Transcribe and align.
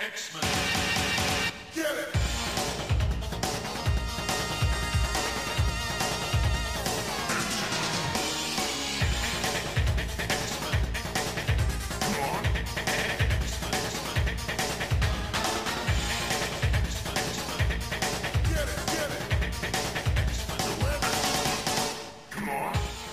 X-Men. 0.00 0.44
Get 1.74 1.90
it! 1.98 2.14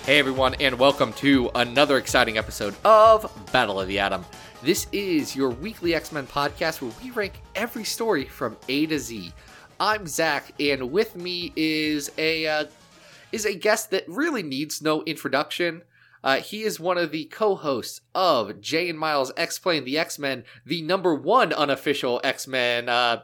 Hey 0.06 0.20
everyone, 0.20 0.54
and 0.60 0.78
welcome 0.78 1.14
to 1.14 1.50
another 1.56 1.98
exciting 1.98 2.38
episode 2.38 2.76
of 2.86 3.28
Battle 3.52 3.80
of 3.80 3.88
the 3.88 3.98
Atom. 3.98 4.24
This 4.66 4.88
is 4.92 5.36
your 5.36 5.52
weekly 5.52 5.94
X 5.94 6.12
Men 6.12 6.26
podcast 6.26 6.82
where 6.82 6.92
we 7.04 7.12
rank 7.12 7.34
every 7.54 7.84
story 7.84 8.26
from 8.26 8.58
A 8.68 8.88
to 8.88 8.98
Z. 8.98 9.32
I'm 9.80 10.08
Zach, 10.08 10.60
and 10.60 10.92
with 10.92 11.16
me 11.16 11.54
is 11.56 12.10
a 12.18 12.48
uh, 12.48 12.66
is 13.32 13.46
a 13.46 13.54
guest 13.54 13.92
that 13.92 14.06
really 14.08 14.42
needs 14.42 14.82
no 14.82 15.04
introduction. 15.04 15.84
Uh, 16.24 16.38
he 16.38 16.64
is 16.64 16.80
one 16.80 16.98
of 16.98 17.12
the 17.12 17.26
co-hosts 17.26 18.02
of 18.16 18.60
Jay 18.60 18.90
and 18.90 18.98
Miles 18.98 19.32
Explain 19.38 19.86
the 19.86 20.00
X 20.00 20.18
Men, 20.18 20.44
the 20.66 20.82
number 20.82 21.14
one 21.14 21.54
unofficial 21.54 22.20
X 22.24 22.48
Men 22.48 22.90
uh, 22.90 23.22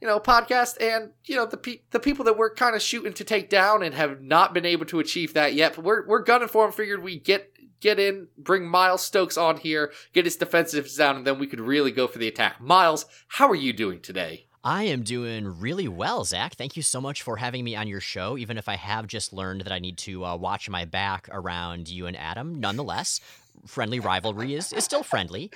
you 0.00 0.08
know, 0.08 0.18
podcast 0.18 0.80
and, 0.80 1.10
you 1.26 1.36
know, 1.36 1.44
the 1.44 1.58
pe- 1.58 1.82
the 1.90 2.00
people 2.00 2.24
that 2.24 2.38
we're 2.38 2.54
kind 2.54 2.74
of 2.74 2.80
shooting 2.80 3.12
to 3.12 3.24
take 3.24 3.50
down 3.50 3.82
and 3.82 3.94
have 3.94 4.22
not 4.22 4.54
been 4.54 4.64
able 4.64 4.86
to 4.86 4.98
achieve 4.98 5.34
that 5.34 5.52
yet. 5.52 5.76
But 5.76 5.84
we're, 5.84 6.06
we're 6.06 6.22
gunning 6.22 6.48
for 6.48 6.64
him. 6.64 6.72
Figured 6.72 7.02
we 7.02 7.18
get 7.18 7.49
get 7.80 7.98
in, 7.98 8.28
bring 8.38 8.66
Miles 8.66 9.02
Stokes 9.02 9.36
on 9.36 9.56
here, 9.56 9.92
get 10.12 10.24
his 10.24 10.36
defensives 10.36 10.96
down, 10.96 11.16
and 11.16 11.26
then 11.26 11.38
we 11.38 11.46
could 11.46 11.60
really 11.60 11.90
go 11.90 12.06
for 12.06 12.18
the 12.18 12.28
attack. 12.28 12.60
Miles, 12.60 13.06
how 13.28 13.48
are 13.48 13.54
you 13.54 13.72
doing 13.72 14.00
today? 14.00 14.46
I 14.62 14.84
am 14.84 15.02
doing 15.02 15.58
really 15.58 15.88
well, 15.88 16.24
Zach. 16.24 16.54
Thank 16.54 16.76
you 16.76 16.82
so 16.82 17.00
much 17.00 17.22
for 17.22 17.38
having 17.38 17.64
me 17.64 17.74
on 17.76 17.88
your 17.88 18.00
show. 18.00 18.36
Even 18.36 18.58
if 18.58 18.68
I 18.68 18.76
have 18.76 19.06
just 19.06 19.32
learned 19.32 19.62
that 19.62 19.72
I 19.72 19.78
need 19.78 19.96
to 19.98 20.24
uh, 20.24 20.36
watch 20.36 20.68
my 20.68 20.84
back 20.84 21.28
around 21.32 21.88
you 21.88 22.06
and 22.06 22.16
Adam, 22.16 22.60
nonetheless, 22.60 23.20
friendly 23.66 24.00
rivalry 24.00 24.54
is, 24.54 24.72
is 24.74 24.84
still 24.84 25.02
friendly. 25.02 25.50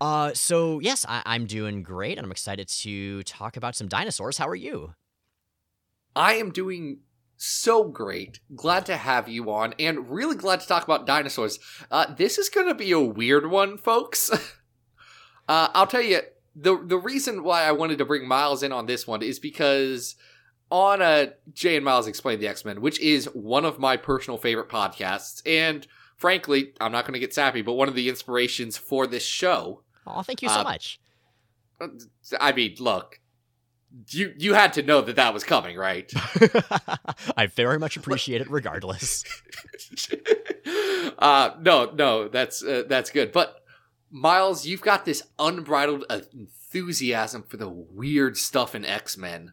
Uh, 0.00 0.32
so 0.34 0.80
yes, 0.80 1.06
I, 1.08 1.22
I'm 1.24 1.46
doing 1.46 1.84
great, 1.84 2.18
and 2.18 2.24
I'm 2.24 2.32
excited 2.32 2.66
to 2.68 3.22
talk 3.22 3.56
about 3.56 3.76
some 3.76 3.86
dinosaurs. 3.86 4.36
How 4.36 4.48
are 4.48 4.56
you? 4.56 4.94
I 6.16 6.34
am 6.34 6.50
doing 6.50 6.98
so 7.36 7.84
great. 7.84 8.40
Glad 8.54 8.86
to 8.86 8.96
have 8.96 9.28
you 9.28 9.50
on, 9.50 9.74
and 9.78 10.10
really 10.10 10.36
glad 10.36 10.60
to 10.60 10.66
talk 10.66 10.84
about 10.84 11.06
dinosaurs. 11.06 11.58
Uh, 11.90 12.12
this 12.14 12.38
is 12.38 12.48
going 12.48 12.68
to 12.68 12.74
be 12.74 12.92
a 12.92 13.00
weird 13.00 13.50
one, 13.50 13.76
folks. 13.76 14.30
uh, 15.48 15.68
I'll 15.74 15.86
tell 15.86 16.02
you 16.02 16.20
the 16.56 16.80
the 16.84 16.98
reason 16.98 17.42
why 17.42 17.62
I 17.64 17.72
wanted 17.72 17.98
to 17.98 18.04
bring 18.04 18.26
Miles 18.28 18.62
in 18.62 18.72
on 18.72 18.86
this 18.86 19.06
one 19.06 19.22
is 19.22 19.38
because 19.38 20.14
on 20.70 21.02
a 21.02 21.32
Jay 21.52 21.76
and 21.76 21.84
Miles 21.84 22.06
Explain 22.06 22.40
the 22.40 22.48
X 22.48 22.64
Men, 22.64 22.80
which 22.80 23.00
is 23.00 23.26
one 23.34 23.64
of 23.64 23.78
my 23.78 23.96
personal 23.96 24.38
favorite 24.38 24.68
podcasts, 24.68 25.42
and 25.46 25.86
frankly, 26.16 26.72
I'm 26.80 26.92
not 26.92 27.04
going 27.04 27.14
to 27.14 27.20
get 27.20 27.34
sappy, 27.34 27.62
but 27.62 27.74
one 27.74 27.88
of 27.88 27.94
the 27.94 28.08
inspirations 28.08 28.76
for 28.76 29.06
this 29.06 29.24
show. 29.24 29.82
Oh, 30.06 30.22
thank 30.22 30.42
you 30.42 30.48
so 30.48 30.60
Uh, 30.60 30.64
much. 30.64 31.00
I 32.40 32.52
mean, 32.52 32.76
look, 32.78 33.20
you 34.08 34.34
you 34.36 34.54
had 34.54 34.72
to 34.74 34.82
know 34.82 35.00
that 35.00 35.16
that 35.16 35.34
was 35.34 35.44
coming, 35.44 35.76
right? 35.76 36.12
I 37.36 37.46
very 37.46 37.78
much 37.78 37.96
appreciate 37.96 38.40
it, 38.40 38.50
regardless. 38.50 39.24
uh, 41.18 41.50
no, 41.60 41.90
no, 41.94 42.28
that's 42.28 42.62
uh, 42.62 42.84
that's 42.88 43.10
good. 43.10 43.32
But 43.32 43.62
Miles, 44.10 44.66
you've 44.66 44.82
got 44.82 45.04
this 45.04 45.22
unbridled 45.38 46.04
enthusiasm 46.10 47.42
for 47.42 47.56
the 47.56 47.68
weird 47.68 48.36
stuff 48.36 48.74
in 48.74 48.84
X 48.84 49.16
Men. 49.16 49.52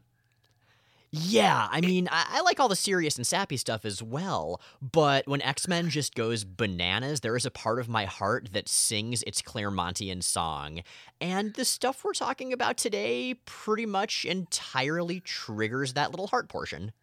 Yeah, 1.14 1.68
I 1.70 1.82
mean, 1.82 2.08
I, 2.10 2.26
I 2.38 2.42
like 2.42 2.62
all 2.62 2.70
the 2.70 2.76
serious 2.76 3.18
and 3.18 3.28
sappy 3.28 3.58
stuff 3.58 3.84
as 3.84 4.02
well, 4.02 4.62
but 4.82 5.28
when 5.28 5.42
X 5.42 5.68
Men 5.68 5.90
just 5.90 6.16
goes 6.16 6.46
bananas, 6.46 7.20
there 7.20 7.36
is 7.36 7.46
a 7.46 7.52
part 7.52 7.80
of 7.80 7.90
my 7.90 8.06
heart 8.06 8.52
that 8.54 8.70
sings 8.70 9.22
its 9.24 9.42
Claremontian 9.42 10.24
song. 10.24 10.84
And 11.20 11.54
the 11.54 11.66
stuff 11.66 12.06
we're 12.06 12.14
talking 12.14 12.54
about 12.54 12.78
today 12.78 13.34
pretty 13.46 13.86
much 13.86 14.24
entirely 14.24 15.20
triggers 15.20 15.94
that 15.94 16.12
little 16.12 16.28
heart 16.28 16.48
portion. 16.48 16.94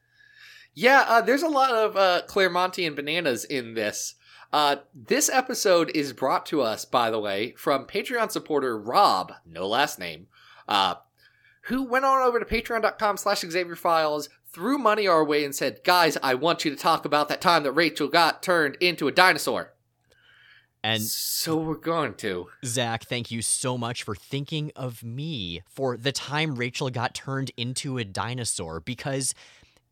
Yeah, 0.72 1.04
uh, 1.06 1.20
there's 1.20 1.42
a 1.42 1.48
lot 1.48 1.72
of 1.72 1.94
uh, 1.94 2.22
Claremont 2.26 2.78
and 2.78 2.96
bananas 2.96 3.44
in 3.44 3.74
this. 3.74 4.14
Uh, 4.54 4.76
this 4.94 5.28
episode 5.28 5.90
is 5.94 6.14
brought 6.14 6.46
to 6.46 6.62
us, 6.62 6.86
by 6.86 7.10
the 7.10 7.18
way, 7.20 7.52
from 7.58 7.84
Patreon 7.84 8.30
supporter 8.30 8.78
Rob, 8.78 9.34
no 9.44 9.66
last 9.66 9.98
name, 9.98 10.28
uh, 10.66 10.94
who 11.68 11.82
went 11.82 12.04
on 12.04 12.22
over 12.22 12.40
to 12.40 12.46
patreon.com 12.46 13.16
slash 13.18 13.40
Xavier 13.40 13.76
Files, 13.76 14.30
threw 14.50 14.78
money 14.78 15.06
our 15.06 15.22
way, 15.22 15.44
and 15.44 15.54
said, 15.54 15.80
Guys, 15.84 16.16
I 16.22 16.34
want 16.34 16.64
you 16.64 16.70
to 16.70 16.76
talk 16.76 17.04
about 17.04 17.28
that 17.28 17.40
time 17.40 17.62
that 17.62 17.72
Rachel 17.72 18.08
got 18.08 18.42
turned 18.42 18.76
into 18.80 19.06
a 19.06 19.12
dinosaur. 19.12 19.74
And 20.82 21.02
so 21.02 21.56
we're 21.56 21.74
going 21.74 22.14
to. 22.14 22.46
Zach, 22.64 23.04
thank 23.04 23.30
you 23.30 23.42
so 23.42 23.76
much 23.76 24.02
for 24.02 24.14
thinking 24.14 24.72
of 24.76 25.02
me 25.02 25.62
for 25.68 25.96
the 25.96 26.12
time 26.12 26.54
Rachel 26.54 26.88
got 26.88 27.14
turned 27.14 27.50
into 27.56 27.98
a 27.98 28.04
dinosaur 28.04 28.80
because 28.80 29.34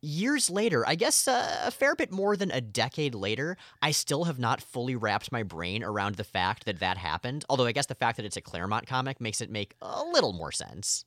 years 0.01 0.49
later, 0.49 0.87
I 0.89 0.95
guess 0.95 1.29
uh, 1.29 1.63
a 1.65 1.71
fair 1.71 1.95
bit 1.95 2.13
more 2.13 2.37
than 2.37 2.53
a 2.53 2.61
decade 2.61 3.15
later, 3.15 3.59
I 3.83 3.91
still 3.91 4.25
have 4.25 4.39
not 4.39 4.63
fully 4.63 4.97
wrapped 4.97 5.33
my 5.33 5.43
brain 5.43 5.83
around 5.83 6.15
the 6.15 6.25
fact 6.25 6.65
that 6.65 6.79
that 6.79 6.97
happened. 6.97 7.45
Although 7.51 7.67
I 7.67 7.73
guess 7.73 7.87
the 7.87 7.95
fact 7.95 8.17
that 8.17 8.25
it's 8.25 8.37
a 8.37 8.41
Claremont 8.41 8.87
comic 8.87 9.21
makes 9.21 9.41
it 9.41 9.51
make 9.51 9.75
a 9.83 10.03
little 10.05 10.33
more 10.33 10.53
sense. 10.53 11.05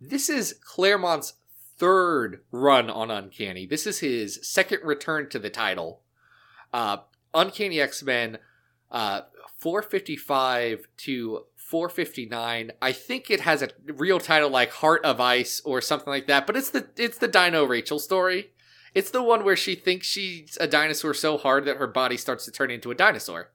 This 0.00 0.30
is 0.30 0.54
Claremont's 0.64 1.34
third 1.76 2.40
run 2.50 2.88
on 2.88 3.10
Uncanny. 3.10 3.66
This 3.66 3.86
is 3.86 3.98
his 3.98 4.40
second 4.42 4.80
return 4.82 5.28
to 5.28 5.38
the 5.38 5.50
title. 5.50 6.00
Uh, 6.72 6.98
Uncanny 7.34 7.80
X 7.80 8.02
Men, 8.02 8.38
uh, 8.90 9.22
455 9.58 10.86
to 10.98 11.44
459. 11.56 12.72
I 12.80 12.92
think 12.92 13.30
it 13.30 13.40
has 13.40 13.62
a 13.62 13.68
real 13.86 14.18
title 14.18 14.48
like 14.48 14.72
Heart 14.72 15.04
of 15.04 15.20
Ice 15.20 15.60
or 15.64 15.80
something 15.82 16.10
like 16.10 16.26
that. 16.28 16.46
But 16.46 16.56
it's 16.56 16.70
the 16.70 16.88
it's 16.96 17.18
the 17.18 17.28
Dino 17.28 17.64
Rachel 17.64 17.98
story. 17.98 18.52
It's 18.94 19.10
the 19.10 19.22
one 19.22 19.44
where 19.44 19.56
she 19.56 19.74
thinks 19.74 20.06
she's 20.06 20.56
a 20.60 20.66
dinosaur 20.66 21.14
so 21.14 21.36
hard 21.36 21.64
that 21.66 21.76
her 21.76 21.86
body 21.86 22.16
starts 22.16 22.44
to 22.46 22.50
turn 22.50 22.70
into 22.70 22.90
a 22.90 22.94
dinosaur. 22.94 23.50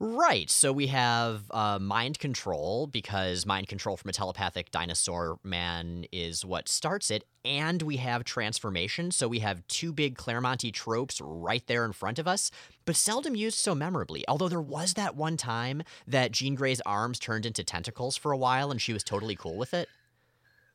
Right. 0.00 0.48
So 0.48 0.72
we 0.72 0.86
have 0.88 1.50
uh, 1.50 1.80
mind 1.80 2.20
control 2.20 2.86
because 2.86 3.44
mind 3.44 3.66
control 3.66 3.96
from 3.96 4.08
a 4.10 4.12
telepathic 4.12 4.70
dinosaur 4.70 5.40
man 5.42 6.04
is 6.12 6.44
what 6.44 6.68
starts 6.68 7.10
it. 7.10 7.24
And 7.44 7.82
we 7.82 7.96
have 7.96 8.22
transformation. 8.22 9.10
So 9.10 9.26
we 9.26 9.40
have 9.40 9.66
two 9.66 9.92
big 9.92 10.16
Claremonti 10.16 10.72
tropes 10.72 11.20
right 11.20 11.66
there 11.66 11.84
in 11.84 11.92
front 11.92 12.20
of 12.20 12.28
us, 12.28 12.52
but 12.84 12.94
seldom 12.94 13.34
used 13.34 13.58
so 13.58 13.74
memorably. 13.74 14.24
Although 14.28 14.48
there 14.48 14.60
was 14.60 14.94
that 14.94 15.16
one 15.16 15.36
time 15.36 15.82
that 16.06 16.30
Jean 16.30 16.54
Grey's 16.54 16.80
arms 16.82 17.18
turned 17.18 17.44
into 17.44 17.64
tentacles 17.64 18.16
for 18.16 18.30
a 18.30 18.38
while 18.38 18.70
and 18.70 18.80
she 18.80 18.92
was 18.92 19.02
totally 19.02 19.34
cool 19.34 19.56
with 19.56 19.74
it. 19.74 19.88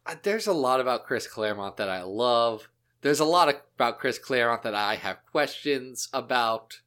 Uh, 0.05 0.15
There's 0.21 0.47
a 0.47 0.53
lot 0.53 0.81
about 0.81 1.05
Chris 1.05 1.27
Claremont 1.27 1.77
that 1.77 1.87
I 1.87 2.03
love. 2.03 2.67
There's 2.99 3.21
a 3.21 3.25
lot 3.25 3.47
about 3.75 3.99
Chris 3.99 4.19
Claremont 4.19 4.63
that 4.63 4.75
I 4.75 4.95
have 4.95 5.25
questions 5.31 6.09
about. 6.11 6.81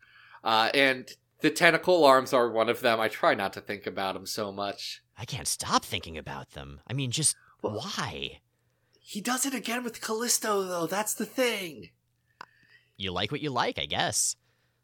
Uh, 0.45 0.71
and 0.75 1.11
the 1.47 1.55
tentacle 1.55 2.05
arms 2.05 2.33
are 2.33 2.51
one 2.51 2.69
of 2.69 2.81
them. 2.81 2.99
I 2.99 3.07
try 3.07 3.35
not 3.37 3.53
to 3.53 3.61
think 3.61 3.87
about 3.87 4.15
them 4.15 4.27
so 4.27 4.51
much. 4.51 5.01
I 5.17 5.25
can't 5.25 5.47
stop 5.47 5.85
thinking 5.85 6.19
about 6.19 6.51
them. 6.51 6.81
I 6.89 6.93
mean, 6.93 7.13
just 7.13 7.37
Well- 7.63 7.75
why? 7.77 8.41
He 9.01 9.21
does 9.21 9.47
it 9.47 9.55
again 9.55 9.85
with 9.85 10.01
Callisto, 10.01 10.65
though. 10.65 10.89
That's 10.89 11.15
the 11.15 11.25
thing. 11.25 11.91
You 12.97 13.13
like 13.13 13.31
what 13.31 13.41
you 13.41 13.51
like, 13.51 13.79
I 13.79 13.87
guess. 13.87 14.35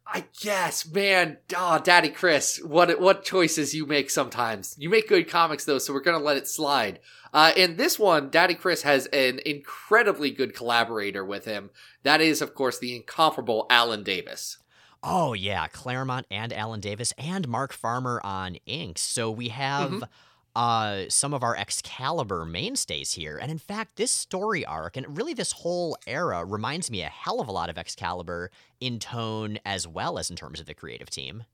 I 0.07 0.27
guess, 0.41 0.87
man. 0.87 1.39
Oh, 1.57 1.81
Daddy 1.83 2.11
Chris, 2.11 2.61
what 2.63 3.01
what 3.01 3.25
choices 3.25 3.75
you 3.75 3.85
make 3.85 4.09
sometimes. 4.11 4.77
You 4.79 4.89
make 4.89 5.09
good 5.09 5.29
comics 5.29 5.65
though, 5.65 5.79
so 5.79 5.93
we're 5.93 6.01
gonna 6.01 6.19
let 6.19 6.37
it 6.37 6.47
slide. 6.47 7.01
Uh, 7.33 7.53
in 7.57 7.77
this 7.77 7.99
one, 7.99 8.31
Daddy 8.31 8.55
Chris 8.55 8.83
has 8.83 9.07
an 9.07 9.41
incredibly 9.45 10.31
good 10.31 10.55
collaborator 10.55 11.25
with 11.25 11.45
him. 11.45 11.71
That 12.05 12.21
is, 12.21 12.41
of 12.43 12.55
course, 12.55 12.79
the 12.79 12.95
incomparable 12.95 13.67
Alan 13.71 14.03
Davis. 14.05 14.59
Oh 15.03 15.33
yeah, 15.33 15.67
Claremont 15.69 16.27
and 16.31 16.53
Alan 16.53 16.81
Davis 16.81 17.13
and 17.19 17.49
Mark 17.49 17.73
Farmer 17.73 18.21
on 18.23 18.57
inks. 18.67 19.01
So 19.03 19.31
we 19.31 19.49
have 19.49 19.91
Mhm. 19.91 20.09
uh 20.55 21.09
some 21.09 21.33
of 21.35 21.43
our 21.43 21.57
Excalibur 21.57 22.45
mainstays 22.45 23.13
here. 23.13 23.37
And 23.39 23.51
in 23.51 23.59
fact, 23.59 23.97
this 23.97 24.13
story 24.13 24.65
arc 24.65 24.97
and 24.97 25.17
really 25.17 25.35
this 25.35 25.53
whole 25.53 25.97
era 26.07 26.45
reminds 26.45 26.91
me 26.91 27.03
a 27.03 27.09
hell 27.09 27.41
of 27.41 27.49
a 27.49 27.53
lot 27.53 27.69
of 27.71 27.79
Excalibur 27.79 28.51
in 28.81 28.99
tone 28.99 29.59
as 29.65 29.89
well 29.89 30.19
as 30.19 30.31
in 30.31 30.37
terms 30.37 30.61
of 30.61 30.67
the 30.67 30.75
creative 30.75 31.11
team. 31.11 31.45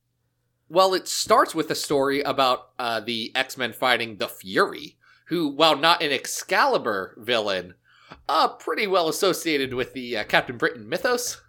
Well, 0.68 0.92
it 0.92 1.08
starts 1.08 1.54
with 1.54 1.70
a 1.70 1.74
story 1.74 2.20
about 2.20 2.70
uh, 2.78 3.00
the 3.00 3.32
X 3.34 3.56
Men 3.56 3.72
fighting 3.72 4.16
the 4.18 4.28
Fury, 4.28 4.98
who, 5.28 5.48
while 5.48 5.76
not 5.76 6.02
an 6.02 6.12
Excalibur 6.12 7.14
villain, 7.16 7.74
uh, 8.28 8.48
pretty 8.48 8.86
well 8.86 9.08
associated 9.08 9.72
with 9.72 9.94
the 9.94 10.18
uh, 10.18 10.24
Captain 10.24 10.58
Britain 10.58 10.86
mythos. 10.86 11.40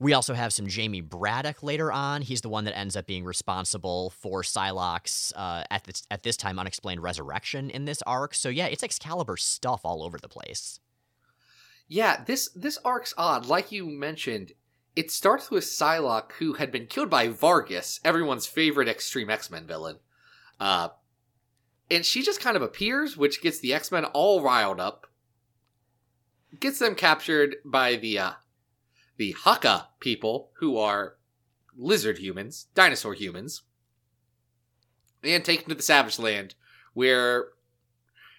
We 0.00 0.12
also 0.12 0.34
have 0.34 0.52
some 0.52 0.68
Jamie 0.68 1.00
Braddock 1.00 1.62
later 1.62 1.90
on. 1.90 2.22
He's 2.22 2.40
the 2.40 2.48
one 2.48 2.64
that 2.64 2.78
ends 2.78 2.94
up 2.96 3.06
being 3.06 3.24
responsible 3.24 4.10
for 4.10 4.42
Psylocke's 4.42 5.32
uh, 5.34 5.64
at 5.70 5.84
this 5.84 6.06
at 6.10 6.22
this 6.22 6.36
time 6.36 6.58
unexplained 6.58 7.02
resurrection 7.02 7.68
in 7.70 7.84
this 7.84 8.00
arc. 8.02 8.34
So 8.34 8.48
yeah, 8.48 8.66
it's 8.66 8.84
Excalibur 8.84 9.36
stuff 9.36 9.80
all 9.84 10.04
over 10.04 10.18
the 10.18 10.28
place. 10.28 10.78
Yeah, 11.88 12.22
this 12.24 12.48
this 12.54 12.78
arc's 12.84 13.12
odd. 13.18 13.46
Like 13.46 13.72
you 13.72 13.86
mentioned, 13.86 14.52
it 14.94 15.10
starts 15.10 15.50
with 15.50 15.64
Psylocke, 15.64 16.32
who 16.38 16.54
had 16.54 16.70
been 16.70 16.86
killed 16.86 17.10
by 17.10 17.28
Vargas, 17.28 17.98
everyone's 18.04 18.46
favorite 18.46 18.88
Extreme 18.88 19.30
X 19.30 19.50
Men 19.50 19.66
villain. 19.66 19.98
Uh, 20.60 20.90
and 21.90 22.04
she 22.04 22.22
just 22.22 22.40
kind 22.40 22.56
of 22.56 22.62
appears, 22.62 23.16
which 23.16 23.40
gets 23.42 23.58
the 23.58 23.72
X 23.72 23.90
Men 23.90 24.04
all 24.04 24.42
riled 24.42 24.78
up, 24.78 25.06
gets 26.60 26.78
them 26.78 26.94
captured 26.94 27.56
by 27.64 27.96
the 27.96 28.18
uh, 28.18 28.32
the 29.18 29.32
Haka 29.32 29.88
people, 30.00 30.50
who 30.54 30.78
are 30.78 31.16
lizard 31.76 32.18
humans, 32.18 32.66
dinosaur 32.74 33.14
humans, 33.14 33.62
and 35.22 35.44
taken 35.44 35.68
to 35.68 35.74
the 35.74 35.82
Savage 35.82 36.18
Land, 36.18 36.54
where 36.94 37.48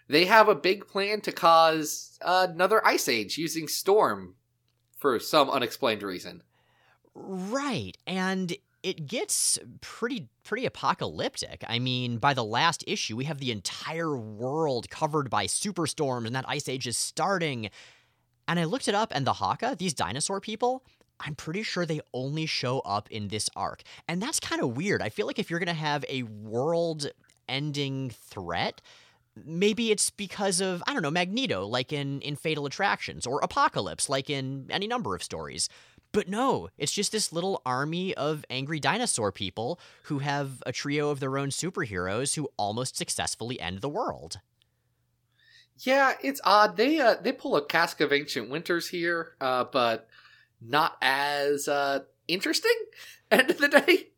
they 0.07 0.25
have 0.25 0.49
a 0.49 0.55
big 0.55 0.87
plan 0.87 1.21
to 1.21 1.31
cause 1.31 2.17
another 2.21 2.85
ice 2.85 3.07
age 3.07 3.37
using 3.37 3.67
Storm 3.67 4.35
for 4.97 5.19
some 5.19 5.49
unexplained 5.49 6.03
reason. 6.03 6.43
Right. 7.13 7.97
And 8.07 8.55
it 8.81 9.05
gets 9.05 9.59
pretty 9.81 10.27
pretty 10.43 10.65
apocalyptic. 10.65 11.63
I 11.67 11.79
mean, 11.79 12.17
by 12.17 12.33
the 12.33 12.43
last 12.43 12.83
issue, 12.87 13.15
we 13.15 13.25
have 13.25 13.39
the 13.39 13.51
entire 13.51 14.17
world 14.17 14.89
covered 14.89 15.29
by 15.29 15.45
superstorms 15.45 16.25
and 16.25 16.35
that 16.35 16.45
ice 16.47 16.67
age 16.69 16.87
is 16.87 16.97
starting. 16.97 17.69
And 18.49 18.59
I 18.59 18.63
looked 18.63 18.87
it 18.87 18.95
up 18.95 19.11
and 19.13 19.27
the 19.27 19.33
Haka, 19.33 19.75
these 19.77 19.93
dinosaur 19.93 20.41
people, 20.41 20.83
I'm 21.19 21.35
pretty 21.35 21.61
sure 21.61 21.85
they 21.85 22.01
only 22.15 22.47
show 22.47 22.79
up 22.79 23.07
in 23.11 23.27
this 23.27 23.47
arc. 23.55 23.83
And 24.07 24.19
that's 24.19 24.39
kind 24.39 24.59
of 24.59 24.75
weird. 24.75 25.03
I 25.03 25.09
feel 25.09 25.27
like 25.27 25.37
if 25.37 25.51
you're 25.51 25.59
going 25.59 25.67
to 25.67 25.73
have 25.73 26.03
a 26.09 26.23
world 26.23 27.11
ending 27.47 28.09
threat, 28.09 28.81
maybe 29.45 29.91
it's 29.91 30.09
because 30.09 30.61
of 30.61 30.81
I 30.87 30.93
don't 30.93 31.03
know 31.03 31.11
Magneto, 31.11 31.67
like 31.67 31.93
in 31.93 32.21
in 32.21 32.35
Fatal 32.35 32.65
Attractions, 32.65 33.27
or 33.27 33.39
Apocalypse, 33.41 34.09
like 34.09 34.31
in 34.31 34.65
any 34.71 34.87
number 34.87 35.13
of 35.13 35.21
stories. 35.21 35.69
But 36.11 36.27
no, 36.27 36.69
it's 36.79 36.91
just 36.91 37.11
this 37.11 37.31
little 37.31 37.61
army 37.67 38.15
of 38.15 38.43
angry 38.49 38.79
dinosaur 38.79 39.31
people 39.31 39.79
who 40.03 40.19
have 40.19 40.63
a 40.65 40.71
trio 40.71 41.11
of 41.11 41.19
their 41.19 41.37
own 41.37 41.49
superheroes 41.49 42.33
who 42.33 42.49
almost 42.57 42.97
successfully 42.97 43.59
end 43.59 43.81
the 43.81 43.89
world. 43.89 44.39
Yeah, 45.79 46.13
it's 46.21 46.41
odd. 46.43 46.77
They 46.77 46.99
uh, 46.99 47.15
they 47.21 47.31
pull 47.31 47.55
a 47.55 47.65
Cask 47.65 48.01
of 48.01 48.11
Ancient 48.11 48.49
Winters 48.49 48.89
here, 48.89 49.35
uh, 49.39 49.65
but 49.65 50.07
not 50.61 50.97
as 51.01 51.67
uh, 51.67 51.99
interesting. 52.27 52.75
End 53.31 53.49
of 53.49 53.57
the 53.59 53.67
day. 53.67 54.09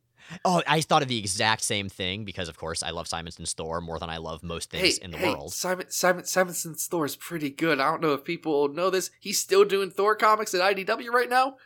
Oh, 0.45 0.63
I 0.65 0.81
thought 0.81 1.01
of 1.01 1.07
the 1.07 1.19
exact 1.19 1.61
same 1.61 1.89
thing 1.89 2.23
because, 2.23 2.47
of 2.47 2.57
course, 2.57 2.83
I 2.83 2.91
love 2.91 3.07
Simonson's 3.07 3.53
Thor 3.53 3.81
more 3.81 3.99
than 3.99 4.09
I 4.09 4.17
love 4.17 4.43
most 4.43 4.69
things 4.69 4.97
hey, 4.97 5.03
in 5.03 5.11
the 5.11 5.17
hey, 5.17 5.29
world. 5.29 5.53
Simon 5.53 5.87
Simon 5.89 6.23
Simonson's 6.23 6.87
Thor 6.87 7.05
is 7.05 7.15
pretty 7.15 7.49
good. 7.49 7.79
I 7.79 7.91
don't 7.91 8.01
know 8.01 8.13
if 8.13 8.23
people 8.23 8.69
know 8.69 8.89
this. 8.89 9.11
He's 9.19 9.39
still 9.39 9.65
doing 9.65 9.91
Thor 9.91 10.15
comics 10.15 10.53
at 10.53 10.61
IDW 10.61 11.09
right 11.09 11.29
now. 11.29 11.57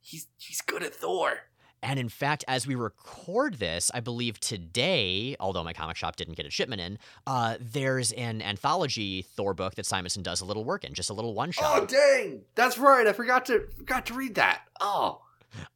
He's 0.00 0.26
he's 0.38 0.60
good 0.60 0.82
at 0.82 0.94
Thor. 0.94 1.40
And 1.84 1.98
in 2.00 2.08
fact, 2.08 2.44
as 2.48 2.66
we 2.66 2.74
record 2.74 3.54
this, 3.60 3.90
I 3.94 4.00
believe 4.00 4.40
today, 4.40 5.36
although 5.38 5.62
my 5.62 5.74
comic 5.74 5.96
shop 5.96 6.16
didn't 6.16 6.34
get 6.34 6.46
a 6.46 6.50
shipment 6.50 6.80
in, 6.80 6.98
uh, 7.26 7.56
there's 7.60 8.10
an 8.12 8.40
anthology 8.40 9.20
Thor 9.22 9.52
book 9.52 9.74
that 9.74 9.84
Simonson 9.84 10.22
does 10.22 10.40
a 10.40 10.46
little 10.46 10.64
work 10.64 10.82
in, 10.84 10.94
just 10.94 11.10
a 11.10 11.12
little 11.12 11.34
one 11.34 11.50
shot. 11.52 11.82
Oh 11.82 11.84
dang! 11.86 12.40
That's 12.54 12.78
right. 12.78 13.06
I 13.06 13.12
forgot 13.12 13.44
to 13.46 13.68
forgot 13.76 14.06
to 14.06 14.14
read 14.14 14.34
that. 14.36 14.62
Oh, 14.80 15.20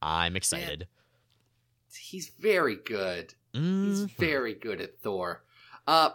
I'm 0.02 0.34
excited. 0.34 0.88
he's 1.94 2.28
very 2.38 2.76
good. 2.76 3.34
He's 3.52 4.02
Mm. 4.06 4.10
very 4.16 4.54
good 4.54 4.80
at 4.80 4.98
Thor. 5.00 5.42
Uh, 5.86 6.10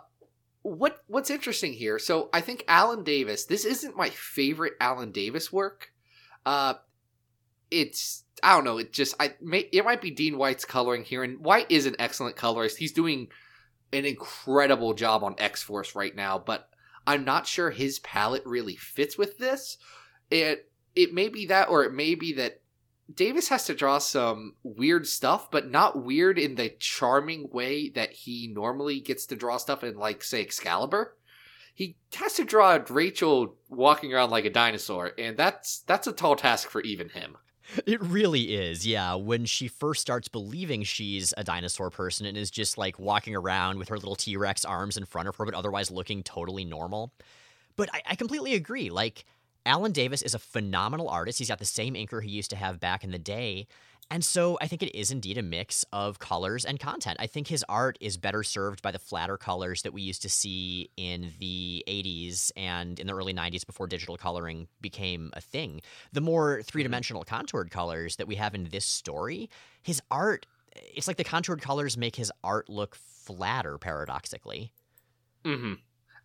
what 0.64 1.04
what's 1.08 1.30
interesting 1.30 1.74
here? 1.74 2.00
So 2.00 2.30
I 2.34 2.42
think 2.42 2.64
Alan 2.68 3.04
Davis. 3.04 3.46
This 3.46 3.64
isn't 3.66 3.96
my 3.96 4.10
favorite 4.10 4.74
Alan 4.80 5.12
Davis 5.12 5.52
work. 5.54 5.92
Uh, 6.46 6.76
it's 7.72 8.24
I 8.42 8.54
don't 8.56 8.66
know. 8.66 8.78
It 8.78 8.94
just 8.94 9.16
I 9.20 9.34
may 9.42 9.70
it 9.72 9.86
might 9.86 10.02
be 10.02 10.12
Dean 10.12 10.38
White's 10.38 10.66
coloring 10.66 11.04
here, 11.04 11.24
and 11.24 11.40
White 11.40 11.72
is 11.72 11.86
an 11.86 11.96
excellent 12.00 12.36
colorist. 12.36 12.78
He's 12.78 12.92
doing 12.92 13.30
an 13.92 14.06
incredible 14.06 14.94
job 14.94 15.24
on 15.24 15.36
X 15.38 15.64
Force 15.64 15.96
right 15.96 16.16
now, 16.16 16.38
but 16.38 16.70
I'm 17.06 17.26
not 17.26 17.48
sure 17.48 17.70
his 17.70 18.00
palette 18.00 18.46
really 18.46 18.76
fits 18.76 19.18
with 19.18 19.38
this. 19.38 19.78
It 20.30 20.70
it 20.96 21.14
may 21.14 21.30
be 21.30 21.48
that, 21.48 21.70
or 21.70 21.84
it 21.84 21.94
may 21.94 22.16
be 22.16 22.34
that 22.34 22.62
Davis 23.14 23.50
has 23.50 23.66
to 23.66 23.76
draw 23.76 23.98
some 23.98 24.56
weird 24.64 25.08
stuff, 25.08 25.52
but 25.52 25.70
not 25.70 26.04
weird 26.04 26.40
in 26.40 26.56
the 26.56 26.70
charming 26.80 27.50
way 27.52 27.90
that 27.90 28.12
he 28.12 28.52
normally 28.54 29.00
gets 29.00 29.26
to 29.28 29.36
draw 29.36 29.58
stuff 29.58 29.84
in, 29.84 29.98
like, 29.98 30.24
say, 30.24 30.42
Excalibur. 30.42 31.16
He 31.76 31.98
has 32.16 32.34
to 32.36 32.46
draw 32.46 32.80
Rachel 32.90 33.56
walking 33.70 34.14
around 34.14 34.30
like 34.30 34.46
a 34.46 34.50
dinosaur, 34.52 35.12
and 35.18 35.36
that's 35.36 35.80
that's 35.80 36.06
a 36.06 36.12
tall 36.12 36.36
task 36.36 36.70
for 36.70 36.82
even 36.82 37.10
him. 37.10 37.36
It 37.86 38.02
really 38.02 38.54
is, 38.56 38.86
yeah. 38.86 39.16
When 39.16 39.46
she 39.46 39.68
first 39.68 40.02
starts 40.02 40.28
believing 40.28 40.84
she's 40.84 41.34
a 41.38 41.44
dinosaur 41.44 41.90
person 41.90 42.26
and 42.26 42.38
is 42.38 42.52
just 42.52 42.78
like 42.78 43.00
walking 43.00 43.36
around 43.36 43.80
with 43.80 43.90
her 43.90 43.96
little 43.96 44.16
T 44.16 44.38
Rex 44.38 44.66
arms 44.66 44.98
in 44.98 45.06
front 45.06 45.28
of 45.28 45.36
her, 45.38 45.46
but 45.46 45.54
otherwise 45.54 45.90
looking 45.92 46.24
totally 46.24 46.66
normal. 46.66 47.14
But 47.76 47.90
I, 47.94 48.02
I 48.12 48.16
completely 48.16 48.54
agree. 48.54 48.90
Like, 48.90 49.26
Alan 49.66 49.92
Davis 49.94 50.22
is 50.22 50.36
a 50.36 50.40
phenomenal 50.40 51.08
artist. 51.10 51.40
He's 51.40 51.48
got 51.48 51.60
the 51.60 51.66
same 51.66 51.94
inker 51.94 52.22
he 52.22 52.30
used 52.30 52.50
to 52.50 52.56
have 52.56 52.80
back 52.80 53.04
in 53.04 53.12
the 53.12 53.20
day. 53.20 53.68
And 54.14 54.24
so 54.24 54.60
I 54.62 54.68
think 54.68 54.84
it 54.84 54.96
is 54.96 55.10
indeed 55.10 55.40
a 55.40 55.42
mix 55.42 55.84
of 55.92 56.20
colors 56.20 56.66
and 56.66 56.80
content. 56.80 57.18
I 57.20 57.26
think 57.26 57.48
his 57.48 57.66
art 57.68 57.98
is 58.00 58.16
better 58.16 58.44
served 58.44 58.84
by 58.84 58.92
the 58.92 59.00
flatter 59.00 59.38
colors 59.38 59.82
that 59.82 59.92
we 59.92 60.04
used 60.04 60.22
to 60.22 60.30
see 60.30 60.92
in 60.98 61.32
the 61.40 61.84
80s 61.88 62.52
and 62.56 63.00
in 63.00 63.08
the 63.08 63.16
early 63.16 63.34
90s 63.34 63.66
before 63.66 63.88
digital 63.88 64.16
coloring 64.16 64.68
became 64.82 65.32
a 65.34 65.42
thing. 65.42 65.82
The 66.12 66.22
more 66.22 66.62
three 66.62 66.84
dimensional 66.84 67.24
contoured 67.24 67.72
colors 67.72 68.18
that 68.18 68.28
we 68.28 68.36
have 68.36 68.54
in 68.54 68.66
this 68.66 68.86
story, 68.86 69.50
his 69.82 70.00
art, 70.12 70.46
it's 70.76 71.08
like 71.08 71.18
the 71.18 71.24
contoured 71.24 71.64
colors 71.64 71.98
make 71.98 72.16
his 72.16 72.32
art 72.44 72.70
look 72.70 72.94
flatter, 72.94 73.80
paradoxically. 73.80 74.74
Mm-hmm. 75.44 75.74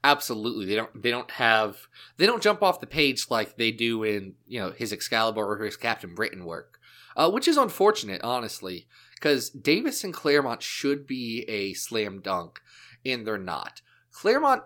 Absolutely, 0.04 0.64
they 0.64 0.76
don't. 0.76 1.02
They 1.02 1.10
don't 1.10 1.30
have. 1.32 1.88
They 2.18 2.26
don't 2.26 2.42
jump 2.42 2.62
off 2.62 2.80
the 2.80 2.86
page 2.86 3.26
like 3.30 3.56
they 3.56 3.72
do 3.72 4.04
in 4.04 4.34
you 4.46 4.60
know 4.60 4.70
his 4.70 4.92
Excalibur 4.92 5.40
or 5.40 5.64
his 5.64 5.76
Captain 5.76 6.14
Britain 6.14 6.44
work, 6.44 6.78
uh, 7.16 7.30
which 7.30 7.48
is 7.48 7.56
unfortunate, 7.56 8.22
honestly, 8.22 8.86
because 9.14 9.50
Davis 9.50 10.04
and 10.04 10.14
Claremont 10.14 10.62
should 10.62 11.04
be 11.04 11.44
a 11.48 11.74
slam 11.74 12.20
dunk, 12.20 12.60
and 13.04 13.26
they're 13.26 13.38
not. 13.38 13.82
Claremont, 14.12 14.62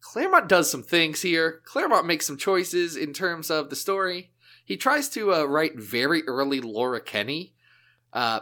Claremont 0.00 0.48
does 0.48 0.68
some 0.68 0.82
things 0.82 1.22
here. 1.22 1.62
Claremont 1.64 2.04
makes 2.04 2.26
some 2.26 2.36
choices 2.36 2.96
in 2.96 3.12
terms 3.12 3.52
of 3.52 3.70
the 3.70 3.76
story. 3.76 4.32
He 4.64 4.76
tries 4.76 5.08
to 5.10 5.32
uh, 5.32 5.44
write 5.44 5.78
very 5.78 6.24
early 6.26 6.60
Laura 6.60 7.00
Kinney, 7.00 7.54
uh, 8.12 8.40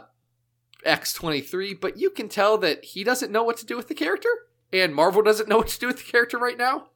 X 0.83 1.13
twenty 1.13 1.41
three, 1.41 1.75
but 1.75 1.99
you 1.99 2.09
can 2.09 2.29
tell 2.29 2.57
that 2.57 2.83
he 2.83 3.03
doesn't 3.03 3.31
know 3.31 3.43
what 3.43 3.57
to 3.57 3.65
do 3.65 3.77
with 3.77 3.89
the 3.89 3.93
character 3.93 4.29
and 4.73 4.93
Marvel 4.95 5.21
doesn't 5.21 5.49
know 5.49 5.57
what 5.57 5.67
to 5.69 5.79
do 5.79 5.87
with 5.87 5.97
the 5.97 6.11
character 6.11 6.37
right 6.37 6.57
now. 6.57 6.87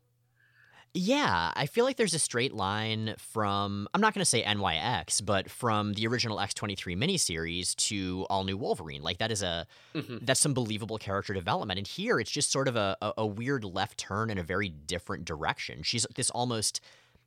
Yeah, 0.97 1.51
I 1.57 1.65
feel 1.65 1.83
like 1.83 1.97
there's 1.97 2.13
a 2.13 2.19
straight 2.19 2.53
line 2.53 3.15
from, 3.17 3.85
I'm 3.93 3.99
not 3.99 4.13
going 4.13 4.21
to 4.21 4.25
say 4.25 4.43
NYX, 4.43 5.25
but 5.25 5.51
from 5.51 5.91
the 5.91 6.07
original 6.07 6.37
X23 6.37 6.95
miniseries 6.95 7.75
to 7.89 8.25
All 8.29 8.45
New 8.45 8.55
Wolverine. 8.55 9.01
Like, 9.01 9.17
that 9.17 9.29
is 9.29 9.43
a, 9.43 9.67
Mhm. 9.93 10.25
that's 10.25 10.39
some 10.39 10.53
believable 10.53 10.97
character 10.97 11.33
development. 11.33 11.79
And 11.79 11.85
here 11.85 12.17
it's 12.17 12.31
just 12.31 12.49
sort 12.49 12.69
of 12.69 12.77
a, 12.77 12.95
a, 13.01 13.11
a 13.17 13.25
weird 13.25 13.65
left 13.65 13.97
turn 13.97 14.29
in 14.29 14.37
a 14.37 14.43
very 14.43 14.69
different 14.69 15.25
direction. 15.25 15.83
She's 15.83 16.07
this 16.15 16.29
almost 16.29 16.79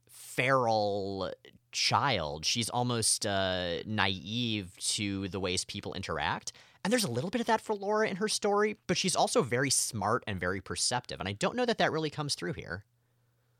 feral 0.06 1.32
child. 1.72 2.46
She's 2.46 2.70
almost 2.70 3.26
uh, 3.26 3.82
naive 3.84 4.72
to 4.96 5.28
the 5.28 5.40
ways 5.40 5.64
people 5.66 5.92
interact. 5.92 6.52
And 6.88 6.92
there's 6.94 7.04
a 7.04 7.10
little 7.10 7.28
bit 7.28 7.42
of 7.42 7.46
that 7.48 7.60
for 7.60 7.74
Laura 7.74 8.08
in 8.08 8.16
her 8.16 8.28
story, 8.28 8.78
but 8.86 8.96
she's 8.96 9.14
also 9.14 9.42
very 9.42 9.68
smart 9.68 10.24
and 10.26 10.40
very 10.40 10.62
perceptive. 10.62 11.20
And 11.20 11.28
I 11.28 11.32
don't 11.32 11.54
know 11.54 11.66
that 11.66 11.76
that 11.76 11.92
really 11.92 12.08
comes 12.08 12.34
through 12.34 12.54
here. 12.54 12.86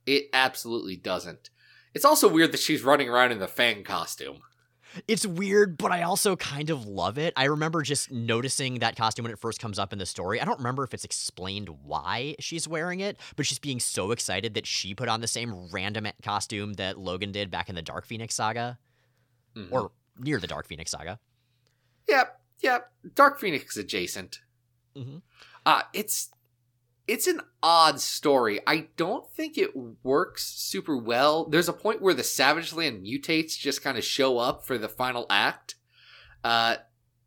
It 0.07 0.31
absolutely 0.33 0.97
doesn't. 0.97 1.51
It's 1.93 2.07
also 2.07 2.27
weird 2.27 2.53
that 2.53 2.61
she's 2.61 2.83
running 2.83 3.07
around 3.11 3.33
in 3.33 3.39
the 3.39 3.47
Fang 3.47 3.85
costume. 3.85 4.39
It's 5.07 5.27
weird, 5.27 5.77
but 5.77 5.93
I 5.93 6.05
also 6.05 6.37
kind 6.37 6.71
of 6.71 6.87
love 6.87 7.19
it. 7.19 7.35
I 7.37 7.45
remember 7.45 7.83
just 7.83 8.11
noticing 8.11 8.77
that 8.79 8.97
costume 8.97 9.25
when 9.25 9.33
it 9.33 9.39
first 9.39 9.61
comes 9.61 9.79
up 9.79 9.93
in 9.93 9.99
the 9.99 10.07
story. 10.07 10.41
I 10.41 10.47
don't 10.47 10.57
remember 10.57 10.83
if 10.83 10.95
it's 10.95 11.05
explained 11.05 11.69
why 11.85 12.35
she's 12.41 12.67
wearing 12.67 13.01
it, 13.01 13.19
but 13.37 13.45
she's 13.45 13.59
being 13.59 13.79
so 13.79 14.11
excited 14.11 14.55
that 14.55 14.67
she 14.67 14.95
put 14.95 15.11
on 15.11 15.21
the 15.21 15.29
same 15.29 15.69
random 15.71 16.07
costume 16.23 16.73
that 16.75 16.97
Logan 16.97 17.33
did 17.33 17.51
back 17.51 17.69
in 17.69 17.75
the 17.75 17.83
Dark 17.83 18.07
Phoenix 18.07 18.35
saga, 18.35 18.79
Mhm. 19.55 19.71
or 19.71 19.93
near 20.17 20.41
the 20.41 20.47
Dark 20.47 20.67
Phoenix 20.67 20.93
saga. 20.93 21.21
Yep, 22.09 22.41
yep. 22.61 22.91
Dark 23.15 23.39
Phoenix 23.41 23.77
adjacent. 23.77 24.41
Mhm. 24.97 25.23
Uh, 25.65 25.83
it's 25.93 26.31
it's 27.07 27.27
an 27.27 27.41
odd 27.63 28.01
story. 28.01 28.61
I 28.67 28.89
don't 28.97 29.29
think 29.31 29.57
it 29.57 29.71
works 30.03 30.45
super 30.45 30.97
well. 30.97 31.47
There's 31.47 31.69
a 31.69 31.73
point 31.73 32.03
where 32.03 32.13
the 32.15 32.23
Savage 32.23 32.73
Land 32.75 33.05
mutates 33.05 33.59
just 33.59 33.83
kind 33.83 33.97
of 33.97 34.05
show 34.05 34.39
up 34.39 34.67
for 34.67 34.77
the 34.77 34.91
final 34.91 35.25
act. 35.31 35.77
Uh, 36.45 36.77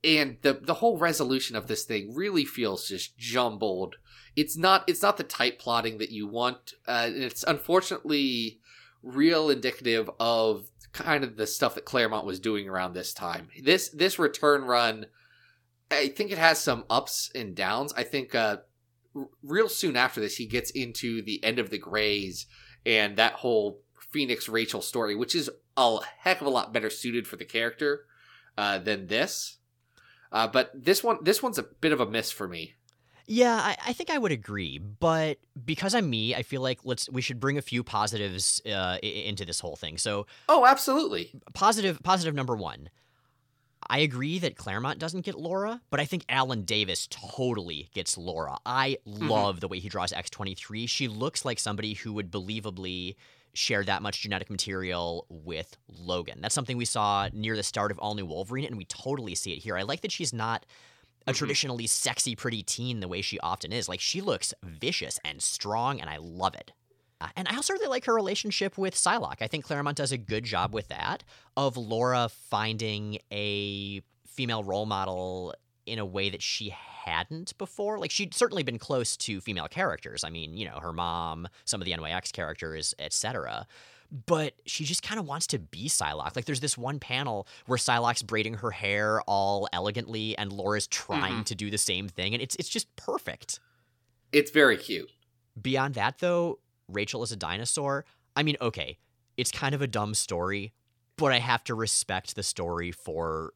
and 0.03 0.37
the 0.41 0.53
the 0.53 0.75
whole 0.75 0.97
resolution 0.97 1.55
of 1.55 1.67
this 1.67 1.83
thing 1.83 2.13
really 2.15 2.45
feels 2.45 2.87
just 2.87 3.17
jumbled. 3.17 3.95
It's 4.35 4.57
not 4.57 4.83
it's 4.87 5.01
not 5.01 5.17
the 5.17 5.23
tight 5.23 5.59
plotting 5.59 5.97
that 5.97 6.11
you 6.11 6.27
want. 6.27 6.73
Uh, 6.87 7.09
it's 7.09 7.43
unfortunately 7.43 8.59
real 9.03 9.49
indicative 9.49 10.09
of 10.19 10.69
kind 10.93 11.23
of 11.23 11.37
the 11.37 11.47
stuff 11.47 11.75
that 11.75 11.85
Claremont 11.85 12.25
was 12.25 12.39
doing 12.39 12.67
around 12.67 12.93
this 12.93 13.13
time. 13.13 13.49
This 13.63 13.89
this 13.89 14.19
return 14.19 14.63
run, 14.63 15.07
I 15.91 16.07
think 16.09 16.31
it 16.31 16.37
has 16.37 16.59
some 16.59 16.85
ups 16.89 17.31
and 17.35 17.55
downs. 17.55 17.93
I 17.95 18.03
think 18.03 18.33
uh, 18.35 18.57
r- 19.15 19.27
real 19.43 19.69
soon 19.69 19.95
after 19.95 20.19
this, 20.21 20.37
he 20.37 20.45
gets 20.45 20.71
into 20.71 21.21
the 21.21 21.43
end 21.43 21.59
of 21.59 21.69
the 21.69 21.77
Greys 21.77 22.45
and 22.85 23.17
that 23.17 23.33
whole 23.33 23.81
Phoenix 24.11 24.49
Rachel 24.49 24.81
story, 24.81 25.15
which 25.15 25.35
is 25.35 25.49
a 25.77 25.97
heck 26.19 26.41
of 26.41 26.47
a 26.47 26.49
lot 26.49 26.73
better 26.73 26.89
suited 26.89 27.27
for 27.27 27.35
the 27.37 27.45
character 27.45 28.05
uh, 28.57 28.77
than 28.79 29.07
this. 29.07 29.57
Uh, 30.31 30.47
but 30.47 30.71
this 30.73 31.03
one, 31.03 31.17
this 31.23 31.43
one's 31.43 31.57
a 31.57 31.63
bit 31.63 31.91
of 31.91 31.99
a 31.99 32.05
miss 32.09 32.31
for 32.31 32.47
me. 32.47 32.73
Yeah, 33.27 33.53
I, 33.55 33.77
I 33.87 33.93
think 33.93 34.09
I 34.09 34.17
would 34.17 34.31
agree, 34.33 34.77
but 34.77 35.37
because 35.63 35.93
I'm 35.95 36.09
me, 36.09 36.35
I 36.35 36.43
feel 36.43 36.61
like 36.61 36.79
let's 36.83 37.09
we 37.09 37.21
should 37.21 37.39
bring 37.39 37.57
a 37.57 37.61
few 37.61 37.81
positives 37.83 38.61
uh, 38.65 38.97
i- 39.01 39.05
into 39.05 39.45
this 39.45 39.59
whole 39.59 39.75
thing. 39.77 39.97
So 39.97 40.25
Oh, 40.49 40.65
absolutely. 40.65 41.31
positive 41.53 42.01
positive 42.03 42.33
number 42.35 42.55
one. 42.57 42.89
I 43.91 43.99
agree 43.99 44.39
that 44.39 44.55
Claremont 44.55 44.99
doesn't 44.99 45.25
get 45.25 45.35
Laura, 45.35 45.81
but 45.89 45.99
I 45.99 46.05
think 46.05 46.23
Alan 46.29 46.61
Davis 46.63 47.09
totally 47.11 47.89
gets 47.93 48.17
Laura. 48.17 48.57
I 48.65 48.97
love 49.05 49.59
the 49.59 49.67
way 49.67 49.79
he 49.79 49.89
draws 49.89 50.13
X23. 50.13 50.87
She 50.87 51.09
looks 51.09 51.43
like 51.43 51.59
somebody 51.59 51.95
who 51.95 52.13
would 52.13 52.31
believably 52.31 53.15
share 53.53 53.83
that 53.83 54.01
much 54.01 54.21
genetic 54.21 54.49
material 54.49 55.25
with 55.27 55.75
Logan. 55.89 56.39
That's 56.39 56.55
something 56.55 56.77
we 56.77 56.85
saw 56.85 57.27
near 57.33 57.57
the 57.57 57.63
start 57.63 57.91
of 57.91 57.99
All 57.99 58.15
New 58.15 58.25
Wolverine, 58.25 58.63
and 58.63 58.77
we 58.77 58.85
totally 58.85 59.35
see 59.35 59.51
it 59.51 59.59
here. 59.59 59.75
I 59.77 59.81
like 59.81 59.99
that 60.01 60.11
she's 60.13 60.31
not 60.31 60.65
a 61.27 61.33
Mhm. 61.33 61.35
traditionally 61.35 61.85
sexy, 61.85 62.33
pretty 62.33 62.63
teen 62.63 63.01
the 63.01 63.09
way 63.09 63.21
she 63.21 63.39
often 63.41 63.73
is. 63.73 63.89
Like, 63.89 63.99
she 63.99 64.21
looks 64.21 64.53
vicious 64.63 65.19
and 65.25 65.41
strong, 65.43 65.99
and 65.99 66.09
I 66.09 66.15
love 66.15 66.55
it. 66.55 66.71
Uh, 67.21 67.27
And 67.35 67.47
I 67.47 67.55
also 67.55 67.73
really 67.73 67.87
like 67.87 68.05
her 68.05 68.13
relationship 68.13 68.77
with 68.77 68.95
Psylocke. 68.95 69.41
I 69.41 69.47
think 69.47 69.65
Claremont 69.65 69.97
does 69.97 70.11
a 70.11 70.17
good 70.17 70.43
job 70.43 70.73
with 70.73 70.87
that, 70.87 71.23
of 71.55 71.77
Laura 71.77 72.29
finding 72.29 73.19
a 73.31 74.01
female 74.25 74.63
role 74.63 74.85
model 74.85 75.53
in 75.85 75.99
a 75.99 76.05
way 76.05 76.29
that 76.29 76.41
she 76.41 76.69
hadn't 76.69 77.57
before. 77.57 77.99
Like, 77.99 78.11
she'd 78.11 78.33
certainly 78.33 78.63
been 78.63 78.79
close 78.79 79.17
to 79.17 79.41
female 79.41 79.67
characters. 79.67 80.23
I 80.23 80.29
mean, 80.29 80.55
you 80.57 80.65
know, 80.65 80.79
her 80.79 80.93
mom, 80.93 81.47
some 81.65 81.81
of 81.81 81.85
the 81.85 81.91
NYX 81.91 82.31
characters, 82.31 82.93
etc. 82.99 83.67
But 84.25 84.53
she 84.65 84.83
just 84.83 85.03
kind 85.03 85.19
of 85.19 85.27
wants 85.27 85.47
to 85.47 85.59
be 85.59 85.87
Psylocke. 85.89 86.35
Like, 86.35 86.45
there's 86.45 86.59
this 86.59 86.77
one 86.77 86.99
panel 86.99 87.47
where 87.65 87.77
Psylocke's 87.77 88.23
braiding 88.23 88.55
her 88.55 88.71
hair 88.71 89.21
all 89.21 89.67
elegantly, 89.73 90.37
and 90.37 90.51
Laura's 90.51 90.87
trying 90.87 91.43
to 91.45 91.55
do 91.55 91.69
the 91.69 91.77
same 91.77 92.07
thing, 92.07 92.33
and 92.33 92.41
it's 92.41 92.55
it's 92.57 92.69
just 92.69 92.93
perfect. 92.95 93.59
It's 94.31 94.51
very 94.51 94.77
cute. 94.77 95.09
Beyond 95.61 95.95
that, 95.95 96.19
though, 96.19 96.59
Rachel 96.93 97.23
is 97.23 97.31
a 97.31 97.35
dinosaur. 97.35 98.05
I 98.35 98.43
mean, 98.43 98.57
okay, 98.61 98.97
it's 99.37 99.51
kind 99.51 99.75
of 99.75 99.81
a 99.81 99.87
dumb 99.87 100.13
story, 100.13 100.73
but 101.17 101.31
I 101.31 101.39
have 101.39 101.63
to 101.65 101.75
respect 101.75 102.35
the 102.35 102.43
story 102.43 102.91
for 102.91 103.53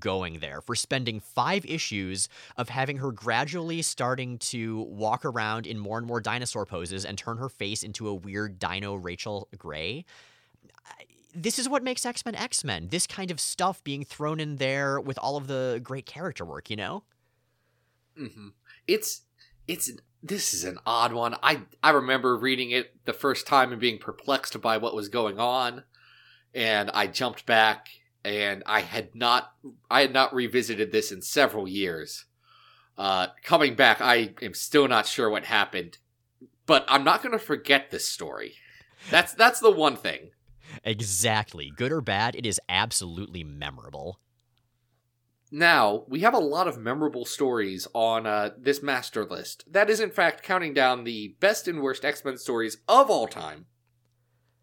going 0.00 0.40
there, 0.40 0.60
for 0.60 0.74
spending 0.74 1.20
five 1.20 1.64
issues 1.64 2.28
of 2.56 2.68
having 2.68 2.96
her 2.96 3.12
gradually 3.12 3.80
starting 3.82 4.38
to 4.38 4.82
walk 4.82 5.24
around 5.24 5.66
in 5.66 5.78
more 5.78 5.98
and 5.98 6.06
more 6.06 6.20
dinosaur 6.20 6.66
poses 6.66 7.04
and 7.04 7.16
turn 7.16 7.36
her 7.36 7.48
face 7.48 7.84
into 7.84 8.08
a 8.08 8.14
weird 8.14 8.58
dino 8.58 8.94
Rachel 8.94 9.48
Grey. 9.56 10.04
This 11.34 11.58
is 11.60 11.68
what 11.68 11.84
makes 11.84 12.04
X 12.04 12.24
Men 12.24 12.34
X 12.34 12.64
Men. 12.64 12.88
This 12.88 13.06
kind 13.06 13.30
of 13.30 13.38
stuff 13.38 13.84
being 13.84 14.04
thrown 14.04 14.40
in 14.40 14.56
there 14.56 15.00
with 15.00 15.18
all 15.18 15.36
of 15.36 15.46
the 15.46 15.80
great 15.82 16.06
character 16.06 16.44
work, 16.44 16.70
you 16.70 16.76
know? 16.76 17.04
hmm 18.16 18.48
It's 18.88 19.22
it's 19.68 19.90
this 20.22 20.52
is 20.52 20.64
an 20.64 20.78
odd 20.84 21.12
one. 21.12 21.36
I 21.42 21.62
I 21.82 21.90
remember 21.90 22.36
reading 22.36 22.70
it 22.70 23.04
the 23.04 23.12
first 23.12 23.46
time 23.46 23.72
and 23.72 23.80
being 23.80 23.98
perplexed 23.98 24.60
by 24.60 24.76
what 24.78 24.94
was 24.94 25.08
going 25.08 25.38
on, 25.38 25.84
and 26.54 26.90
I 26.92 27.06
jumped 27.06 27.46
back 27.46 27.88
and 28.24 28.62
I 28.66 28.80
had 28.80 29.14
not 29.14 29.52
I 29.90 30.02
had 30.02 30.12
not 30.12 30.34
revisited 30.34 30.92
this 30.92 31.12
in 31.12 31.22
several 31.22 31.68
years. 31.68 32.24
Uh, 32.96 33.28
coming 33.44 33.74
back, 33.74 34.00
I 34.00 34.34
am 34.42 34.54
still 34.54 34.88
not 34.88 35.06
sure 35.06 35.30
what 35.30 35.44
happened, 35.44 35.98
but 36.66 36.84
I'm 36.88 37.04
not 37.04 37.22
going 37.22 37.32
to 37.32 37.38
forget 37.38 37.90
this 37.90 38.08
story. 38.08 38.54
That's 39.10 39.32
that's 39.32 39.60
the 39.60 39.70
one 39.70 39.96
thing. 39.96 40.30
Exactly. 40.84 41.72
Good 41.76 41.92
or 41.92 42.00
bad, 42.00 42.34
it 42.34 42.44
is 42.44 42.60
absolutely 42.68 43.44
memorable. 43.44 44.18
Now, 45.50 46.04
we 46.08 46.20
have 46.20 46.34
a 46.34 46.38
lot 46.38 46.68
of 46.68 46.78
memorable 46.78 47.24
stories 47.24 47.88
on 47.94 48.26
uh, 48.26 48.50
this 48.58 48.82
master 48.82 49.24
list. 49.24 49.64
That 49.70 49.88
is, 49.88 49.98
in 49.98 50.10
fact, 50.10 50.42
counting 50.42 50.74
down 50.74 51.04
the 51.04 51.36
best 51.40 51.66
and 51.66 51.80
worst 51.80 52.04
X 52.04 52.24
Men 52.24 52.36
stories 52.36 52.78
of 52.86 53.10
all 53.10 53.26
time. 53.26 53.66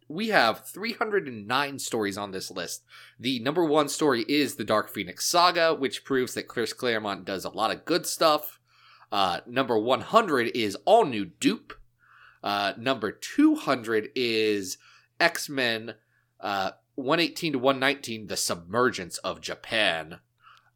We 0.07 0.27
have 0.29 0.67
309 0.67 1.79
stories 1.79 2.17
on 2.17 2.29
this 2.29 2.51
list. 2.51 2.83
The 3.19 3.39
number 3.39 3.65
one 3.65 3.89
story 3.89 4.23
is 4.29 4.55
the 4.55 4.63
Dark 4.63 4.89
Phoenix 4.89 5.25
Saga, 5.25 5.73
which 5.73 6.05
proves 6.05 6.35
that 6.35 6.47
Chris 6.47 6.73
Claremont 6.73 7.25
does 7.25 7.43
a 7.43 7.49
lot 7.49 7.71
of 7.71 7.85
good 7.85 8.05
stuff. 8.05 8.59
Uh, 9.11 9.39
number 9.47 9.79
100 9.79 10.51
is 10.53 10.75
All 10.85 11.05
New 11.05 11.25
Dupe. 11.25 11.73
Uh, 12.43 12.73
number 12.77 13.11
200 13.11 14.09
is 14.15 14.77
X 15.19 15.49
Men 15.49 15.95
uh, 16.39 16.71
118 16.93 17.53
to 17.53 17.59
119, 17.59 18.27
The 18.27 18.37
Submergence 18.37 19.17
of 19.19 19.41
Japan. 19.41 20.19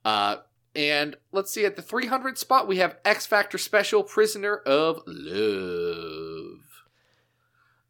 Uh, 0.05 0.37
and 0.75 1.15
let's 1.31 1.51
see, 1.51 1.65
at 1.65 1.75
the 1.75 1.81
300 1.81 2.37
spot, 2.37 2.67
we 2.67 2.77
have 2.77 2.97
X 3.03 3.25
Factor 3.25 3.57
Special 3.57 4.03
Prisoner 4.03 4.57
of 4.57 5.01
Love. 5.05 6.59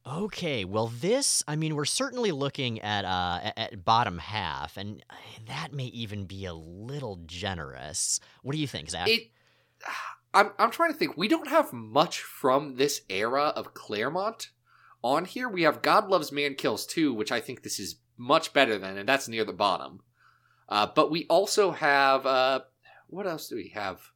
Okay, 0.08 0.66
well, 0.66 0.88
this, 0.88 1.44
I 1.48 1.56
mean, 1.56 1.76
we're 1.76 1.86
certainly 1.86 2.32
looking 2.32 2.82
at 2.82 3.06
uh, 3.06 3.52
at, 3.56 3.86
bottom 3.86 4.18
half, 4.18 4.76
and 4.78 5.04
that 5.48 5.72
may 5.72 5.86
even 5.86 6.26
be 6.26 6.46
a 6.46 6.54
little 6.54 7.20
generous. 7.26 8.20
What 8.42 8.54
do 8.54 8.60
you 8.60 8.68
think, 8.68 8.90
Zach? 8.90 9.08
It. 9.08 9.30
I'm, 10.34 10.52
I'm 10.60 10.70
trying 10.70 10.92
to 10.92 10.98
think. 10.98 11.18
We 11.18 11.28
don't 11.28 11.48
have 11.48 11.74
much 11.74 12.22
from 12.22 12.76
this 12.76 13.02
era 13.10 13.46
of 13.56 13.74
Claremont 13.74 14.50
on 15.04 15.26
here. 15.26 15.50
We 15.50 15.64
have 15.64 15.82
God 15.82 16.08
Loves 16.08 16.32
Man 16.32 16.54
Kills 16.54 16.86
2, 16.86 17.14
which 17.14 17.32
I 17.32 17.40
think 17.40 17.64
this 17.64 17.80
is 17.80 17.96
much 18.16 18.54
better 18.54 18.78
than, 18.78 18.98
and 18.98 19.10
that's 19.10 19.28
near 19.28 19.44
the 19.44 19.54
bottom. 19.54 20.02
Uh, 20.70 20.88
but 20.94 21.12
we 21.12 21.26
also 21.30 21.72
have. 21.72 22.26
Uh, 22.26 22.62
what 23.08 23.28
else 23.28 23.50
do 23.50 23.56
we 23.56 23.70
have? 23.70 24.12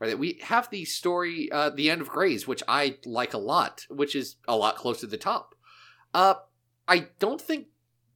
Right, 0.00 0.18
we 0.18 0.38
have 0.42 0.70
the 0.70 0.84
story, 0.84 1.50
uh, 1.50 1.70
The 1.70 1.90
End 1.90 2.00
of 2.00 2.08
Greys, 2.08 2.46
which 2.46 2.62
I 2.68 2.98
like 3.04 3.34
a 3.34 3.38
lot, 3.38 3.84
which 3.90 4.14
is 4.14 4.36
a 4.46 4.56
lot 4.56 4.76
close 4.76 5.00
to 5.00 5.08
the 5.08 5.16
top. 5.16 5.56
Uh, 6.14 6.34
I 6.86 7.08
don't 7.18 7.40
think 7.40 7.66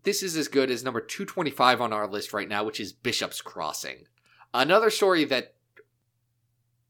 this 0.04 0.22
is 0.22 0.37
as 0.37 0.46
good 0.46 0.70
as 0.70 0.84
number 0.84 1.00
225 1.00 1.80
on 1.80 1.92
our 1.92 2.06
list 2.06 2.32
right 2.32 2.49
now, 2.49 2.62
which 2.62 2.78
is 2.78 2.92
Bishop's 2.92 3.40
Crossing. 3.40 4.06
Another 4.54 4.90
story 4.90 5.25
that 5.25 5.54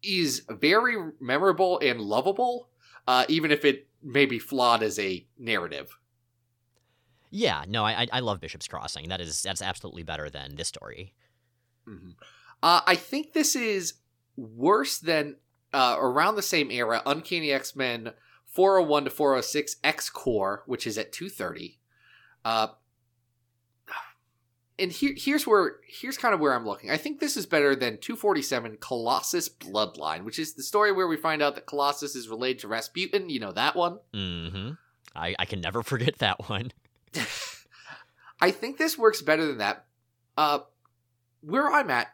is 0.02 0.44
very 0.49 1.12
memorable 1.21 1.78
and 1.80 2.00
lovable, 2.00 2.68
uh, 3.06 3.25
even 3.28 3.50
if 3.50 3.64
it 3.64 3.88
may 4.02 4.26
be 4.26 4.38
flawed 4.38 4.82
as 4.82 4.99
a 4.99 5.26
narrative. 5.38 5.99
Yeah, 7.33 7.65
no, 7.67 7.85
I, 7.85 8.07
I 8.12 8.21
love 8.21 8.41
Bishop's 8.41 8.69
Crossing. 8.69 9.09
That 9.09 9.21
is 9.21 9.43
that's 9.43 9.62
absolutely 9.62 10.03
better 10.03 10.29
than 10.31 10.55
this 10.57 10.69
story. 10.69 11.15
Mhm. 11.89 12.15
Uh, 12.62 12.83
I 12.87 12.95
think 12.95 13.33
this 13.33 13.57
is 13.57 13.95
worse 14.37 14.99
than 14.99 15.37
uh, 15.73 15.97
around 15.99 16.37
the 16.37 16.43
same 16.43 16.71
era 16.71 17.03
Uncanny 17.07 17.51
X 17.51 17.75
Men 17.75 18.12
401 18.45 19.05
to 19.05 19.11
406 19.11 19.77
X 19.83 20.11
Core, 20.11 20.62
which 20.67 20.87
is 20.87 20.99
at 20.99 21.11
230. 21.11 21.79
Uh, 22.45 22.69
and 24.79 24.93
here, 24.93 25.15
here's 25.17 25.47
where 25.47 25.77
here's 25.87 26.19
kind 26.19 26.35
of 26.35 26.41
where 26.41 26.55
I'm 26.55 26.67
looking. 26.67 26.91
I 26.91 26.97
think 26.99 27.19
this 27.19 27.37
is 27.37 27.47
better 27.47 27.75
than 27.75 27.99
247 27.99 28.77
Colossus 28.81 29.49
Bloodline, 29.49 30.25
which 30.25 30.39
is 30.39 30.55
the 30.55 30.62
story 30.62 30.93
where 30.93 31.07
we 31.09 31.17
find 31.17 31.43
out 31.43 31.55
that 31.55 31.67
Colossus 31.67 32.15
is 32.15 32.29
related 32.29 32.61
to 32.61 32.69
Rasputin. 32.69 33.31
You 33.31 33.41
know 33.41 33.53
that 33.53 33.75
one. 33.75 33.99
Mm-hmm. 34.12 34.73
I, 35.15 35.35
I 35.39 35.45
can 35.47 35.61
never 35.61 35.83
forget 35.83 36.19
that 36.19 36.49
one. 36.49 36.73
I 38.40 38.50
think 38.50 38.76
this 38.76 38.99
works 38.99 39.23
better 39.23 39.47
than 39.47 39.59
that. 39.59 39.87
Uh, 40.37 40.61
where 41.42 41.71
I'm 41.71 41.90
at, 41.90 42.09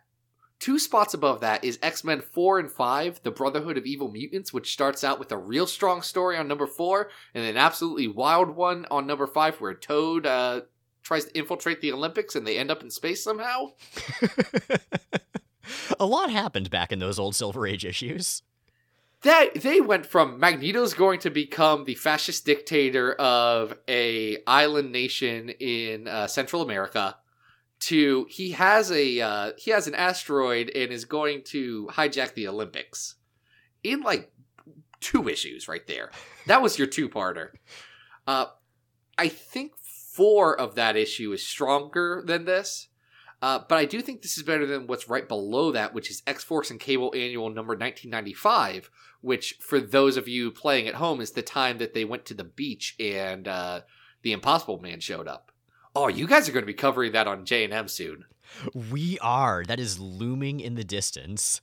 two 0.59 0.79
spots 0.79 1.15
above 1.15 1.41
that 1.41 1.65
is 1.65 1.79
X 1.83 2.05
Men 2.05 2.21
4 2.21 2.59
and 2.59 2.71
5, 2.71 3.23
The 3.23 3.31
Brotherhood 3.31 3.79
of 3.79 3.87
Evil 3.87 4.11
Mutants, 4.11 4.53
which 4.53 4.73
starts 4.73 5.05
out 5.05 5.19
with 5.19 5.33
a 5.33 5.37
real 5.37 5.67
strong 5.67 6.03
story 6.03 6.37
on 6.37 6.49
number 6.49 6.67
4, 6.67 7.09
and 7.35 7.45
an 7.45 7.57
absolutely 7.57 8.09
wild 8.09 8.51
one 8.57 8.87
on 8.91 9.07
number 9.07 9.27
5 9.27 9.61
where 9.61 9.75
Toad 9.75 10.27
uh, 10.27 10.63
tries 11.03 11.25
to 11.27 11.39
infiltrate 11.39 11.81
the 11.81 11.93
Olympics 11.93 12.37
and 12.37 12.47
they 12.47 12.59
end 12.59 12.71
up 12.71 12.83
in 12.83 12.91
space 12.91 13.23
somehow. 13.23 13.73
a 16.01 16.07
lot 16.07 16.31
happened 16.31 16.71
back 16.71 16.93
in 16.93 16.99
those 16.99 17.19
old 17.19 17.35
Silver 17.35 17.67
Age 17.67 17.85
issues. 17.85 18.43
That 19.23 19.55
they 19.55 19.81
went 19.81 20.07
from 20.07 20.39
Magneto's 20.39 20.95
going 20.95 21.21
to 21.21 21.31
become 21.31 21.85
the 21.85 21.95
fascist 21.95 22.45
dictator 22.45 23.15
of 23.15 23.75
a 23.89 24.39
island 24.47 24.93
nation 24.93 25.49
in 25.49 26.07
uh, 26.07 26.27
Central 26.27 26.63
America 26.63 27.17
to 27.81 28.27
he 28.29 28.53
has 28.53 28.91
a 28.91 29.21
uh, 29.21 29.53
he 29.57 29.71
has 29.71 29.87
an 29.87 29.95
asteroid 29.95 30.71
and 30.75 30.93
is 30.93 31.05
going 31.05 31.43
to 31.45 31.89
hijack 31.93 32.35
the 32.35 32.49
Olympics 32.49 33.17
in 33.83 34.03
like 34.03 34.33
two 35.01 35.29
issues 35.29 35.69
right 35.69 35.87
there. 35.87 36.11
That 36.47 36.63
was 36.63 36.79
your 36.79 36.89
two 36.89 37.09
parter. 37.09 37.51
Uh, 38.27 38.47
I 39.17 39.29
think 39.29 39.73
four 39.79 40.59
of 40.59 40.75
that 40.75 40.97
issue 40.97 41.33
is 41.33 41.47
stronger 41.47 42.23
than 42.25 42.45
this. 42.45 42.88
Uh, 43.41 43.61
but 43.69 43.79
I 43.79 43.85
do 43.85 44.01
think 44.01 44.23
this 44.23 44.37
is 44.37 44.43
better 44.43 44.67
than 44.67 44.87
what's 44.87 45.09
right 45.09 45.29
below 45.29 45.71
that, 45.73 45.95
which 45.95 46.11
is 46.11 46.23
X 46.27 46.43
Force 46.43 46.71
and 46.71 46.81
Cable 46.81 47.13
Annual 47.15 47.51
number 47.51 47.75
1995, 47.75 48.91
which, 49.21 49.59
for 49.61 49.81
those 49.81 50.17
of 50.17 50.27
you 50.27 50.51
playing 50.51 50.89
at 50.89 50.97
home, 50.97 51.21
is 51.21 51.31
the 51.31 51.43
time 51.43 51.79
that 51.79 51.95
they 51.95 52.05
went 52.05 52.25
to 52.27 52.35
the 52.35 52.45
beach 52.45 52.97
and 52.99 53.47
uh, 53.47 53.83
the 54.23 54.33
Impossible 54.33 54.81
Man 54.81 54.99
showed 54.99 55.29
up. 55.29 55.53
Oh, 55.95 56.09
you 56.09 56.27
guys 56.27 56.49
are 56.49 56.53
going 56.53 56.63
to 56.63 56.67
be 56.67 56.75
covering 56.75 57.13
that 57.13 57.29
on 57.29 57.45
J 57.45 57.65
and 57.65 57.73
M 57.73 57.89
soon. 57.89 58.25
We 58.91 59.19
are. 59.21 59.65
That 59.65 59.81
is 59.81 60.01
looming 60.01 60.61
in 60.61 60.75
the 60.75 60.85
distance. 60.85 61.61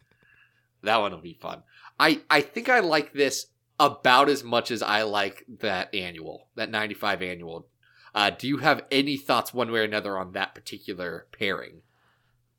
That 0.83 1.01
one 1.01 1.11
will 1.11 1.19
be 1.19 1.33
fun. 1.33 1.63
I 1.99 2.21
I 2.29 2.41
think 2.41 2.69
I 2.69 2.79
like 2.79 3.13
this 3.13 3.47
about 3.79 4.29
as 4.29 4.43
much 4.43 4.71
as 4.71 4.81
I 4.81 5.03
like 5.03 5.45
that 5.59 5.93
annual, 5.93 6.47
that 6.55 6.69
95 6.69 7.21
annual. 7.21 7.67
Uh, 8.15 8.29
do 8.29 8.47
you 8.47 8.57
have 8.57 8.83
any 8.89 9.17
thoughts 9.17 9.53
one 9.53 9.71
way 9.71 9.81
or 9.81 9.83
another 9.83 10.17
on 10.17 10.31
that 10.31 10.55
particular 10.55 11.27
pairing? 11.37 11.81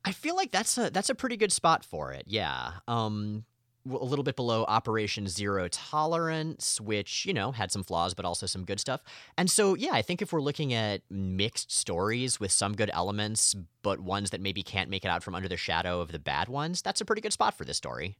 I 0.05 0.11
feel 0.11 0.35
like 0.35 0.51
that's 0.51 0.77
a 0.77 0.89
that's 0.89 1.09
a 1.09 1.15
pretty 1.15 1.35
good 1.35 1.51
spot 1.51 1.83
for 1.83 2.13
it. 2.13 2.23
Yeah. 2.27 2.73
Um 2.87 3.43
a 3.89 4.03
little 4.03 4.23
bit 4.23 4.35
below 4.35 4.65
Operation 4.67 5.27
Zero 5.27 5.69
Tolerance, 5.69 6.81
which, 6.81 7.25
you 7.25 7.33
know, 7.33 7.51
had 7.51 7.71
some 7.71 7.83
flaws 7.83 8.13
but 8.13 8.25
also 8.25 8.45
some 8.45 8.65
good 8.65 8.79
stuff. 8.79 9.01
And 9.37 9.49
so, 9.49 9.75
yeah, 9.75 9.93
I 9.93 10.01
think 10.01 10.21
if 10.21 10.33
we're 10.33 10.41
looking 10.41 10.73
at 10.73 11.01
mixed 11.09 11.71
stories 11.71 12.39
with 12.39 12.51
some 12.51 12.73
good 12.73 12.89
elements, 12.93 13.55
but 13.81 13.99
ones 14.01 14.31
that 14.31 14.41
maybe 14.41 14.61
can't 14.61 14.89
make 14.89 15.05
it 15.05 15.07
out 15.09 15.23
from 15.23 15.35
under 15.35 15.47
the 15.47 15.57
shadow 15.57 16.01
of 16.01 16.11
the 16.11 16.19
bad 16.19 16.49
ones, 16.49 16.81
that's 16.81 17.01
a 17.01 17.05
pretty 17.05 17.21
good 17.21 17.33
spot 17.33 17.57
for 17.57 17.63
this 17.63 17.77
story. 17.77 18.17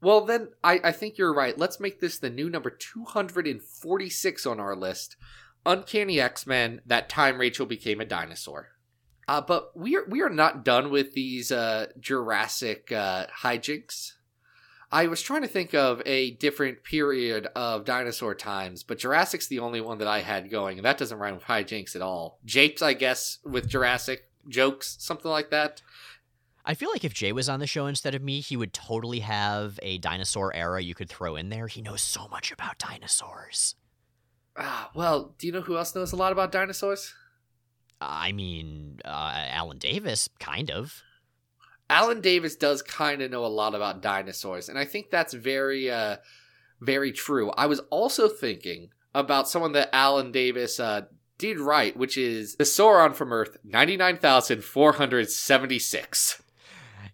Well, 0.00 0.22
then 0.24 0.48
I, 0.64 0.80
I 0.84 0.92
think 0.92 1.18
you're 1.18 1.34
right. 1.34 1.58
Let's 1.58 1.78
make 1.78 2.00
this 2.00 2.18
the 2.18 2.30
new 2.30 2.48
number 2.48 2.70
246 2.70 4.46
on 4.46 4.58
our 4.58 4.74
list. 4.74 5.16
Uncanny 5.66 6.20
X 6.20 6.46
Men. 6.46 6.80
That 6.86 7.08
time 7.08 7.38
Rachel 7.38 7.66
became 7.66 8.00
a 8.00 8.04
dinosaur. 8.04 8.68
Uh, 9.28 9.40
but 9.40 9.76
we 9.76 9.96
are 9.96 10.04
we 10.08 10.22
are 10.22 10.28
not 10.30 10.64
done 10.64 10.90
with 10.90 11.14
these 11.14 11.52
uh, 11.52 11.86
Jurassic 11.98 12.90
uh, 12.90 13.26
hijinks. 13.42 14.14
I 14.92 15.06
was 15.06 15.22
trying 15.22 15.42
to 15.42 15.48
think 15.48 15.72
of 15.72 16.02
a 16.04 16.32
different 16.32 16.82
period 16.82 17.46
of 17.54 17.84
dinosaur 17.84 18.34
times, 18.34 18.82
but 18.82 18.98
Jurassic's 18.98 19.46
the 19.46 19.60
only 19.60 19.80
one 19.80 19.98
that 19.98 20.08
I 20.08 20.20
had 20.20 20.50
going, 20.50 20.78
and 20.78 20.84
that 20.84 20.98
doesn't 20.98 21.18
rhyme 21.18 21.36
with 21.36 21.44
hijinks 21.44 21.94
at 21.94 22.02
all. 22.02 22.40
Japes, 22.44 22.82
I 22.82 22.94
guess, 22.94 23.38
with 23.44 23.68
Jurassic 23.68 24.28
jokes, 24.48 24.96
something 24.98 25.30
like 25.30 25.50
that. 25.50 25.80
I 26.64 26.74
feel 26.74 26.90
like 26.90 27.04
if 27.04 27.14
Jay 27.14 27.32
was 27.32 27.48
on 27.48 27.60
the 27.60 27.66
show 27.66 27.86
instead 27.86 28.16
of 28.16 28.22
me, 28.22 28.40
he 28.40 28.56
would 28.56 28.72
totally 28.72 29.20
have 29.20 29.78
a 29.80 29.98
dinosaur 29.98 30.54
era 30.54 30.82
you 30.82 30.94
could 30.94 31.08
throw 31.08 31.36
in 31.36 31.50
there. 31.50 31.68
He 31.68 31.82
knows 31.82 32.02
so 32.02 32.26
much 32.28 32.50
about 32.50 32.78
dinosaurs. 32.78 33.76
Ah, 34.60 34.90
well, 34.94 35.34
do 35.38 35.46
you 35.46 35.52
know 35.52 35.62
who 35.62 35.78
else 35.78 35.94
knows 35.94 36.12
a 36.12 36.16
lot 36.16 36.32
about 36.32 36.52
dinosaurs? 36.52 37.14
I 38.00 38.32
mean, 38.32 39.00
uh, 39.04 39.46
Alan 39.48 39.78
Davis, 39.78 40.28
kind 40.38 40.70
of. 40.70 41.02
Alan 41.88 42.20
Davis 42.20 42.56
does 42.56 42.82
kind 42.82 43.22
of 43.22 43.30
know 43.30 43.44
a 43.44 43.48
lot 43.48 43.74
about 43.74 44.02
dinosaurs, 44.02 44.68
and 44.68 44.78
I 44.78 44.84
think 44.84 45.10
that's 45.10 45.32
very, 45.34 45.90
uh, 45.90 46.18
very 46.80 47.10
true. 47.10 47.50
I 47.50 47.66
was 47.66 47.80
also 47.90 48.28
thinking 48.28 48.90
about 49.14 49.48
someone 49.48 49.72
that 49.72 49.90
Alan 49.94 50.30
Davis 50.30 50.78
uh, 50.78 51.06
did 51.38 51.58
right, 51.58 51.96
which 51.96 52.18
is 52.18 52.56
the 52.56 52.64
Sauron 52.64 53.14
from 53.14 53.32
Earth, 53.32 53.56
99,476. 53.64 56.42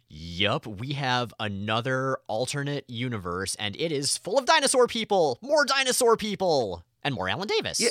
Yup, 0.08 0.66
we 0.66 0.92
have 0.92 1.32
another 1.40 2.18
alternate 2.26 2.84
universe, 2.88 3.54
and 3.56 3.74
it 3.76 3.92
is 3.92 4.18
full 4.18 4.38
of 4.38 4.46
dinosaur 4.46 4.86
people! 4.86 5.38
More 5.42 5.64
dinosaur 5.64 6.16
people! 6.16 6.84
And 7.06 7.14
more 7.14 7.28
Alan 7.28 7.46
Davis. 7.46 7.78
Yeah. 7.78 7.90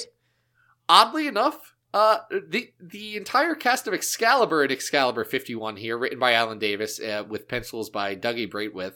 Oddly 0.90 1.26
enough, 1.26 1.74
uh, 1.94 2.18
the 2.30 2.74
the 2.82 3.16
entire 3.16 3.56
cast 3.56 3.88
of 3.88 3.94
Excalibur 3.94 4.62
and 4.62 4.72
Excalibur 4.74 5.24
51 5.24 5.78
here, 5.78 5.98
written 5.98 6.20
by 6.20 6.34
Alan 6.34 6.60
Davis, 6.60 7.00
uh, 7.00 7.24
with 7.26 7.48
pencils 7.48 7.90
by 7.90 8.14
Dougie 8.18 8.52
Braithwaite, 8.52 8.96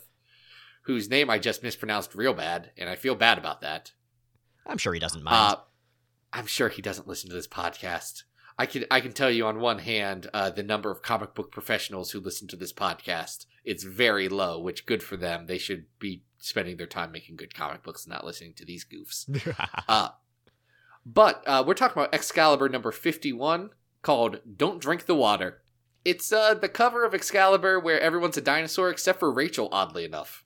whose 0.82 1.10
name 1.10 1.30
I 1.30 1.40
just 1.40 1.64
mispronounced 1.64 2.16
real 2.16 2.34
bad, 2.34 2.72
and 2.78 2.90
I 2.90 2.98
feel 2.98 3.16
bad 3.16 3.38
about 3.38 3.62
that. 3.62 3.94
I'm 4.68 4.78
sure 4.78 4.94
he 4.94 5.00
doesn't 5.00 5.24
mind. 5.24 5.54
Uh, 5.54 5.62
I'm 6.34 6.48
sure 6.48 6.68
he 6.68 6.82
doesn't 6.82 7.08
listen 7.08 7.30
to 7.30 7.36
this 7.38 7.48
podcast. 7.48 8.24
I 8.58 8.66
can 8.66 8.84
I 8.92 9.00
can 9.00 9.14
tell 9.14 9.32
you 9.32 9.46
on 9.46 9.62
one 9.62 9.80
hand 9.80 10.30
uh, 10.34 10.50
the 10.50 10.64
number 10.64 10.92
of 10.92 11.02
comic 11.02 11.34
book 11.34 11.54
professionals 11.54 12.12
who 12.12 12.20
listen 12.20 12.50
to 12.50 12.58
this 12.58 12.74
podcast. 12.74 13.46
It's 13.64 13.84
very 13.84 14.30
low, 14.30 14.60
which 14.60 14.86
good 14.86 15.04
for 15.04 15.18
them. 15.18 15.46
They 15.46 15.58
should 15.58 15.86
be 16.00 16.24
spending 16.38 16.78
their 16.78 16.88
time 16.88 17.12
making 17.12 17.36
good 17.36 17.54
comic 17.54 17.84
books, 17.84 18.06
and 18.06 18.14
not 18.14 18.26
listening 18.26 18.54
to 18.56 18.66
these 18.66 18.86
goofs. 18.86 19.28
uh, 19.88 20.10
but 21.06 21.44
uh, 21.46 21.64
we're 21.66 21.74
talking 21.74 22.02
about 22.02 22.14
Excalibur 22.14 22.70
number 22.70 22.92
51 22.92 23.72
called 24.02 24.40
Don't 24.58 24.80
Drink 24.80 25.06
the 25.06 25.16
Water. 25.16 25.62
It's 26.06 26.32
uh, 26.32 26.54
the 26.54 26.70
cover 26.70 27.04
of 27.06 27.14
Excalibur 27.14 27.80
where 27.80 28.00
everyone's 28.00 28.38
a 28.38 28.42
dinosaur 28.42 28.90
except 28.90 29.20
for 29.20 29.32
Rachel, 29.32 29.70
oddly 29.72 30.06
enough. 30.06 30.44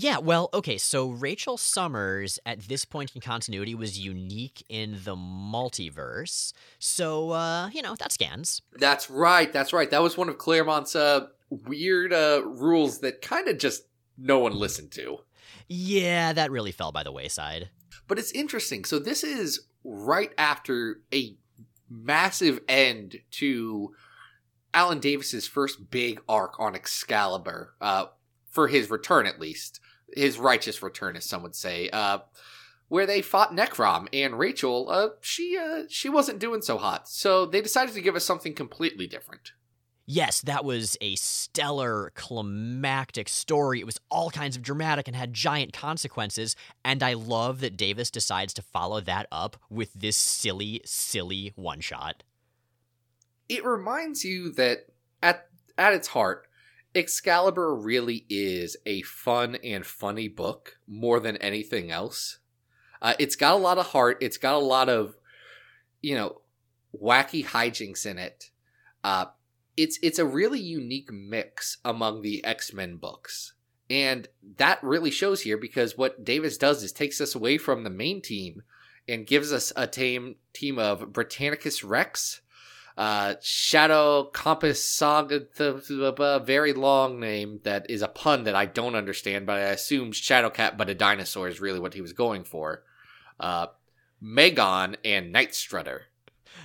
Yeah, 0.00 0.18
well, 0.18 0.48
okay, 0.54 0.78
so 0.78 1.10
Rachel 1.10 1.56
Summers 1.56 2.38
at 2.46 2.60
this 2.60 2.84
point 2.84 3.16
in 3.16 3.20
continuity 3.20 3.74
was 3.74 3.98
unique 3.98 4.64
in 4.68 5.00
the 5.02 5.16
multiverse. 5.16 6.52
So, 6.78 7.30
uh, 7.30 7.68
you 7.70 7.82
know, 7.82 7.96
that 7.96 8.12
scans. 8.12 8.62
That's 8.78 9.10
right, 9.10 9.52
that's 9.52 9.72
right. 9.72 9.90
That 9.90 10.00
was 10.00 10.16
one 10.16 10.28
of 10.28 10.38
Claremont's 10.38 10.94
uh, 10.94 11.26
weird 11.50 12.12
uh, 12.12 12.42
rules 12.44 13.00
that 13.00 13.22
kind 13.22 13.48
of 13.48 13.58
just 13.58 13.84
no 14.16 14.38
one 14.38 14.54
listened 14.54 14.92
to. 14.92 15.18
Yeah, 15.68 16.32
that 16.32 16.50
really 16.50 16.72
fell 16.72 16.92
by 16.92 17.02
the 17.02 17.12
wayside. 17.12 17.70
But 18.06 18.18
it's 18.18 18.32
interesting. 18.32 18.84
So 18.84 18.98
this 18.98 19.22
is 19.22 19.66
right 19.84 20.32
after 20.38 21.00
a 21.12 21.36
massive 21.90 22.60
end 22.68 23.16
to 23.32 23.94
Alan 24.74 25.00
Davis's 25.00 25.46
first 25.46 25.90
big 25.90 26.20
arc 26.28 26.58
on 26.58 26.74
Excalibur, 26.74 27.74
uh, 27.80 28.06
for 28.50 28.68
his 28.68 28.90
return 28.90 29.26
at 29.26 29.40
least, 29.40 29.80
his 30.14 30.38
righteous 30.38 30.82
return, 30.82 31.16
as 31.16 31.24
some 31.24 31.42
would 31.42 31.54
say, 31.54 31.88
uh, 31.90 32.18
where 32.88 33.06
they 33.06 33.22
fought 33.22 33.52
Necrom 33.54 34.08
and 34.12 34.38
Rachel. 34.38 34.88
Uh, 34.90 35.08
she 35.20 35.56
uh, 35.58 35.84
she 35.88 36.08
wasn't 36.08 36.38
doing 36.38 36.62
so 36.62 36.78
hot, 36.78 37.08
so 37.08 37.46
they 37.46 37.60
decided 37.60 37.94
to 37.94 38.00
give 38.00 38.16
us 38.16 38.24
something 38.24 38.54
completely 38.54 39.06
different. 39.06 39.52
Yes, 40.10 40.40
that 40.40 40.64
was 40.64 40.96
a 41.02 41.16
stellar, 41.16 42.12
climactic 42.14 43.28
story. 43.28 43.80
It 43.80 43.84
was 43.84 44.00
all 44.10 44.30
kinds 44.30 44.56
of 44.56 44.62
dramatic 44.62 45.06
and 45.06 45.14
had 45.14 45.34
giant 45.34 45.74
consequences. 45.74 46.56
And 46.82 47.02
I 47.02 47.12
love 47.12 47.60
that 47.60 47.76
Davis 47.76 48.10
decides 48.10 48.54
to 48.54 48.62
follow 48.62 49.02
that 49.02 49.26
up 49.30 49.58
with 49.68 49.92
this 49.92 50.16
silly, 50.16 50.80
silly 50.86 51.52
one 51.56 51.80
shot. 51.80 52.22
It 53.50 53.66
reminds 53.66 54.24
you 54.24 54.50
that 54.52 54.86
at 55.22 55.46
at 55.76 55.92
its 55.92 56.08
heart, 56.08 56.48
Excalibur 56.94 57.74
really 57.74 58.24
is 58.30 58.78
a 58.86 59.02
fun 59.02 59.58
and 59.62 59.84
funny 59.84 60.28
book 60.28 60.78
more 60.86 61.20
than 61.20 61.36
anything 61.36 61.90
else. 61.90 62.38
Uh, 63.02 63.12
it's 63.18 63.36
got 63.36 63.52
a 63.52 63.56
lot 63.56 63.76
of 63.76 63.88
heart. 63.88 64.16
It's 64.22 64.38
got 64.38 64.54
a 64.54 64.58
lot 64.58 64.88
of, 64.88 65.18
you 66.00 66.14
know, 66.14 66.40
wacky 66.98 67.44
hijinks 67.44 68.06
in 68.06 68.16
it. 68.16 68.48
Uh, 69.04 69.26
it's 69.78 69.98
it's 70.02 70.18
a 70.18 70.26
really 70.26 70.60
unique 70.60 71.10
mix 71.12 71.78
among 71.84 72.22
the 72.22 72.44
X-Men 72.44 72.96
books. 72.96 73.54
And 73.88 74.28
that 74.56 74.82
really 74.82 75.10
shows 75.10 75.42
here 75.42 75.56
because 75.56 75.96
what 75.96 76.24
Davis 76.24 76.58
does 76.58 76.82
is 76.82 76.92
takes 76.92 77.20
us 77.20 77.34
away 77.34 77.56
from 77.56 77.84
the 77.84 77.90
main 77.90 78.20
team 78.20 78.62
and 79.08 79.26
gives 79.26 79.52
us 79.52 79.72
a 79.76 79.86
team 79.86 80.36
team 80.52 80.78
of 80.78 81.12
Britannicus 81.12 81.82
Rex, 81.82 82.42
uh, 82.98 83.36
Shadow 83.40 84.24
Compass 84.24 84.84
Saga, 84.84 85.46
very 86.44 86.72
long 86.72 87.20
name 87.20 87.60
that 87.62 87.88
is 87.88 88.02
a 88.02 88.08
pun 88.08 88.44
that 88.44 88.56
I 88.56 88.66
don't 88.66 88.96
understand, 88.96 89.46
but 89.46 89.56
I 89.56 89.70
assume 89.70 90.12
Shadow 90.12 90.50
Cat, 90.50 90.76
but 90.76 90.90
a 90.90 90.94
dinosaur 90.94 91.48
is 91.48 91.60
really 91.60 91.80
what 91.80 91.94
he 91.94 92.02
was 92.02 92.12
going 92.12 92.44
for. 92.44 92.82
Uh, 93.40 93.68
Meggan 94.20 94.96
and 95.04 95.32
Night 95.32 95.54
Strutter. 95.54 96.06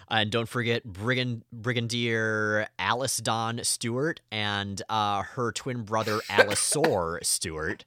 And 0.10 0.32
don't 0.32 0.48
forget 0.50 0.84
Brigand- 0.84 1.44
Brigadier 1.52 2.68
Alysande 2.80 3.66
Stuart 3.66 4.22
and 4.32 4.82
uh, 4.90 5.24
her 5.24 5.52
twin 5.52 5.84
brother 5.84 6.20
Alisaur 6.30 7.24
Stewart. 7.26 7.86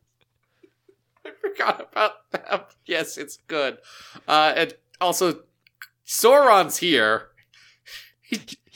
I 1.25 1.31
forgot 1.41 1.89
about 1.93 2.31
them. 2.31 2.61
Yes, 2.87 3.19
it's 3.19 3.39
good. 3.49 3.79
Uh, 4.29 4.53
and 4.57 4.75
also, 5.01 5.41
Sauron's 6.07 6.77
here. 6.77 7.31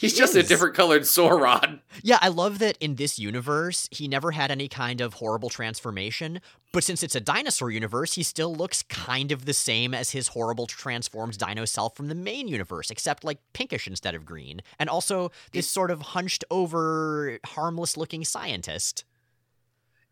He, 0.01 0.07
He's 0.07 0.15
He 0.15 0.19
just 0.19 0.35
a 0.35 0.43
different 0.43 0.75
colored 0.75 1.03
Sauron. 1.03 1.81
Yeah, 2.03 2.17
I 2.23 2.29
love 2.29 2.61
that 2.61 2.79
in 2.81 2.95
this 2.95 3.19
universe, 3.19 3.87
he 3.91 4.09
never 4.09 4.31
had 4.31 4.51
any 4.51 4.69
kind 4.69 5.03
of 5.03 5.15
horrible 5.15 5.51
transformation, 5.51 6.41
but 6.73 6.83
since 6.83 7.03
it's 7.03 7.15
a 7.15 7.21
dinosaur 7.21 7.71
universe, 7.71 8.15
he 8.15 8.23
still 8.23 8.55
looks 8.55 8.83
kind 8.85 9.31
of 9.31 9.45
the 9.45 9.53
same 9.53 9.93
as 9.93 10.13
his 10.13 10.29
horrible 10.29 10.67
transformed 10.67 11.37
dino 11.37 11.67
self 11.67 11.95
from 11.95 12.09
the 12.09 12.15
main 12.15 12.49
universe, 12.49 12.91
except 12.91 13.25
like 13.25 13.41
pinkish 13.53 13.87
instead 13.87 14.15
of 14.15 14.25
green. 14.25 14.63
And 14.79 14.89
also 14.89 15.31
this 15.53 15.69
sort 15.69 15.91
of 15.91 16.01
hunched 16.01 16.45
over, 16.51 17.39
harmless 17.45 17.99
looking 17.99 18.25
scientist. 18.25 19.05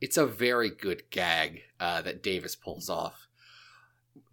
It's 0.02 0.18
a 0.18 0.26
very 0.26 0.68
good 0.68 1.04
gag 1.08 1.62
uh, 1.80 2.02
that 2.02 2.22
Davis 2.22 2.54
pulls 2.54 2.90
off. 2.90 3.26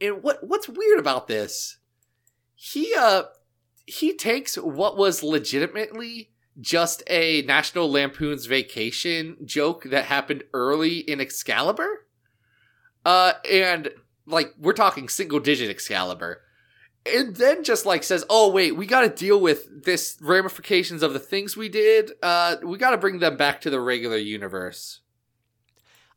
And 0.01 0.21
what 0.21 0.45
what's 0.45 0.67
weird 0.67 0.99
about 0.99 1.27
this? 1.29 1.77
He 2.55 2.93
uh 2.97 3.23
he 3.85 4.13
takes 4.13 4.55
what 4.55 4.97
was 4.97 5.23
legitimately 5.23 6.31
just 6.59 7.03
a 7.07 7.41
National 7.43 7.91
Lampoon's 7.91 8.45
Vacation 8.45 9.37
joke 9.43 9.83
that 9.85 10.05
happened 10.05 10.43
early 10.53 10.99
in 10.99 11.19
Excalibur, 11.19 12.05
uh, 13.05 13.33
and 13.49 13.89
like 14.25 14.53
we're 14.57 14.73
talking 14.73 15.09
single 15.09 15.39
digit 15.39 15.69
Excalibur, 15.69 16.41
and 17.05 17.35
then 17.35 17.63
just 17.63 17.85
like 17.85 18.03
says, 18.03 18.25
"Oh 18.29 18.49
wait, 18.51 18.75
we 18.75 18.85
got 18.85 19.01
to 19.01 19.09
deal 19.09 19.39
with 19.39 19.83
this 19.85 20.17
ramifications 20.21 21.03
of 21.03 21.13
the 21.13 21.19
things 21.19 21.57
we 21.57 21.69
did. 21.69 22.13
Uh, 22.23 22.55
we 22.63 22.77
got 22.77 22.91
to 22.91 22.97
bring 22.97 23.19
them 23.19 23.37
back 23.37 23.61
to 23.61 23.69
the 23.69 23.81
regular 23.81 24.17
universe." 24.17 25.01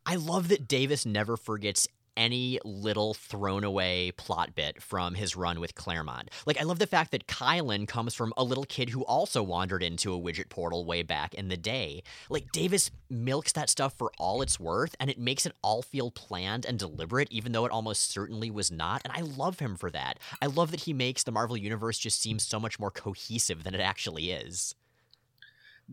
I 0.07 0.15
love 0.15 0.49
that 0.49 0.67
Davis 0.67 1.05
never 1.05 1.37
forgets 1.37 1.87
any 2.19 2.59
little 2.65 3.15
thrown 3.15 3.65
away 3.65 4.11
plot 4.17 4.55
bit 4.55 4.83
from 4.83 5.15
his 5.15 5.37
run 5.37 5.61
with 5.61 5.77
Claremont. 5.77 6.31
Like, 6.45 6.61
I 6.61 6.65
love 6.65 6.81
the 6.81 6.87
fact 6.87 7.13
that 7.13 7.29
Kylun 7.29 7.87
comes 7.87 8.13
from 8.13 8.35
a 8.37 8.45
little 8.45 8.65
kid 8.65 8.91
who 8.91 9.05
also 9.05 9.43
wandered 9.43 9.83
into 9.83 10.13
a 10.13 10.21
widget 10.21 10.49
portal 10.49 10.85
way 10.85 11.03
back 11.03 11.33
in 11.35 11.49
the 11.49 11.57
day. 11.57 12.03
Like, 12.29 12.51
Davis 12.53 12.91
milks 13.09 13.53
that 13.53 13.71
stuff 13.71 13.95
for 13.97 14.11
all 14.19 14.43
it's 14.43 14.59
worth, 14.59 14.97
and 14.99 15.09
it 15.09 15.19
makes 15.19 15.47
it 15.47 15.55
all 15.63 15.81
feel 15.81 16.11
planned 16.11 16.67
and 16.67 16.79
deliberate, 16.79 17.29
even 17.31 17.53
though 17.53 17.65
it 17.65 17.73
almost 17.73 18.11
certainly 18.11 18.51
was 18.51 18.71
not. 18.71 19.01
And 19.05 19.13
I 19.17 19.21
love 19.21 19.61
him 19.61 19.77
for 19.77 19.91
that. 19.93 20.19
I 20.43 20.47
love 20.47 20.73
that 20.73 20.81
he 20.81 20.93
makes 20.93 21.23
the 21.23 21.33
Marvel 21.33 21.57
Universe 21.57 21.99
just 21.99 22.21
seem 22.21 22.39
so 22.39 22.59
much 22.59 22.81
more 22.81 22.91
cohesive 22.91 23.63
than 23.63 23.75
it 23.75 23.81
actually 23.81 24.33
is. 24.33 24.75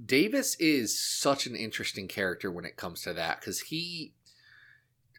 Davis 0.04 0.56
is 0.60 0.98
such 0.98 1.46
an 1.48 1.56
interesting 1.56 2.08
character 2.08 2.52
when 2.52 2.66
it 2.66 2.76
comes 2.76 3.02
to 3.04 3.14
that 3.14 3.40
because 3.40 3.62
he. 3.62 4.12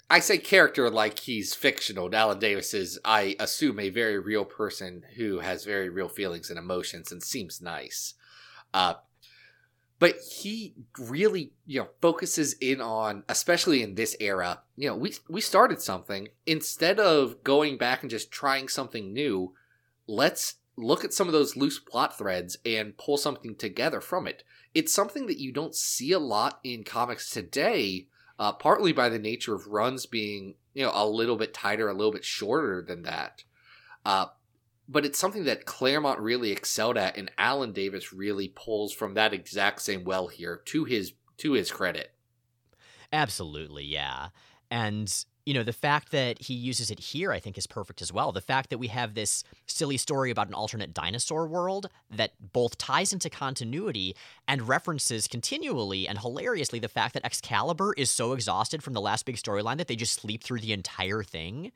I 0.09 0.21
say 0.21 0.39
character 0.39 0.89
like 0.89 1.19
he's 1.19 1.55
fictional. 1.55 2.15
Alan 2.15 2.39
Davis 2.39 2.75
is, 2.75 2.99
I 3.05 3.35
assume, 3.41 3.81
a 3.81 3.91
very 3.91 4.19
real 4.19 4.45
person 4.45 5.03
who 5.17 5.41
has 5.41 5.65
very 5.65 5.89
real 5.89 6.09
feelings 6.09 6.49
and 6.49 6.59
emotions 6.59 7.11
and 7.11 7.23
seems 7.23 7.61
nice. 7.61 8.15
Uh, 8.73 8.95
but 9.99 10.17
he 10.41 10.75
really, 10.99 11.53
you 11.67 11.81
know, 11.81 11.89
focuses 12.01 12.53
in 12.55 12.81
on, 12.81 13.25
especially 13.29 13.83
in 13.83 13.95
this 13.95 14.15
era. 14.21 14.63
You 14.77 14.91
know, 14.91 14.97
we 14.97 15.15
we 15.29 15.41
started 15.41 15.81
something 15.81 16.29
instead 16.45 17.01
of 17.01 17.43
going 17.43 17.79
back 17.79 18.03
and 18.03 18.11
just 18.11 18.31
trying 18.31 18.69
something 18.69 19.13
new. 19.13 19.55
Let's 20.07 20.57
look 20.77 21.05
at 21.05 21.15
some 21.15 21.27
of 21.27 21.33
those 21.33 21.57
loose 21.57 21.79
plot 21.79 22.17
threads 22.17 22.59
and 22.65 22.99
pull 22.99 23.17
something 23.17 23.57
together 23.57 24.01
from 24.01 24.27
it 24.27 24.45
it's 24.77 24.93
something 24.93 25.27
that 25.27 25.41
you 25.41 25.53
don't 25.53 25.75
see 25.75 26.13
a 26.13 26.19
lot 26.19 26.61
in 26.63 26.85
comics 26.85 27.31
today, 27.31 28.09
uh, 28.39 28.53
partly 28.53 28.93
by 28.93 29.09
the 29.09 29.19
nature 29.19 29.55
of 29.55 29.67
runs 29.67 30.07
being 30.07 30.55
you 30.75 30.85
know 30.85 30.93
a 30.95 31.09
little 31.09 31.37
bit 31.37 31.55
tighter, 31.55 31.89
a 31.89 31.95
little 31.95 32.13
bit 32.13 32.25
shorter 32.25 32.83
than 32.83 33.03
that. 33.03 33.45
Uh, 34.05 34.27
but 34.89 35.05
it's 35.05 35.19
something 35.19 35.45
that 35.45 35.65
Claremont 35.65 36.21
really 36.21 36.53
excelled 36.53 36.97
at, 36.97 37.17
and 37.17 37.31
Alan 37.39 37.73
Davis 37.73 38.13
really 38.13 38.49
pulls 38.49 38.93
from 38.93 39.15
that 39.15 39.35
exact 39.35 39.83
same 39.83 40.05
well 40.05 40.29
here 40.29 40.61
to 40.67 40.85
his 40.85 41.15
to 41.39 41.53
his 41.53 41.71
credit. 41.71 42.13
Absolutely, 43.13 43.85
yeah. 43.85 44.29
And 44.71 45.13
you 45.47 45.55
know, 45.55 45.63
the 45.63 45.73
fact 45.73 46.11
that 46.11 46.43
he 46.43 46.55
uses 46.55 46.91
it 46.91 46.99
here, 46.99 47.31
I 47.31 47.39
think, 47.39 47.57
is 47.57 47.69
perfect 47.69 48.03
as 48.03 48.13
well. 48.13 48.33
The 48.33 48.41
fact 48.41 48.69
that 48.71 48.79
we 48.79 48.89
have 48.89 49.15
this 49.15 49.45
silly 49.67 49.97
story 49.97 50.33
about 50.33 50.49
an 50.49 50.55
alternate 50.55 50.93
dinosaur 50.93 51.47
world 51.47 51.89
that 52.11 52.33
both 52.53 52.77
ties 52.77 53.13
into 53.13 53.31
continuity 53.31 54.17
and 54.49 54.67
references 54.69 55.29
continually 55.29 56.09
and 56.09 56.19
hilariously 56.19 56.81
the 56.81 56.89
fact 56.89 57.15
that 57.15 57.25
Excalibur 57.25 57.95
is 57.97 58.11
so 58.11 58.33
exhausted 58.33 58.83
from 58.83 58.93
the 58.93 59.01
last 59.01 59.25
big 59.25 59.37
storyline 59.37 59.79
that 59.79 59.87
they 59.87 59.95
just 59.95 60.21
sleep 60.21 60.43
through 60.43 60.61
the 60.61 60.73
entire 60.73 61.23
thing. 61.23 61.71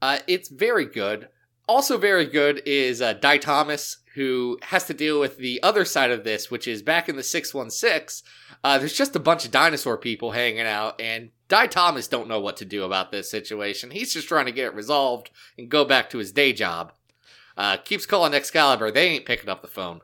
Uh, 0.00 0.18
it's 0.28 0.48
very 0.48 0.86
good. 0.86 1.28
Also, 1.68 1.98
very 1.98 2.26
good 2.26 2.62
is 2.64 3.02
uh, 3.02 3.12
Dai 3.12 3.38
Thomas, 3.38 3.98
who 4.14 4.56
has 4.62 4.84
to 4.84 4.94
deal 4.94 5.18
with 5.18 5.36
the 5.36 5.60
other 5.64 5.84
side 5.84 6.12
of 6.12 6.22
this, 6.22 6.48
which 6.48 6.68
is 6.68 6.80
back 6.80 7.08
in 7.08 7.16
the 7.16 7.22
616. 7.24 8.24
Uh, 8.62 8.78
there's 8.78 8.96
just 8.96 9.16
a 9.16 9.20
bunch 9.20 9.44
of 9.44 9.50
dinosaur 9.50 9.96
people 9.96 10.30
hanging 10.30 10.60
out, 10.60 11.00
and 11.00 11.30
Dai 11.50 11.66
Thomas 11.66 12.06
don't 12.06 12.28
know 12.28 12.38
what 12.38 12.56
to 12.58 12.64
do 12.64 12.84
about 12.84 13.10
this 13.10 13.28
situation. 13.28 13.90
He's 13.90 14.14
just 14.14 14.28
trying 14.28 14.46
to 14.46 14.52
get 14.52 14.66
it 14.66 14.74
resolved 14.74 15.30
and 15.58 15.68
go 15.68 15.84
back 15.84 16.08
to 16.10 16.18
his 16.18 16.30
day 16.30 16.52
job. 16.52 16.92
Uh, 17.56 17.76
keeps 17.76 18.06
calling 18.06 18.32
Excalibur. 18.32 18.92
They 18.92 19.08
ain't 19.08 19.26
picking 19.26 19.50
up 19.50 19.60
the 19.60 19.68
phone. 19.68 20.00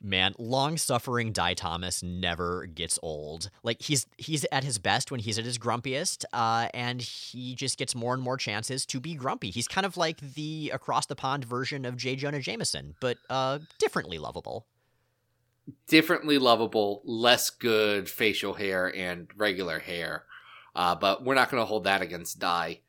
Man, 0.00 0.34
long-suffering 0.38 1.32
Dai 1.32 1.54
Thomas 1.54 2.02
never 2.02 2.66
gets 2.66 2.98
old. 3.02 3.48
Like 3.62 3.80
he's 3.80 4.06
he's 4.18 4.44
at 4.52 4.62
his 4.62 4.78
best 4.78 5.10
when 5.10 5.20
he's 5.20 5.38
at 5.38 5.46
his 5.46 5.56
grumpiest, 5.56 6.26
uh, 6.34 6.68
and 6.74 7.00
he 7.00 7.54
just 7.54 7.78
gets 7.78 7.94
more 7.94 8.12
and 8.12 8.22
more 8.22 8.36
chances 8.36 8.84
to 8.86 9.00
be 9.00 9.14
grumpy. 9.14 9.50
He's 9.50 9.66
kind 9.66 9.86
of 9.86 9.96
like 9.96 10.20
the 10.20 10.70
across 10.74 11.06
the 11.06 11.16
pond 11.16 11.46
version 11.46 11.86
of 11.86 11.96
J. 11.96 12.14
Jonah 12.14 12.40
Jameson, 12.40 12.94
but 13.00 13.16
uh, 13.30 13.60
differently 13.78 14.18
lovable. 14.18 14.66
Differently 15.88 16.36
lovable, 16.36 17.00
less 17.06 17.48
good 17.48 18.10
facial 18.10 18.52
hair 18.52 18.94
and 18.94 19.28
regular 19.34 19.78
hair. 19.78 20.24
Uh, 20.74 20.94
but 20.94 21.24
we're 21.24 21.34
not 21.34 21.50
going 21.50 21.60
to 21.60 21.66
hold 21.66 21.84
that 21.84 22.02
against 22.02 22.38
Dai. 22.38 22.80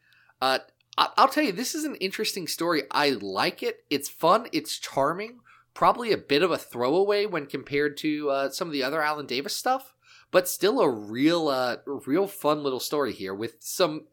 Uh, 0.42 0.60
I'll 0.98 1.28
tell 1.28 1.44
you, 1.44 1.52
this 1.52 1.76
is 1.76 1.84
an 1.84 1.96
interesting 1.96 2.48
story. 2.48 2.84
I 2.90 3.10
like 3.10 3.62
it. 3.62 3.84
It's 3.90 4.10
fun. 4.10 4.48
It's 4.52 4.80
charming. 4.80 5.40
Probably 5.74 6.14
a 6.14 6.18
bit 6.18 6.42
of 6.42 6.52
a 6.52 6.58
throwaway 6.58 7.26
when 7.26 7.48
compared 7.48 7.98
to 7.98 8.30
uh, 8.30 8.50
some 8.50 8.68
of 8.68 8.72
the 8.72 8.84
other 8.84 9.02
Alan 9.02 9.26
Davis 9.26 9.56
stuff, 9.56 9.94
but 10.32 10.48
still 10.48 10.80
a 10.80 10.90
real, 10.90 11.50
uh, 11.50 11.78
real 11.86 12.28
fun 12.28 12.64
little 12.64 12.80
story 12.80 13.12
here 13.12 13.34
with 13.34 13.58
some 13.60 14.06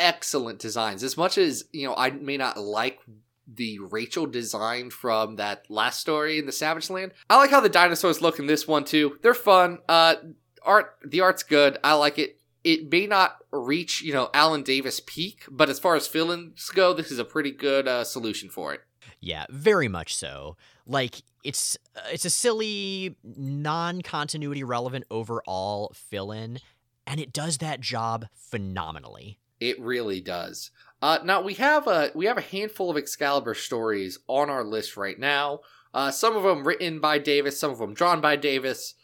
excellent 0.00 0.58
designs. 0.58 1.04
As 1.04 1.16
much 1.16 1.38
as 1.38 1.66
you 1.70 1.86
know, 1.86 1.94
I 1.94 2.10
may 2.10 2.36
not 2.36 2.58
like 2.58 2.98
the 3.46 3.78
Rachel 3.78 4.26
design 4.26 4.90
from 4.90 5.36
that 5.36 5.70
last 5.70 6.00
story 6.00 6.38
in 6.38 6.46
the 6.46 6.52
Savage 6.52 6.90
Land. 6.90 7.12
I 7.30 7.36
like 7.36 7.50
how 7.50 7.60
the 7.60 7.68
dinosaurs 7.68 8.20
look 8.20 8.40
in 8.40 8.46
this 8.46 8.66
one 8.66 8.84
too. 8.84 9.18
They're 9.22 9.34
fun. 9.34 9.78
Uh, 9.88 10.16
art, 10.64 10.96
the 11.04 11.20
art's 11.20 11.44
good. 11.44 11.78
I 11.84 11.94
like 11.94 12.18
it 12.18 12.40
it 12.64 12.90
may 12.90 13.06
not 13.06 13.38
reach 13.50 14.02
you 14.02 14.12
know 14.12 14.30
Alan 14.34 14.62
Davis 14.62 15.00
peak, 15.04 15.44
but 15.50 15.68
as 15.68 15.78
far 15.78 15.96
as 15.96 16.06
fill-ins 16.06 16.68
go, 16.70 16.92
this 16.92 17.10
is 17.10 17.18
a 17.18 17.24
pretty 17.24 17.50
good 17.50 17.88
uh, 17.88 18.04
solution 18.04 18.48
for 18.48 18.72
it. 18.72 18.80
Yeah, 19.20 19.46
very 19.50 19.88
much 19.88 20.16
so. 20.16 20.56
Like 20.86 21.22
it's 21.44 21.76
uh, 21.96 22.00
it's 22.12 22.24
a 22.24 22.30
silly, 22.30 23.16
non-continuity 23.24 24.64
relevant 24.64 25.04
overall 25.10 25.92
fill-in, 25.94 26.58
and 27.06 27.20
it 27.20 27.32
does 27.32 27.58
that 27.58 27.80
job 27.80 28.26
phenomenally. 28.34 29.38
It 29.60 29.80
really 29.80 30.20
does. 30.20 30.70
Uh, 31.00 31.18
now 31.24 31.40
we 31.40 31.54
have 31.54 31.86
a 31.86 32.10
we 32.14 32.26
have 32.26 32.38
a 32.38 32.42
handful 32.42 32.90
of 32.90 32.96
Excalibur 32.96 33.54
stories 33.54 34.18
on 34.28 34.50
our 34.50 34.64
list 34.64 34.96
right 34.96 35.18
now. 35.18 35.60
Uh, 35.94 36.10
some 36.10 36.36
of 36.36 36.42
them 36.42 36.66
written 36.66 37.00
by 37.00 37.18
Davis, 37.18 37.58
some 37.58 37.70
of 37.70 37.78
them 37.78 37.92
drawn 37.92 38.20
by 38.20 38.34
Davis, 38.36 38.94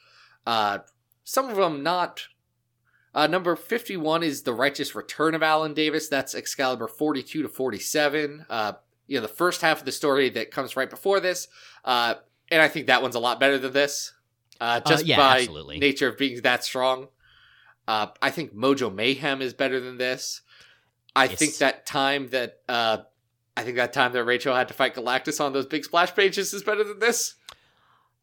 uh, 0.46 0.78
some 1.24 1.50
of 1.50 1.56
them 1.56 1.82
not. 1.82 2.28
Uh, 3.14 3.26
number 3.26 3.56
51 3.56 4.22
is 4.22 4.42
The 4.42 4.52
Righteous 4.52 4.94
Return 4.94 5.34
of 5.34 5.42
Alan 5.42 5.74
Davis. 5.74 6.08
That's 6.08 6.34
Excalibur 6.34 6.88
42 6.88 7.42
to 7.42 7.48
47. 7.48 8.46
Uh, 8.48 8.72
you 9.06 9.16
know, 9.16 9.22
the 9.22 9.28
first 9.32 9.62
half 9.62 9.80
of 9.80 9.84
the 9.84 9.92
story 9.92 10.28
that 10.30 10.50
comes 10.50 10.76
right 10.76 10.90
before 10.90 11.18
this. 11.20 11.48
Uh, 11.84 12.14
and 12.50 12.60
I 12.60 12.68
think 12.68 12.86
that 12.86 13.02
one's 13.02 13.14
a 13.14 13.20
lot 13.20 13.40
better 13.40 13.58
than 13.58 13.72
this. 13.72 14.12
Uh, 14.60 14.80
just 14.80 15.06
yeah, 15.06 15.16
by 15.16 15.38
absolutely. 15.38 15.78
nature 15.78 16.08
of 16.08 16.18
being 16.18 16.42
that 16.42 16.64
strong. 16.64 17.08
Uh, 17.86 18.08
I 18.20 18.30
think 18.30 18.54
Mojo 18.54 18.92
Mayhem 18.94 19.40
is 19.40 19.54
better 19.54 19.80
than 19.80 19.96
this. 19.98 20.42
I 21.16 21.24
Yes. 21.24 21.38
think 21.38 21.56
that 21.58 21.86
time 21.86 22.28
that 22.28 22.58
uh, 22.68 22.98
I 23.56 23.62
think 23.64 23.76
that 23.76 23.92
time 23.92 24.12
that 24.12 24.24
Rachel 24.24 24.54
had 24.54 24.68
to 24.68 24.74
fight 24.74 24.94
Galactus 24.94 25.40
on 25.40 25.52
those 25.52 25.66
big 25.66 25.84
splash 25.84 26.14
pages 26.14 26.52
is 26.52 26.62
better 26.62 26.84
than 26.84 26.98
this. 26.98 27.34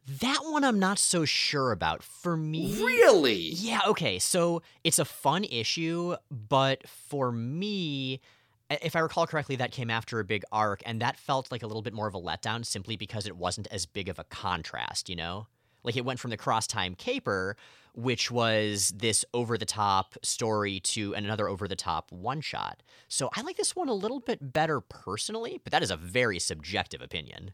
That 0.08 0.40
one 0.44 0.64
I'm 0.64 0.80
not 0.80 1.00
so 1.00 1.26
sure 1.26 1.72
about. 1.72 2.04
For 2.04 2.38
me, 2.38 2.76
Really? 2.82 3.50
Yeah, 3.50 3.82
okay. 3.88 4.20
So 4.20 4.62
it's 4.84 5.00
a 5.00 5.06
fun 5.06 5.44
issue, 5.46 6.16
but 6.30 6.88
for 6.88 7.32
me, 7.32 8.22
if 8.70 8.96
I 8.96 9.00
recall 9.00 9.26
correctly, 9.26 9.56
that 9.58 9.72
came 9.72 9.90
after 9.90 10.20
a 10.20 10.24
big 10.24 10.44
arc, 10.52 10.84
and 10.86 11.02
that 11.02 11.18
felt 11.18 11.52
like 11.52 11.64
a 11.64 11.68
little 11.68 11.82
bit 11.82 11.94
more 11.94 12.08
of 12.08 12.14
a 12.14 12.22
letdown 12.22 12.66
simply 12.66 12.96
because 12.96 13.26
it 13.26 13.36
wasn't 13.36 13.68
as 13.72 13.86
big 13.86 14.10
of 14.10 14.20
a 14.20 14.24
contrast, 14.26 15.10
you 15.10 15.16
know? 15.16 15.48
Like 15.84 15.98
it 15.98 16.06
went 16.06 16.20
from 16.20 16.32
the 16.32 16.38
cross 16.38 16.68
time 16.68 16.96
caper, 16.96 17.58
which 17.94 18.30
was 18.30 18.92
this 18.96 19.24
over 19.34 19.58
the 19.58 19.66
top 19.66 20.16
story, 20.24 20.80
to 20.82 21.14
another 21.14 21.48
over 21.48 21.68
the 21.68 21.76
top 21.76 22.12
one 22.12 22.42
shot. 22.42 22.84
So 23.08 23.30
I 23.36 23.42
like 23.42 23.58
this 23.58 23.76
one 23.76 23.88
a 23.88 23.94
little 23.94 24.20
bit 24.20 24.54
better 24.54 24.82
personally, 24.82 25.60
but 25.64 25.72
that 25.72 25.84
is 25.84 25.92
a 25.92 25.98
very 25.98 26.40
subjective 26.40 27.02
opinion. 27.02 27.52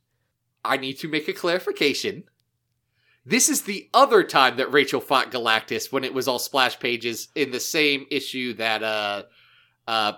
I 0.63 0.77
need 0.77 0.97
to 0.99 1.07
make 1.07 1.27
a 1.27 1.33
clarification. 1.33 2.23
This 3.25 3.49
is 3.49 3.61
the 3.63 3.87
other 3.93 4.23
time 4.23 4.57
that 4.57 4.71
Rachel 4.73 4.99
fought 4.99 5.31
Galactus 5.31 5.91
when 5.91 6.03
it 6.03 6.13
was 6.13 6.27
all 6.27 6.39
splash 6.39 6.79
pages 6.79 7.27
in 7.35 7.51
the 7.51 7.59
same 7.59 8.05
issue 8.09 8.53
that 8.55 8.81
uh 8.83 9.23
uh 9.87 10.13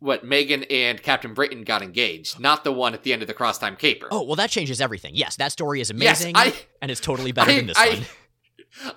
what 0.00 0.24
Meggan 0.24 0.64
and 0.64 1.02
Captain 1.02 1.32
Britain 1.34 1.64
got 1.64 1.80
engaged, 1.82 2.38
not 2.38 2.62
the 2.64 2.72
one 2.72 2.92
at 2.94 3.02
the 3.04 3.12
end 3.12 3.22
of 3.22 3.28
the 3.28 3.32
Cross 3.34 3.58
Time 3.58 3.74
Caper. 3.76 4.06
Oh, 4.10 4.22
well, 4.22 4.36
that 4.36 4.50
changes 4.50 4.80
everything. 4.80 5.14
Yes, 5.14 5.36
that 5.36 5.50
story 5.52 5.80
is 5.80 5.90
Yes, 5.96 6.20
amazing, 6.20 6.36
I- 6.36 6.54
and 6.82 6.90
it's 6.90 7.00
totally 7.00 7.32
better 7.32 7.50
I- 7.50 7.54
than 7.56 7.66
this 7.66 7.78
I- 7.78 7.88
one. 7.88 8.04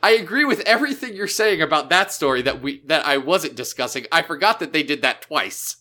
I 0.02 0.12
agree 0.14 0.44
with 0.44 0.62
everything 0.62 1.14
you're 1.16 1.28
saying 1.28 1.62
about 1.62 1.90
that 1.92 2.12
story 2.12 2.42
that 2.42 2.64
we 2.64 2.82
that 2.88 3.06
I 3.06 3.18
wasn't 3.18 3.56
discussing. 3.56 4.08
I 4.12 4.24
forgot 4.24 4.60
that 4.60 4.74
they 4.74 4.82
did 4.82 5.04
that 5.04 5.22
twice. 5.22 5.76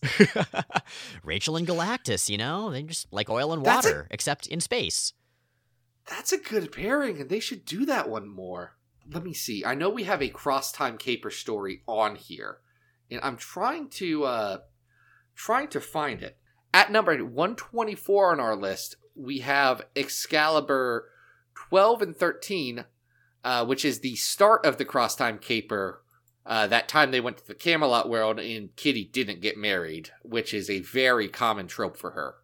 Rachel 1.23 1.57
and 1.57 1.67
Galactus, 1.67 2.29
you 2.29 2.37
know, 2.37 2.69
they 2.71 2.83
just 2.83 3.11
like 3.11 3.27
oil 3.29 3.51
and 3.53 3.65
water, 3.65 4.07
except 4.11 4.45
in 4.47 4.59
space. 4.61 5.13
That's 6.07 6.31
a 6.31 6.37
good 6.37 6.71
pairing, 6.71 7.19
and 7.19 7.29
they 7.29 7.39
should 7.39 7.65
do 7.65 7.85
that 7.85 8.09
one 8.09 8.27
more. 8.27 8.77
Let 9.09 9.23
me 9.23 9.33
see. 9.33 9.63
I 9.65 9.75
know 9.75 9.89
we 9.89 10.03
have 10.03 10.21
a 10.21 10.29
cross 10.29 10.71
time 10.71 10.97
caper 10.97 11.29
story 11.29 11.81
on 11.87 12.15
here, 12.15 12.59
and 13.11 13.19
I'm 13.23 13.37
trying 13.37 13.89
to 13.91 14.23
uh 14.25 14.57
trying 15.35 15.67
to 15.69 15.81
find 15.81 16.21
it. 16.21 16.37
At 16.73 16.91
number 16.91 17.15
124 17.23 18.31
on 18.31 18.39
our 18.39 18.55
list, 18.55 18.95
we 19.15 19.39
have 19.39 19.85
Excalibur 19.95 21.09
12 21.55 22.01
and 22.01 22.15
13, 22.15 22.85
uh, 23.43 23.65
which 23.65 23.85
is 23.85 23.99
the 23.99 24.15
start 24.15 24.65
of 24.65 24.77
the 24.77 24.85
cross 24.85 25.15
time 25.15 25.37
caper. 25.39 26.03
Uh, 26.45 26.67
that 26.67 26.87
time 26.87 27.11
they 27.11 27.19
went 27.19 27.37
to 27.37 27.47
the 27.47 27.53
Camelot 27.53 28.09
world 28.09 28.39
and 28.39 28.73
Kitty 28.77 29.03
didn't 29.03 29.41
get 29.41 29.57
married, 29.57 30.11
which 30.23 30.53
is 30.53 30.69
a 30.69 30.79
very 30.79 31.27
common 31.27 31.67
trope 31.67 31.97
for 31.97 32.11
her. 32.11 32.35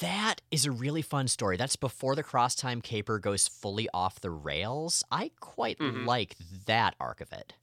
That 0.00 0.42
is 0.50 0.66
a 0.66 0.70
really 0.70 1.00
fun 1.02 1.26
story. 1.28 1.56
That's 1.56 1.76
before 1.76 2.14
the 2.14 2.22
cross 2.22 2.54
time 2.54 2.80
caper 2.82 3.18
goes 3.18 3.48
fully 3.48 3.88
off 3.94 4.20
the 4.20 4.30
rails. 4.30 5.02
I 5.10 5.30
quite 5.40 5.78
Mhm. 5.78 6.04
like 6.06 6.36
that 6.66 6.94
arc 7.00 7.20
of 7.20 7.32
it. 7.32 7.54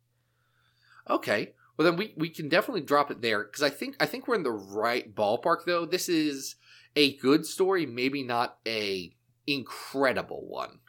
Okay. 1.10 1.53
Well, 1.77 1.86
then 1.86 1.95
we, 1.95 2.13
we 2.17 2.30
can 2.30 2.49
definitely 2.49 2.82
drop 2.82 3.12
it 3.12 3.21
there 3.21 3.43
because 3.43 3.62
I 3.62 3.69
think 3.69 3.95
I 3.99 4.08
think 4.08 4.27
we're 4.27 4.34
in 4.36 4.41
the 4.43 4.51
right 4.51 5.13
ballpark. 5.13 5.65
Though 5.65 5.86
this 5.86 6.10
is 6.10 6.56
a 6.95 7.15
good 7.17 7.45
story, 7.45 7.86
maybe 7.86 8.23
not 8.23 8.58
a 8.65 9.15
incredible 9.45 10.45
one. 10.47 10.80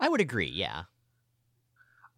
I 0.00 0.08
would 0.08 0.22
agree, 0.22 0.48
yeah. 0.48 0.84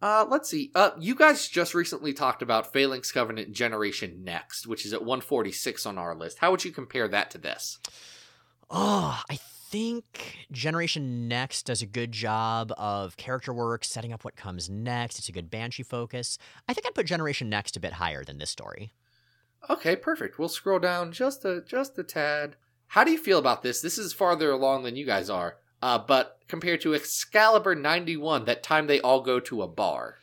Uh, 0.01 0.25
let's 0.29 0.47
see. 0.49 0.71
Uh, 0.73 0.91
you 0.97 1.13
guys 1.13 1.49
just 1.49 1.73
recently 1.73 2.13
talked 2.13 2.41
about 2.41 2.71
Phalanx 2.71 3.11
Covenant 3.11 3.51
Generation 3.51 4.23
Next, 4.23 4.65
which 4.65 4.85
is 4.85 4.93
at 4.93 5.03
146 5.03 5.85
on 5.85 5.97
our 5.97 6.15
list. 6.15 6.39
How 6.39 6.51
would 6.51 6.63
you 6.63 6.71
compare 6.71 7.09
that 7.09 7.29
to 7.31 7.37
this? 7.37 7.79
Oh, 8.69 9.21
I 9.29 9.39
think 9.69 10.47
Generation 10.51 11.27
Next 11.27 11.65
does 11.65 11.81
a 11.81 11.87
good 11.87 12.11
job 12.11 12.71
of 12.77 13.17
character 13.17 13.53
work, 13.53 13.83
setting 13.83 14.13
up 14.13 14.23
what 14.23 14.35
comes 14.35 14.69
next. 14.69 15.19
It's 15.19 15.29
a 15.29 15.31
good 15.31 15.49
Banshee 15.49 15.83
focus. 15.83 16.37
I 16.67 16.73
think 16.73 16.85
I'd 16.85 16.95
put 16.95 17.05
Generation 17.05 17.49
Next 17.49 17.75
a 17.77 17.79
bit 17.79 17.93
higher 17.93 18.23
than 18.23 18.37
this 18.37 18.49
story. 18.49 18.93
Okay, 19.69 19.95
perfect. 19.95 20.39
We'll 20.39 20.49
scroll 20.49 20.79
down 20.79 21.11
just 21.11 21.45
a 21.45 21.61
just 21.61 21.97
a 21.99 22.03
tad. 22.03 22.55
How 22.87 23.03
do 23.03 23.11
you 23.11 23.17
feel 23.17 23.37
about 23.37 23.61
this? 23.61 23.81
This 23.81 23.97
is 23.97 24.13
farther 24.13 24.51
along 24.51 24.83
than 24.83 24.95
you 24.95 25.05
guys 25.05 25.29
are. 25.29 25.57
Uh, 25.81 25.97
but 25.97 26.39
compared 26.47 26.81
to 26.81 26.93
Excalibur 26.93 27.75
91, 27.75 28.45
that 28.45 28.63
time 28.63 28.87
they 28.87 28.99
all 28.99 29.21
go 29.21 29.39
to 29.39 29.61
a 29.61 29.67
bar. 29.67 30.15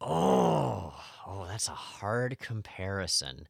Oh, 0.00 0.94
oh, 1.26 1.46
that's 1.48 1.68
a 1.68 1.72
hard 1.72 2.38
comparison. 2.38 3.46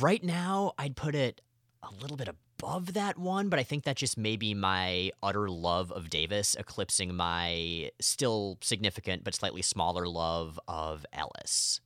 Right 0.00 0.22
now, 0.22 0.72
I'd 0.78 0.94
put 0.94 1.14
it 1.14 1.40
a 1.82 1.90
little 2.00 2.16
bit 2.16 2.28
above 2.28 2.38
that 2.62 3.18
one, 3.18 3.48
but 3.48 3.58
I 3.58 3.62
think 3.62 3.84
that 3.84 3.96
just 3.96 4.16
may 4.16 4.36
be 4.36 4.54
my 4.54 5.10
utter 5.22 5.48
love 5.48 5.90
of 5.92 6.10
Davis 6.10 6.54
eclipsing 6.54 7.14
my 7.14 7.90
still 8.00 8.58
significant 8.60 9.24
but 9.24 9.34
slightly 9.34 9.62
smaller 9.62 10.06
love 10.06 10.58
of 10.68 11.04
Ellis. 11.12 11.80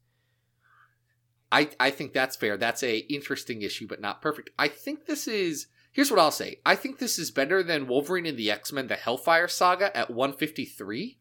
I, 1.50 1.70
I 1.78 1.90
think 1.90 2.12
that's 2.12 2.36
fair. 2.36 2.56
That's 2.56 2.82
a 2.82 2.98
interesting 2.98 3.62
issue, 3.62 3.86
but 3.86 4.00
not 4.00 4.20
perfect. 4.20 4.50
I 4.58 4.68
think 4.68 5.06
this 5.06 5.26
is. 5.28 5.68
Here's 5.92 6.10
what 6.10 6.20
I'll 6.20 6.30
say. 6.30 6.60
I 6.66 6.74
think 6.74 6.98
this 6.98 7.18
is 7.18 7.30
better 7.30 7.62
than 7.62 7.86
Wolverine 7.86 8.26
and 8.26 8.36
the 8.36 8.50
X 8.50 8.72
Men: 8.72 8.88
The 8.88 8.96
Hellfire 8.96 9.48
Saga 9.48 9.96
at 9.96 10.10
153, 10.10 11.18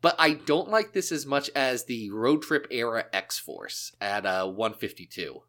but 0.00 0.14
I 0.18 0.34
don't 0.34 0.70
like 0.70 0.92
this 0.92 1.10
as 1.10 1.26
much 1.26 1.50
as 1.56 1.84
the 1.84 2.10
Road 2.10 2.42
Trip 2.42 2.66
era 2.70 3.06
X 3.12 3.38
Force 3.38 3.92
at 4.00 4.24
uh, 4.24 4.46
152. 4.46 5.42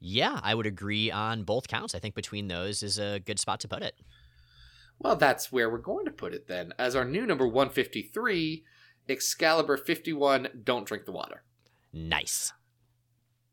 Yeah, 0.00 0.40
I 0.42 0.54
would 0.54 0.66
agree 0.66 1.10
on 1.10 1.44
both 1.44 1.68
counts. 1.68 1.94
I 1.94 1.98
think 1.98 2.14
between 2.14 2.48
those 2.48 2.82
is 2.82 2.98
a 2.98 3.20
good 3.20 3.38
spot 3.38 3.60
to 3.60 3.68
put 3.68 3.82
it. 3.82 3.94
Well, 4.98 5.16
that's 5.16 5.52
where 5.52 5.70
we're 5.70 5.78
going 5.78 6.06
to 6.06 6.10
put 6.10 6.34
it 6.34 6.48
then. 6.48 6.72
As 6.78 6.96
our 6.96 7.04
new 7.04 7.26
number 7.26 7.46
153, 7.46 8.64
Excalibur 9.08 9.76
51, 9.76 10.48
Don't 10.64 10.86
Drink 10.86 11.04
the 11.04 11.12
Water. 11.12 11.42
Nice. 11.92 12.52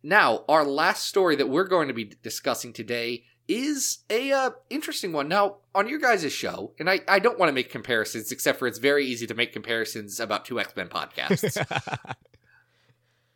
Now, 0.04 0.46
our 0.48 0.64
last 0.64 1.06
story 1.06 1.36
that 1.36 1.50
we're 1.50 1.68
going 1.68 1.90
to 1.90 1.94
be 1.94 2.14
discussing 2.22 2.72
today 2.72 3.24
is 3.48 4.00
a 4.10 4.32
uh, 4.32 4.52
interesting 4.70 5.12
one. 5.14 5.28
Now, 5.28 5.58
on 5.74 5.88
your 5.88 6.00
guys' 6.00 6.32
show, 6.32 6.74
and 6.80 6.90
I, 6.90 7.02
I 7.08 7.20
don't 7.20 7.40
want 7.40 7.50
to 7.50 7.54
make 7.54 7.72
comparisons, 7.72 8.32
except 8.32 8.60
for 8.60 8.68
it's 8.68 8.78
very 8.78 9.06
easy 9.06 9.26
to 9.28 9.34
make 9.34 9.54
comparisons 9.54 10.20
about 10.20 10.46
two 10.46 10.60
X 10.60 10.76
Men 10.76 10.88
podcasts. 10.88 11.58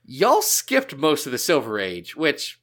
Y'all 0.06 0.42
skipped 0.42 0.98
most 0.98 1.26
of 1.26 1.32
the 1.32 1.38
Silver 1.38 1.80
Age, 1.80 2.16
which 2.16 2.61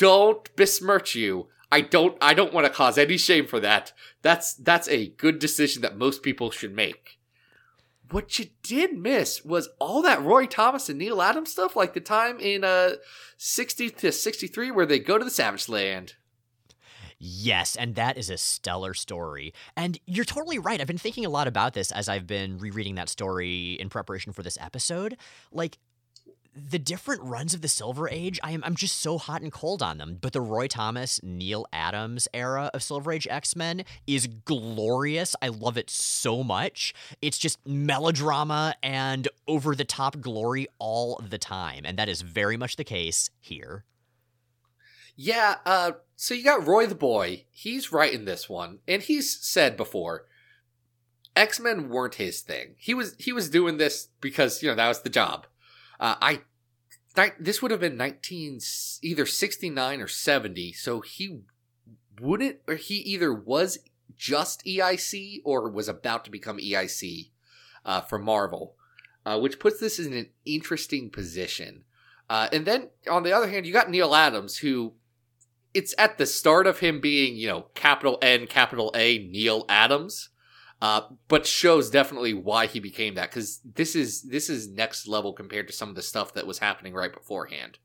don't 0.00 0.56
besmirch 0.56 1.14
you. 1.14 1.48
I 1.70 1.82
don't 1.82 2.16
I 2.22 2.32
don't 2.32 2.54
want 2.54 2.66
to 2.66 2.72
cause 2.72 2.96
any 2.96 3.18
shame 3.18 3.46
for 3.46 3.60
that. 3.60 3.92
That's 4.22 4.54
that's 4.54 4.88
a 4.88 5.08
good 5.08 5.38
decision 5.38 5.82
that 5.82 5.98
most 5.98 6.22
people 6.22 6.50
should 6.50 6.74
make. 6.74 7.18
What 8.10 8.38
you 8.38 8.46
did 8.62 8.96
miss 8.98 9.44
was 9.44 9.68
all 9.78 10.00
that 10.02 10.22
Roy 10.22 10.46
Thomas 10.46 10.88
and 10.88 10.98
Neal 10.98 11.20
Adams 11.20 11.52
stuff, 11.52 11.76
like 11.76 11.92
the 11.92 12.00
time 12.00 12.40
in 12.40 12.64
uh 12.64 12.92
60 13.36 13.90
to 13.90 14.10
63 14.10 14.70
where 14.70 14.86
they 14.86 14.98
go 14.98 15.18
to 15.18 15.24
the 15.24 15.30
Savage 15.30 15.68
Land. 15.68 16.14
Yes, 17.22 17.76
and 17.76 17.96
that 17.96 18.16
is 18.16 18.30
a 18.30 18.38
stellar 18.38 18.94
story. 18.94 19.52
And 19.76 20.00
you're 20.06 20.24
totally 20.24 20.58
right. 20.58 20.80
I've 20.80 20.86
been 20.86 20.96
thinking 20.96 21.26
a 21.26 21.30
lot 21.30 21.46
about 21.46 21.74
this 21.74 21.92
as 21.92 22.08
I've 22.08 22.26
been 22.26 22.56
rereading 22.56 22.94
that 22.94 23.10
story 23.10 23.74
in 23.74 23.90
preparation 23.90 24.32
for 24.32 24.42
this 24.42 24.56
episode. 24.58 25.18
Like 25.52 25.76
the 26.54 26.78
different 26.78 27.22
runs 27.22 27.54
of 27.54 27.62
the 27.62 27.68
Silver 27.68 28.08
Age, 28.08 28.40
I 28.42 28.52
am 28.52 28.62
I'm 28.64 28.74
just 28.74 28.98
so 28.98 29.18
hot 29.18 29.42
and 29.42 29.52
cold 29.52 29.82
on 29.82 29.98
them. 29.98 30.18
But 30.20 30.32
the 30.32 30.40
Roy 30.40 30.66
Thomas, 30.66 31.20
Neal 31.22 31.66
Adams 31.72 32.26
era 32.34 32.70
of 32.74 32.82
Silver 32.82 33.12
Age 33.12 33.26
X-Men 33.30 33.84
is 34.06 34.26
glorious. 34.26 35.36
I 35.40 35.48
love 35.48 35.76
it 35.76 35.90
so 35.90 36.42
much. 36.42 36.92
It's 37.22 37.38
just 37.38 37.58
melodrama 37.66 38.74
and 38.82 39.28
over 39.46 39.74
the 39.74 39.84
top 39.84 40.20
glory 40.20 40.66
all 40.78 41.20
the 41.26 41.38
time. 41.38 41.82
And 41.84 41.98
that 41.98 42.08
is 42.08 42.22
very 42.22 42.56
much 42.56 42.76
the 42.76 42.84
case 42.84 43.30
here. 43.40 43.84
Yeah, 45.16 45.56
uh, 45.66 45.92
so 46.16 46.34
you 46.34 46.42
got 46.42 46.66
Roy 46.66 46.86
the 46.86 46.94
Boy. 46.94 47.44
He's 47.50 47.92
writing 47.92 48.24
this 48.24 48.48
one, 48.48 48.78
and 48.88 49.02
he's 49.02 49.38
said 49.38 49.76
before, 49.76 50.24
X 51.36 51.60
Men 51.60 51.88
weren't 51.88 52.14
his 52.16 52.40
thing. 52.40 52.74
He 52.78 52.94
was 52.94 53.14
he 53.18 53.32
was 53.32 53.50
doing 53.50 53.76
this 53.76 54.08
because 54.20 54.62
you 54.62 54.70
know 54.70 54.74
that 54.74 54.88
was 54.88 55.02
the 55.02 55.10
job. 55.10 55.46
Uh, 56.00 56.16
I 56.20 56.40
this 57.38 57.60
would 57.60 57.70
have 57.70 57.80
been 57.80 57.96
nineteen 57.96 58.58
either 59.02 59.26
sixty 59.26 59.68
nine 59.68 60.00
or 60.00 60.08
seventy, 60.08 60.72
so 60.72 61.02
he 61.02 61.42
wouldn't 62.20 62.56
or 62.66 62.74
he 62.74 62.96
either 62.96 63.32
was 63.32 63.78
just 64.16 64.64
EIC 64.64 65.42
or 65.44 65.70
was 65.70 65.88
about 65.88 66.24
to 66.24 66.30
become 66.30 66.58
EIC 66.58 67.30
uh, 67.84 68.00
for 68.00 68.18
Marvel, 68.18 68.74
uh, 69.26 69.38
which 69.38 69.58
puts 69.58 69.78
this 69.80 69.98
in 69.98 70.12
an 70.12 70.28
interesting 70.44 71.10
position. 71.10 71.84
Uh, 72.28 72.48
and 72.52 72.66
then 72.66 72.88
on 73.10 73.22
the 73.22 73.32
other 73.32 73.48
hand, 73.48 73.66
you 73.66 73.72
got 73.72 73.90
Neal 73.90 74.14
Adams, 74.14 74.58
who 74.58 74.94
it's 75.74 75.94
at 75.98 76.18
the 76.18 76.26
start 76.26 76.66
of 76.66 76.78
him 76.78 77.00
being, 77.00 77.36
you 77.36 77.48
know, 77.48 77.66
capital 77.74 78.18
N, 78.22 78.46
capital 78.46 78.92
A, 78.94 79.18
Neal 79.18 79.64
Adams, 79.68 80.30
uh, 80.82 81.02
but 81.28 81.46
shows 81.46 81.90
definitely 81.90 82.32
why 82.34 82.66
he 82.66 82.80
became 82.80 83.14
that 83.14 83.30
because 83.30 83.60
this 83.74 83.94
is 83.94 84.22
this 84.22 84.48
is 84.48 84.68
next 84.68 85.06
level 85.06 85.32
compared 85.32 85.66
to 85.68 85.72
some 85.72 85.88
of 85.88 85.94
the 85.94 86.02
stuff 86.02 86.32
that 86.34 86.46
was 86.46 86.58
happening 86.58 86.94
right 86.94 87.12
beforehand. 87.12 87.78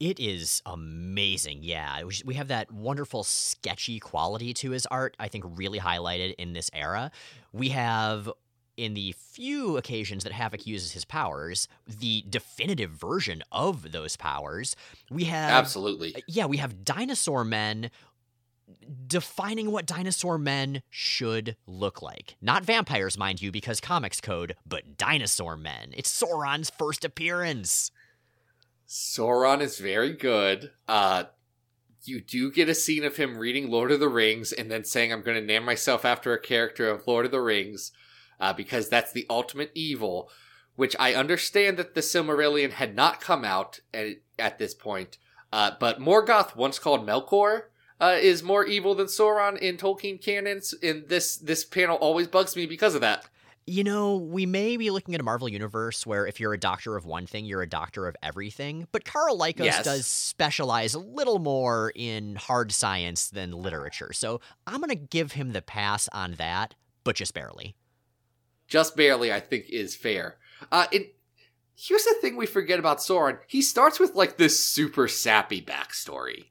It 0.00 0.18
is 0.18 0.62
amazing. 0.66 1.60
Yeah. 1.62 2.02
We- 2.02 2.22
We 2.24 2.34
have 2.34 2.48
that 2.48 2.72
wonderful 2.72 3.22
sketchy 3.22 4.00
quality 4.00 4.52
to 4.54 4.70
his 4.72 4.84
art, 4.86 5.16
I 5.20 5.28
think 5.28 5.44
really 5.46 5.78
highlighted 5.78 6.34
in 6.38 6.52
this 6.54 6.70
era. 6.74 7.10
We 7.52 7.68
have 7.70 8.28
in 8.76 8.94
the 8.94 9.12
few 9.12 9.76
occasions 9.76 10.24
that 10.24 10.32
Havoc 10.32 10.66
uses 10.66 10.92
his 10.92 11.04
powers, 11.04 11.68
the 11.86 12.24
definitive 12.28 12.90
version 12.90 13.42
of 13.52 13.92
those 13.92 14.16
powers. 14.16 14.74
We 15.10 15.24
have 15.24 15.50
Absolutely. 15.50 16.16
yeah, 16.26 16.46
we 16.46 16.56
have 16.56 16.82
dinosaur 16.84 17.44
men 17.44 17.90
defining 19.06 19.70
what 19.70 19.86
dinosaur 19.86 20.38
men 20.38 20.82
should 20.90 21.56
look 21.66 22.02
like. 22.02 22.36
Not 22.40 22.64
vampires, 22.64 23.18
mind 23.18 23.42
you, 23.42 23.52
because 23.52 23.80
comics 23.80 24.20
code, 24.20 24.56
but 24.66 24.96
dinosaur 24.96 25.56
men. 25.56 25.92
It's 25.92 26.10
Sauron's 26.10 26.70
first 26.70 27.04
appearance. 27.04 27.90
Sauron 28.88 29.60
is 29.60 29.78
very 29.78 30.12
good. 30.12 30.70
Uh, 30.86 31.24
you 32.04 32.20
do 32.20 32.50
get 32.50 32.68
a 32.68 32.74
scene 32.74 33.04
of 33.04 33.16
him 33.16 33.38
reading 33.38 33.70
Lord 33.70 33.92
of 33.92 34.00
the 34.00 34.08
Rings 34.08 34.52
and 34.52 34.70
then 34.70 34.84
saying, 34.84 35.12
I'm 35.12 35.22
going 35.22 35.40
to 35.40 35.46
name 35.46 35.64
myself 35.64 36.04
after 36.04 36.32
a 36.32 36.40
character 36.40 36.88
of 36.88 37.06
Lord 37.06 37.24
of 37.24 37.30
the 37.30 37.40
Rings 37.40 37.92
uh, 38.40 38.52
because 38.52 38.88
that's 38.88 39.12
the 39.12 39.26
ultimate 39.30 39.70
evil, 39.74 40.28
which 40.74 40.96
I 40.98 41.14
understand 41.14 41.76
that 41.76 41.94
the 41.94 42.00
Silmarillion 42.00 42.72
had 42.72 42.96
not 42.96 43.20
come 43.20 43.44
out 43.44 43.80
at, 43.94 44.16
at 44.38 44.58
this 44.58 44.74
point. 44.74 45.18
Uh, 45.52 45.72
but 45.78 46.00
Morgoth, 46.00 46.56
once 46.56 46.78
called 46.78 47.06
Melkor, 47.06 47.64
uh, 48.02 48.18
is 48.20 48.42
more 48.42 48.66
evil 48.66 48.94
than 48.94 49.06
Sauron 49.06 49.56
in 49.58 49.76
Tolkien 49.78 50.20
canons, 50.20 50.74
and 50.82 51.08
this 51.08 51.36
this 51.36 51.64
panel 51.64 51.96
always 51.96 52.26
bugs 52.26 52.56
me 52.56 52.66
because 52.66 52.94
of 52.94 53.00
that. 53.00 53.26
You 53.64 53.84
know, 53.84 54.16
we 54.16 54.44
may 54.44 54.76
be 54.76 54.90
looking 54.90 55.14
at 55.14 55.20
a 55.20 55.24
Marvel 55.24 55.48
universe 55.48 56.04
where 56.04 56.26
if 56.26 56.40
you're 56.40 56.52
a 56.52 56.58
doctor 56.58 56.96
of 56.96 57.04
one 57.06 57.26
thing, 57.26 57.44
you're 57.44 57.62
a 57.62 57.68
doctor 57.68 58.08
of 58.08 58.16
everything. 58.20 58.88
But 58.90 59.04
Karl 59.04 59.38
Lykos 59.38 59.64
Yes. 59.64 59.84
does 59.84 60.04
specialize 60.04 60.94
a 60.94 60.98
little 60.98 61.38
more 61.38 61.92
in 61.94 62.34
hard 62.34 62.72
science 62.72 63.30
than 63.30 63.52
literature. 63.52 64.12
So 64.12 64.40
I'm 64.66 64.78
going 64.80 64.88
to 64.88 64.96
give 64.96 65.30
him 65.32 65.52
the 65.52 65.62
pass 65.62 66.08
on 66.12 66.32
that, 66.38 66.74
but 67.04 67.14
just 67.14 67.34
barely. 67.34 67.76
Just 68.66 68.96
barely, 68.96 69.32
I 69.32 69.38
think, 69.38 69.66
is 69.70 69.94
fair. 69.94 70.38
Uh, 70.72 70.86
it, 70.90 71.14
here's 71.76 72.02
the 72.02 72.16
thing 72.20 72.34
we 72.34 72.46
forget 72.46 72.80
about 72.80 72.98
Sauron. 72.98 73.38
He 73.46 73.62
starts 73.62 74.00
with 74.00 74.16
like 74.16 74.38
this 74.38 74.58
super 74.58 75.06
sappy 75.06 75.62
backstory. 75.62 76.46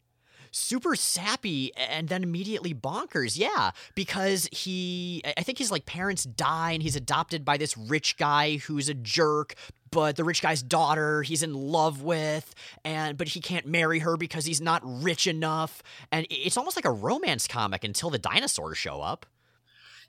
Super 0.51 0.95
sappy 0.95 1.71
and 1.75 2.09
then 2.09 2.23
immediately 2.23 2.73
bonkers. 2.73 3.37
Yeah 3.37 3.71
because 3.95 4.47
he 4.51 5.21
i 5.37 5.43
think 5.43 5.57
his 5.57 5.71
like 5.71 5.85
parents 5.85 6.23
die 6.23 6.71
and 6.71 6.83
he's 6.83 6.95
adopted 6.95 7.43
by 7.45 7.57
this 7.57 7.77
rich 7.77 8.17
guy 8.17 8.57
who's 8.57 8.89
a 8.89 8.93
jerk 8.93 9.55
but 9.91 10.15
the 10.15 10.23
rich 10.23 10.41
guy's 10.41 10.63
daughter 10.63 11.21
he's 11.21 11.43
in 11.43 11.53
love 11.53 12.01
with 12.01 12.53
and 12.83 13.17
but 13.17 13.27
he 13.29 13.39
can't 13.39 13.65
marry 13.65 13.99
her 13.99 14.17
because 14.17 14.45
he's 14.45 14.61
not 14.61 14.81
rich 14.83 15.27
enough. 15.27 15.83
And 16.11 16.25
it's 16.29 16.57
almost 16.57 16.75
like 16.75 16.85
a 16.85 16.91
romance 16.91 17.47
comic 17.47 17.83
until 17.83 18.09
the 18.09 18.17
dinosaurs 18.17 18.77
show 18.77 19.01
up. 19.01 19.25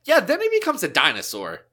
Yeah, 0.05 0.21
then 0.21 0.41
he 0.41 0.49
becomes 0.49 0.83
a 0.83 0.89
dinosaur. 0.89 1.67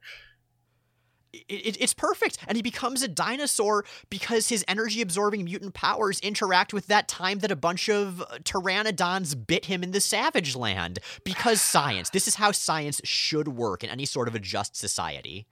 It, 1.32 1.44
it, 1.48 1.76
it's 1.80 1.94
perfect. 1.94 2.38
And 2.46 2.56
he 2.56 2.62
becomes 2.62 3.02
a 3.02 3.08
dinosaur 3.08 3.84
because 4.08 4.48
his 4.48 4.64
energy 4.68 5.00
absorbing 5.00 5.44
mutant 5.44 5.74
powers 5.74 6.20
interact 6.20 6.72
with 6.72 6.86
that 6.88 7.08
time 7.08 7.38
that 7.40 7.50
a 7.50 7.56
bunch 7.56 7.88
of 7.88 8.20
uh, 8.22 8.38
pteranodons 8.42 9.34
bit 9.46 9.66
him 9.66 9.82
in 9.82 9.92
the 9.92 10.00
savage 10.00 10.56
land. 10.56 10.98
Because 11.24 11.60
science. 11.60 12.10
This 12.10 12.28
is 12.28 12.36
how 12.36 12.52
science 12.52 13.00
should 13.04 13.48
work 13.48 13.84
in 13.84 13.90
any 13.90 14.04
sort 14.04 14.28
of 14.28 14.34
a 14.34 14.40
just 14.40 14.76
society. 14.76 15.46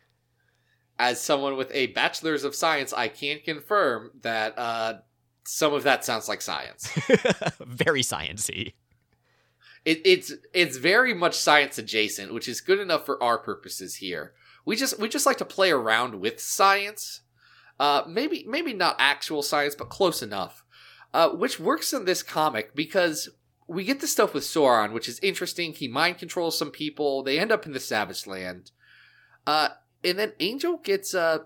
As 0.99 1.21
someone 1.21 1.57
with 1.57 1.71
a 1.73 1.89
bachelor's 1.89 2.43
of 2.43 2.57
science, 2.57 2.93
I 2.93 3.07
can 3.09 3.39
confirm 3.45 4.11
that 4.23 4.59
uh, 4.59 4.95
some 5.45 5.73
of 5.73 5.85
that 5.85 6.05
sounds 6.05 6.29
like 6.29 6.43
science. 6.43 6.89
very 7.61 8.03
sciency 8.03 8.73
it, 9.89 10.03
it's 10.05 10.33
it's 10.53 10.77
very 10.77 11.15
much 11.15 11.35
science 11.35 11.79
adjacent, 11.79 12.35
which 12.35 12.47
is 12.47 12.61
good 12.61 12.79
enough 12.79 13.07
for 13.07 13.23
our 13.23 13.39
purposes 13.39 13.97
here. 13.97 14.33
We 14.69 14.77
just 14.77 14.99
we 14.99 15.09
just 15.09 15.25
like 15.25 15.39
to 15.39 15.47
play 15.47 15.71
around 15.71 16.21
with 16.21 16.43
science. 16.43 17.23
Uh, 17.81 18.03
maybe 18.07 18.45
maybe 18.47 18.75
not 18.75 18.97
actual 18.99 19.43
science, 19.43 19.75
but 19.75 19.89
close 19.89 20.23
enough. 20.23 20.63
Uh, 21.15 21.31
which 21.31 21.59
works 21.59 21.95
in 21.95 22.05
this 22.05 22.23
comic 22.23 22.75
because 22.75 23.31
we 23.67 23.83
get 23.83 24.01
the 24.01 24.07
stuff 24.07 24.35
with 24.35 24.43
Sauron, 24.43 24.93
which 24.93 25.09
is 25.09 25.19
interesting. 25.21 25.73
He 25.73 25.89
mind 25.89 26.19
controls 26.19 26.59
some 26.59 26.71
people. 26.71 27.23
They 27.23 27.39
end 27.39 27.51
up 27.51 27.65
in 27.65 27.73
the 27.73 27.81
Savage 27.81 28.27
Land. 28.27 28.73
Uh, 29.47 29.71
and 30.05 30.19
then 30.19 30.35
Angel 30.39 30.77
gets 30.77 31.15
uh, 31.15 31.39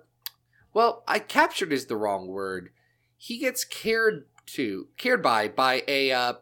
well, 0.75 1.05
I 1.07 1.21
captured 1.21 1.73
is 1.73 1.87
the 1.87 1.97
wrong 1.97 2.27
word. 2.27 2.71
He 3.17 3.39
gets 3.39 3.65
cared 3.65 4.25
to 4.47 4.89
cared 4.97 5.23
by 5.23 5.47
by 5.47 5.85
a 5.87 6.11
uh, 6.11 6.33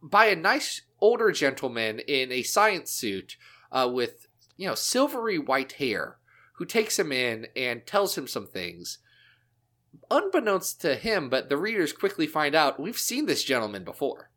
by 0.00 0.26
a 0.26 0.36
nice 0.36 0.82
older 1.00 1.32
gentleman 1.32 1.98
in 1.98 2.30
a 2.30 2.44
science 2.44 2.92
suit 2.92 3.36
uh, 3.72 3.90
with 3.92 4.28
you 4.56 4.68
know 4.68 4.76
silvery 4.76 5.40
white 5.40 5.72
hair 5.72 6.18
who 6.58 6.64
takes 6.64 6.98
him 6.98 7.12
in 7.12 7.46
and 7.56 7.86
tells 7.86 8.16
him 8.18 8.26
some 8.26 8.46
things 8.46 8.98
unbeknownst 10.10 10.80
to 10.80 10.94
him 10.96 11.28
but 11.28 11.48
the 11.48 11.56
readers 11.56 11.92
quickly 11.92 12.26
find 12.26 12.54
out 12.54 12.78
we've 12.80 12.98
seen 12.98 13.26
this 13.26 13.42
gentleman 13.42 13.84
before 13.84 14.30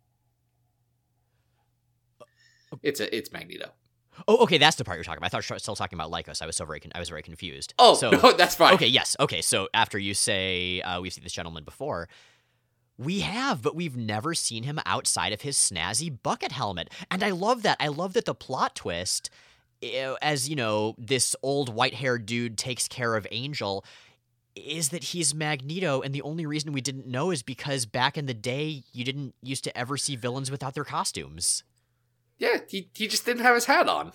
it's 2.81 2.99
a 2.99 3.15
it's 3.15 3.31
magneto 3.31 3.71
oh 4.27 4.38
okay 4.38 4.57
that's 4.57 4.75
the 4.77 4.84
part 4.84 4.97
you're 4.97 5.03
talking 5.03 5.17
about 5.17 5.27
i 5.27 5.29
thought 5.29 5.49
you 5.49 5.53
were 5.53 5.60
still 5.60 5.75
talking 5.75 5.97
about 5.97 6.12
Lykos 6.12 6.41
i 6.41 6.45
was 6.45 6.55
so 6.55 6.65
very 6.65 6.79
con- 6.79 6.91
i 6.95 6.99
was 6.99 7.10
very 7.10 7.21
confused 7.21 7.73
oh 7.79 7.95
so 7.95 8.10
no 8.23 8.31
that's 8.34 8.55
fine 8.55 8.73
Okay, 8.75 8.88
yes. 8.88 9.15
Okay, 9.19 9.41
so 9.41 9.67
after 9.73 9.97
you 9.99 10.13
say 10.13 10.81
uh, 10.81 11.01
we've 11.01 11.12
seen 11.13 11.23
this 11.23 11.34
gentleman 11.34 11.63
before, 11.63 12.07
we 12.97 13.19
have, 13.21 13.62
but 13.62 13.75
we've 13.75 13.97
never 13.97 14.34
seen 14.34 14.63
him 14.63 14.79
outside 14.86 15.34
of 15.34 15.41
his 15.41 15.57
snazzy 15.57 16.15
bucket 16.23 16.51
helmet. 16.51 16.89
And 17.10 17.23
I 17.23 17.31
love 17.31 17.63
that. 17.63 17.77
I 17.79 17.88
love 17.88 18.13
that 18.13 18.25
the 18.25 18.36
plot 18.36 18.75
twist, 18.75 19.29
Eh, 19.82 20.13
as 20.22 20.50
you 20.50 20.56
know, 20.56 20.96
this 20.98 21.36
old 21.41 21.74
white 21.74 21.96
haired 21.96 22.26
dude 22.26 22.58
takes 22.58 22.88
care 22.88 23.15
of 23.15 23.26
Angel, 23.32 23.84
is 24.56 24.89
that 24.89 25.06
he's 25.06 25.34
Magneto. 25.34 26.02
And 26.02 26.13
the 26.13 26.22
only 26.22 26.46
reason 26.46 26.74
we 26.74 26.82
didn't 26.82 27.08
know 27.08 27.32
is 27.32 27.44
because 27.44 27.86
back 27.86 28.17
in 28.17 28.26
the 28.26 28.34
day, 28.34 28.84
you 28.94 29.04
didn't 29.04 29.36
used 29.41 29.63
to 29.63 29.78
ever 29.78 29.98
see 29.98 30.15
villains 30.15 30.52
without 30.52 30.74
their 30.74 30.84
costumes. 30.84 31.63
yeah 32.38 32.58
he, 32.67 32.89
he 32.94 33.08
just 33.08 33.26
didn't 33.26 33.44
have 33.44 33.56
his 33.56 33.65
hat 33.65 33.88
on 33.88 34.12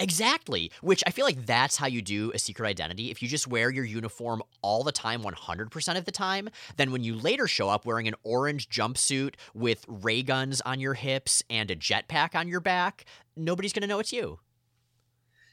Exactly, 0.00 0.72
which 0.80 1.02
I 1.06 1.10
feel 1.10 1.24
like 1.24 1.46
that's 1.46 1.76
how 1.76 1.86
you 1.86 2.02
do 2.02 2.32
a 2.34 2.38
secret 2.38 2.66
identity. 2.66 3.10
If 3.10 3.22
you 3.22 3.28
just 3.28 3.46
wear 3.46 3.70
your 3.70 3.84
uniform 3.84 4.42
all 4.62 4.82
the 4.82 4.92
time, 4.92 5.22
100% 5.22 5.98
of 5.98 6.04
the 6.04 6.10
time, 6.10 6.48
then 6.76 6.90
when 6.90 7.04
you 7.04 7.14
later 7.14 7.46
show 7.46 7.68
up 7.68 7.86
wearing 7.86 8.08
an 8.08 8.14
orange 8.24 8.68
jumpsuit 8.68 9.34
with 9.54 9.84
ray 9.88 10.22
guns 10.22 10.60
on 10.62 10.80
your 10.80 10.94
hips 10.94 11.42
and 11.48 11.70
a 11.70 11.76
jetpack 11.76 12.34
on 12.34 12.48
your 12.48 12.60
back, 12.60 13.04
nobody's 13.36 13.72
going 13.72 13.82
to 13.82 13.86
know 13.86 14.00
it's 14.00 14.12
you. 14.12 14.38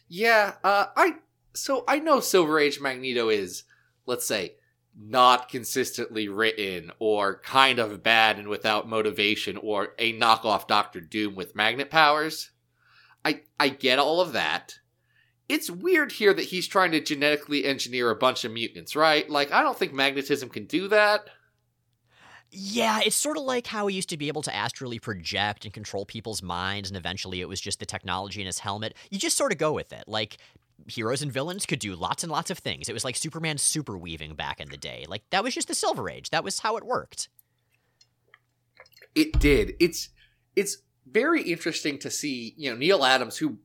Yeah 0.08 0.54
uh 0.64 0.88
i 0.96 1.16
so 1.54 1.84
i 1.88 2.00
know 2.00 2.20
silver 2.20 2.60
age 2.60 2.80
magneto 2.80 3.30
is 3.30 3.64
let's 4.06 4.26
say 4.26 4.56
not 4.98 5.50
consistently 5.50 6.28
written 6.28 6.92
or 7.00 7.40
kind 7.40 7.80
of 7.80 8.04
bad 8.04 8.38
and 8.38 8.48
without 8.48 8.88
motivation 8.88 9.58
or 9.58 9.94
a 9.98 10.18
knockoff 10.20 10.68
Doctor 10.68 11.02
Doom 11.02 11.36
with 11.36 11.56
magnet 11.56 11.90
powers. 11.90 12.52
I 13.26 13.42
I 13.60 13.70
get 13.70 14.00
all 14.00 14.22
of 14.22 14.34
that. 14.34 14.80
It's 15.50 15.70
weird 15.70 16.14
here 16.14 16.34
that 16.34 16.46
he's 16.46 16.68
trying 16.68 16.92
to 16.92 17.02
genetically 17.02 17.66
engineer 17.66 18.10
a 18.10 18.16
bunch 18.16 18.46
of 18.46 18.52
mutants, 18.52 18.96
right? 18.96 19.30
Like 19.30 19.52
I 19.52 19.62
don't 19.62 19.78
think 19.78 19.94
magnetism 19.94 20.50
can 20.50 20.66
do 20.66 20.88
that. 20.90 21.28
Yeah, 22.56 23.00
it's 23.04 23.16
sort 23.16 23.38
of 23.38 23.44
like 23.44 23.66
how 23.66 23.88
he 23.88 23.96
used 23.96 24.10
to 24.10 24.18
be 24.18 24.28
able 24.28 24.44
to 24.44 24.56
astrally 24.56 25.00
project 25.00 25.66
and 25.66 25.74
control 25.74 26.06
people's 26.06 26.44
minds, 26.44 26.88
and 26.88 26.96
eventually 26.96 27.42
it 27.42 27.50
was 27.50 27.60
just 27.60 27.80
the 27.80 27.86
technology 27.86 28.42
in 28.42 28.46
his 28.46 28.60
helmet. 28.60 28.94
You 29.10 29.18
just 29.18 29.36
sort 29.36 29.52
of 29.52 29.58
go 29.58 29.74
with 29.74 29.92
it. 29.92 30.04
Like, 30.08 30.38
heroes 30.88 31.24
and 31.24 31.32
villains 31.32 31.66
could 31.66 31.80
do 31.80 31.96
lots 31.96 32.22
and 32.22 32.32
lots 32.32 32.52
of 32.52 32.60
things. 32.60 32.90
It 32.90 32.94
was 32.94 33.04
like 33.04 33.16
Superman 33.16 33.58
super 33.58 33.98
weaving 33.98 34.36
back 34.36 34.62
in 34.62 34.70
the 34.70 34.78
day. 34.78 35.06
Like, 35.08 35.24
that 35.32 35.44
was 35.44 35.56
just 35.56 35.68
the 35.68 35.74
Silver 35.74 36.08
Age. 36.12 36.30
That 36.30 36.44
was 36.44 36.60
how 36.60 36.78
it 36.78 36.86
worked. 36.86 37.28
It 39.16 39.40
did. 39.40 39.74
It's 39.80 40.10
it's 40.56 40.78
very 41.10 41.42
interesting 41.42 41.98
to 42.00 42.12
see, 42.12 42.54
you 42.56 42.70
know, 42.70 42.78
Neal 42.78 43.04
Adams 43.04 43.38
who 43.38 43.58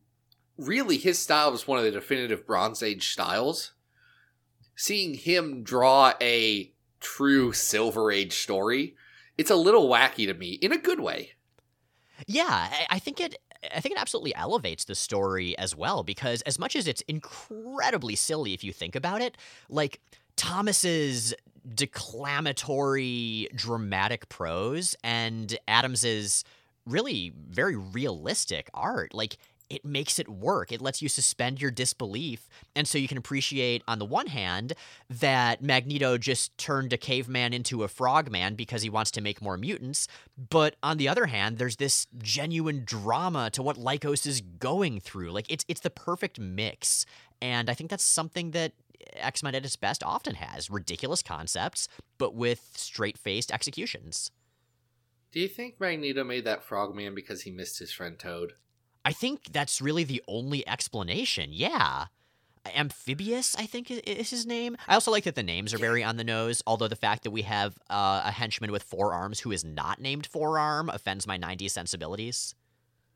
really 0.57 0.96
his 0.96 1.18
style 1.18 1.53
was 1.53 1.68
one 1.68 1.79
of 1.79 1.85
the 1.85 1.90
definitive 1.90 2.46
Bronze 2.46 2.83
Age 2.83 3.12
styles. 3.12 3.72
Seeing 4.77 5.12
him 5.12 5.62
draw 5.62 6.14
a 6.22 6.72
true 7.01 7.53
Silver 7.53 8.11
Age 8.11 8.33
story, 8.33 8.95
it's 9.37 9.51
a 9.51 9.57
little 9.57 9.89
wacky 9.89 10.27
to 10.27 10.35
me 10.35 10.53
in 10.53 10.73
a 10.73 10.79
good 10.79 11.01
way. 11.01 11.33
Yeah, 12.27 12.69
I, 12.91 12.99
think 12.99 13.21
it. 13.21 13.37
I 13.75 13.81
think 13.81 13.95
it 13.95 14.01
absolutely 14.01 14.35
elevates 14.35 14.85
the 14.85 14.95
story 14.95 15.57
as 15.57 15.77
well 15.77 16.03
because 16.03 16.43
as 16.43 16.59
much 16.59 16.75
as 16.75 16.89
it's 16.89 17.01
incredibly 17.03 18.17
silly 18.17 18.55
if 18.55 18.65
you 18.65 18.73
think 18.73 18.97
about 18.97 19.21
it, 19.21 19.37
like 19.69 20.01
Thomas's 20.37 21.35
declamatory 21.75 23.49
dramatic 23.55 24.29
prose 24.29 24.97
and 25.05 25.57
Adams's 25.69 26.45
really 26.87 27.33
very 27.49 27.77
realistic 27.77 28.71
art, 28.75 29.15
like 29.15 29.37
it 29.70 29.85
makes 29.85 30.18
it 30.18 30.28
work. 30.28 30.72
It 30.72 30.81
lets 30.81 31.02
you 31.02 31.09
suspend 31.09 31.61
your 31.61 31.70
disbelief. 31.70 32.48
And 32.74 32.88
so 32.88 32.98
you 32.98 33.09
can 33.09 33.18
appreciate, 33.18 33.83
on 33.87 33.98
the 33.98 34.04
one 34.04 34.28
hand, 34.28 34.72
that 35.11 35.62
Magneto 35.62 36.18
just 36.18 36.57
turned 36.59 36.92
a 36.92 36.96
caveman 36.96 37.52
into 37.52 37.83
a 37.83 37.88
frogman 37.88 38.54
because 38.54 38.83
he 38.83 38.90
wants 38.90 39.11
to 39.12 39.20
make 39.20 39.42
more 39.42 39.57
mutants. 39.57 40.09
But 40.37 40.76
on 40.83 40.96
the 40.96 41.09
other 41.09 41.26
hand, 41.26 41.59
there's 41.59 41.76
this 41.76 42.07
genuine 42.18 42.83
drama 42.85 43.50
to 43.50 43.62
what 43.62 43.76
Lykos 43.76 44.26
is 44.26 44.40
going 44.40 45.00
through. 45.00 45.31
Like 45.33 45.46
it's 45.50 45.64
it's 45.68 45.81
the 45.81 45.90
perfect 45.90 46.38
mix. 46.38 47.04
And 47.40 47.71
I 47.71 47.75
think 47.75 47.90
that's 47.90 48.04
something 48.04 48.52
that 48.52 48.73
X 49.14 49.42
Men 49.42 49.54
at 49.54 49.64
its 49.64 49.77
best 49.77 50.02
often 50.02 50.35
has 50.37 50.71
ridiculous 50.71 51.23
concepts, 51.23 51.88
but 52.19 52.35
with 52.35 52.73
straight 52.75 53.19
faced 53.19 53.52
executions. 53.52 54.31
Do 55.31 55.40
you 55.40 55.48
think 55.48 55.79
Magneto 55.79 56.25
made 56.25 56.44
that 56.44 56.64
frogman 56.64 57.14
because 57.14 57.42
he 57.42 57.50
missed 57.50 57.79
his 57.79 57.92
friend 57.92 58.19
Toad? 58.19 58.54
I 59.09 59.13
think 59.13 59.52
that's 59.52 59.81
really 59.81 60.04
the 60.04 60.23
only 60.29 60.69
explanation. 60.69 61.48
Yeah. 61.50 62.09
Amphibious, 62.77 63.56
I 63.56 63.65
think 63.65 63.90
is 63.90 64.29
his 64.29 64.44
name. 64.44 64.77
I 64.87 64.92
also 64.92 65.11
like 65.11 65.25
that 65.25 65.35
the 65.35 65.42
names 65.42 65.73
are 65.73 65.79
very 65.79 66.04
on 66.04 66.19
the 66.19 66.25
nose, 66.25 66.63
although 66.67 66.88
the 66.88 66.94
fact 66.94 67.23
that 67.23 67.31
we 67.31 67.40
have 67.40 67.79
uh, 67.88 68.21
a 68.27 68.31
henchman 68.31 68.71
with 68.71 68.83
four 68.83 69.15
arms 69.15 69.40
who 69.40 69.50
is 69.50 69.65
not 69.65 69.98
named 69.98 70.27
Forearm 70.27 70.90
offends 70.90 71.27
my 71.27 71.38
90s 71.38 71.71
sensibilities. 71.71 72.54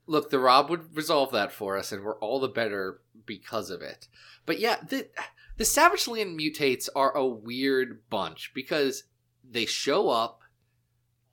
Look, 0.07 0.31
the 0.31 0.39
Rob 0.39 0.71
would 0.71 0.97
resolve 0.97 1.31
that 1.33 1.51
for 1.51 1.77
us, 1.77 1.91
and 1.91 2.03
we're 2.03 2.17
all 2.17 2.39
the 2.39 2.47
better 2.47 3.01
because 3.27 3.69
of 3.69 3.83
it. 3.83 4.07
But 4.47 4.59
yeah, 4.59 4.77
the 4.89 5.09
the 5.57 5.65
Savage 5.65 6.07
Land 6.07 6.39
mutates 6.39 6.89
are 6.95 7.15
a 7.15 7.23
weird 7.23 8.01
bunch 8.09 8.51
because 8.55 9.03
they 9.47 9.67
show 9.67 10.09
up 10.09 10.41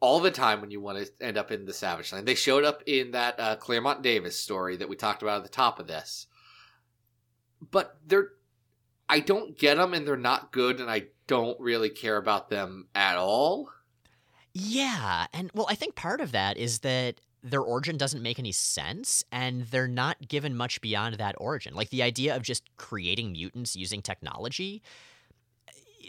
all 0.01 0.21
the 0.21 0.31
time 0.31 0.61
when 0.61 0.71
you 0.71 0.81
want 0.81 0.99
to 0.99 1.25
end 1.25 1.37
up 1.37 1.53
in 1.53 1.67
the 1.67 1.73
Savage 1.73 2.13
Land. 2.13 2.27
They 2.27 2.35
showed 2.35 2.65
up 2.65 2.83
in 2.87 3.13
that 3.13 3.39
uh, 3.39 3.57
Claremont 3.57 4.03
Davis 4.03 4.37
story 4.37 4.77
that 4.77 4.89
we 4.89 4.97
talked 4.97 5.23
about 5.23 5.39
at 5.39 5.43
the 5.45 5.51
top 5.51 5.79
of 5.79 5.87
this. 5.87 6.27
But 7.71 7.97
they're 8.07 8.31
I 9.11 9.19
don't 9.19 9.59
get 9.59 9.77
them, 9.77 9.93
and 9.93 10.07
they're 10.07 10.17
not 10.17 10.53
good, 10.53 10.81
and 10.81 10.89
I 10.89 11.07
don't 11.27 11.59
really 11.61 11.91
care 11.91 12.17
about 12.17 12.49
them 12.49 12.87
at 12.95 13.17
all. 13.17 13.69
Yeah, 14.55 15.27
and 15.33 15.51
well, 15.53 15.67
I 15.69 15.75
think 15.75 15.97
part 15.97 16.21
of 16.21 16.31
that 16.33 16.57
is 16.57 16.79
that 16.81 17.21
their 17.43 17.61
origin 17.61 17.97
doesn't 17.97 18.23
make 18.23 18.39
any 18.39 18.53
sense, 18.53 19.25
and 19.33 19.63
they're 19.63 19.89
not 19.89 20.29
given 20.29 20.57
much 20.57 20.81
beyond 20.81 21.17
that 21.17 21.35
origin. 21.39 21.75
Like 21.75 21.91
the 21.91 22.05
idea 22.05 22.37
of 22.37 22.43
just 22.43 22.65
creating 22.77 23.33
mutants 23.33 23.75
using 23.75 24.01
technology, 24.01 24.81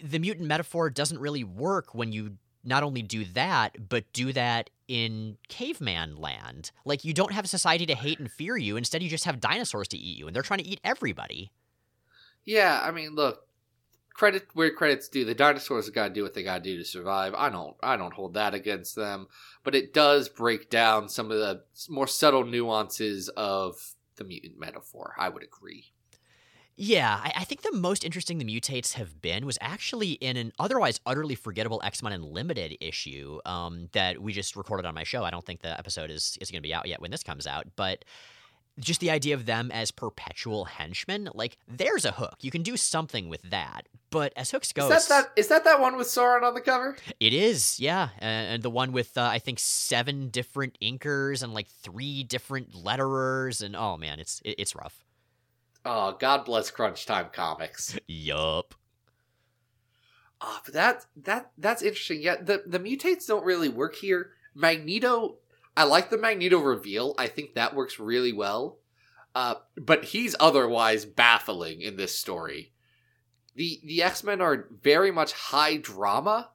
the 0.04 0.20
mutant 0.20 0.48
metaphor 0.48 0.92
doesn't 0.92 1.20
really 1.20 1.44
work 1.44 1.96
when 1.96 2.12
you 2.12 2.38
not 2.64 2.84
only 2.84 3.02
do 3.02 3.26
that, 3.26 3.90
but 3.90 4.12
do 4.14 4.34
that 4.34 4.70
in 4.88 5.38
caveman 5.48 6.18
land. 6.18 6.72
Like 6.86 7.06
you 7.06 7.14
don't 7.14 7.34
have 7.34 7.48
society 7.48 7.86
to 7.86 7.96
hate 7.96 8.20
and 8.20 8.32
fear 8.32 8.58
you, 8.58 8.78
instead, 8.78 9.02
you 9.02 9.10
just 9.10 9.26
have 9.26 9.40
dinosaurs 9.40 9.88
to 9.90 9.98
eat 9.98 10.18
you, 10.18 10.28
and 10.28 10.36
they're 10.36 10.44
trying 10.44 10.60
to 10.60 10.68
eat 10.68 10.82
everybody. 10.84 11.52
Yeah, 12.44 12.82
I 12.84 12.92
mean, 12.92 13.16
look, 13.16 13.48
credit 14.14 14.48
where 14.54 14.72
credit's 14.72 15.08
due. 15.08 15.26
The 15.26 15.36
dinosaurs 15.36 15.90
got 15.90 16.10
to 16.10 16.14
do 16.14 16.24
what 16.24 16.34
they 16.34 16.44
got 16.44 16.64
to 16.64 16.70
do 16.70 16.78
to 16.78 16.84
survive. 16.84 17.34
I 17.36 17.50
don't, 17.50 17.76
I 17.82 17.98
don't 17.98 18.14
hold 18.14 18.34
that 18.34 18.54
against 18.54 18.96
them, 18.96 19.28
but 19.64 19.76
it 19.76 19.94
does 19.94 20.30
break 20.30 20.70
down 20.70 21.10
some 21.10 21.32
of 21.32 21.38
the 21.38 21.64
more 21.90 22.08
subtle 22.08 22.46
nuances 22.46 23.30
of 23.30 23.96
the 24.18 24.24
mutant 24.24 24.60
metaphor. 24.60 25.16
I 25.18 25.30
would 25.30 25.44
agree. 25.44 25.94
Yeah, 26.78 27.20
I, 27.22 27.34
I 27.38 27.44
think 27.44 27.62
the 27.62 27.74
most 27.74 28.04
interesting 28.04 28.38
the 28.38 28.46
mutates 28.46 28.94
have 28.94 29.22
been 29.22 29.46
was 29.46 29.58
actually 29.62 30.14
in 30.14 30.38
an 30.38 30.52
otherwise 30.58 31.00
utterly 31.06 31.36
forgettable 31.36 31.82
X 31.84 32.02
Men 32.02 32.14
Unlimited 32.14 32.78
issue 32.82 33.40
um, 33.46 33.90
that 33.92 34.22
we 34.22 34.34
just 34.34 34.56
recorded 34.56 34.86
on 34.86 34.96
my 34.96 35.04
show. 35.04 35.24
I 35.24 35.32
don't 35.32 35.46
think 35.46 35.62
the 35.62 35.78
episode 35.78 36.10
is, 36.10 36.38
is 36.42 36.50
going 36.50 36.62
to 36.62 36.68
be 36.68 36.74
out 36.74 36.88
yet 36.88 37.02
when 37.02 37.12
this 37.12 37.24
comes 37.24 37.46
out, 37.46 37.68
but 37.76 38.06
just 38.80 39.00
the 39.00 39.12
idea 39.12 39.36
of 39.36 39.46
them 39.46 39.70
as 39.72 39.92
perpetual 39.92 40.66
henchmen, 40.66 41.30
like 41.34 41.58
there's 41.68 42.06
a 42.06 42.12
hook. 42.12 42.36
You 42.42 42.52
can 42.52 42.64
do 42.64 42.78
something 42.78 43.30
with 43.30 43.42
that. 43.44 43.88
But 44.10 44.34
as 44.36 44.52
hooks 44.52 44.74
go, 44.74 44.90
Is 44.90 45.08
that 45.08 45.10
that? 45.10 45.32
Is 45.38 45.48
that 45.50 45.64
that 45.64 45.80
one 45.80 45.98
with 45.98 46.08
Sauron 46.08 46.44
on 46.44 46.54
the 46.54 46.62
cover? 46.62 46.98
it 47.20 47.34
is, 47.34 47.80
yeah, 47.80 48.10
and, 48.20 48.56
and 48.56 48.64
the 48.64 48.70
one 48.70 48.92
with 48.92 49.18
uh, 49.18 49.24
I 49.24 49.40
think 49.40 49.60
seven 49.60 50.30
different 50.30 50.78
inkers 50.82 51.44
and 51.44 51.54
like 51.54 51.68
three 51.68 52.24
different 52.24 52.72
letterers, 52.74 53.64
and 53.64 53.76
oh 53.76 53.98
man, 53.98 54.20
it's 54.20 54.42
it, 54.44 54.56
it's 54.58 54.76
rough. 54.76 55.06
Oh, 55.84 56.16
God 56.20 56.46
bless 56.46 56.70
Crunch 56.72 57.06
Time 57.06 57.28
Comics. 57.34 57.98
Yup. 58.08 58.76
Oh, 60.44 60.60
but 60.66 60.74
that 60.74 61.06
that 61.18 61.52
that's 61.58 61.82
interesting. 61.84 62.22
Yeah, 62.22 62.36
the 62.42 62.64
the 62.66 62.80
mutates 62.80 63.28
don't 63.28 63.46
really 63.46 63.70
work 63.70 63.96
here. 63.96 64.32
Magneto, 64.56 65.38
I 65.78 65.84
like 65.84 66.10
the 66.10 66.18
Magneto 66.18 66.60
reveal. 66.60 67.14
I 67.18 67.28
think 67.28 67.54
that 67.54 67.76
works 67.76 68.00
really 68.00 68.34
well. 68.34 68.80
Uh, 69.34 69.56
but 69.78 70.04
he's 70.04 70.36
otherwise 70.40 71.06
baffling 71.06 71.82
in 71.82 71.96
this 71.96 72.18
story. 72.18 72.74
the 73.56 73.80
The 73.84 74.04
X 74.04 74.24
Men 74.24 74.42
are 74.42 74.68
very 74.82 75.12
much 75.12 75.32
high 75.34 75.78
drama. 75.78 76.50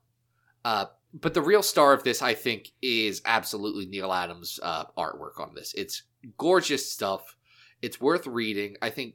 Uh, 0.65 0.87
but 1.15 1.33
the 1.33 1.41
real 1.43 1.63
star 1.63 1.93
of 1.93 2.03
this, 2.03 2.21
I 2.21 2.35
think, 2.35 2.73
is 2.83 3.23
absolutely 3.25 3.87
Neal 3.87 4.13
Adams' 4.13 4.59
uh, 4.63 4.85
artwork 4.99 5.39
on 5.41 5.55
this. 5.55 5.73
It's 5.75 6.03
gorgeous 6.37 6.91
stuff. 6.91 7.37
It's 7.83 8.01
worth 8.01 8.27
reading. 8.27 8.77
I 8.81 8.91
think 8.91 9.15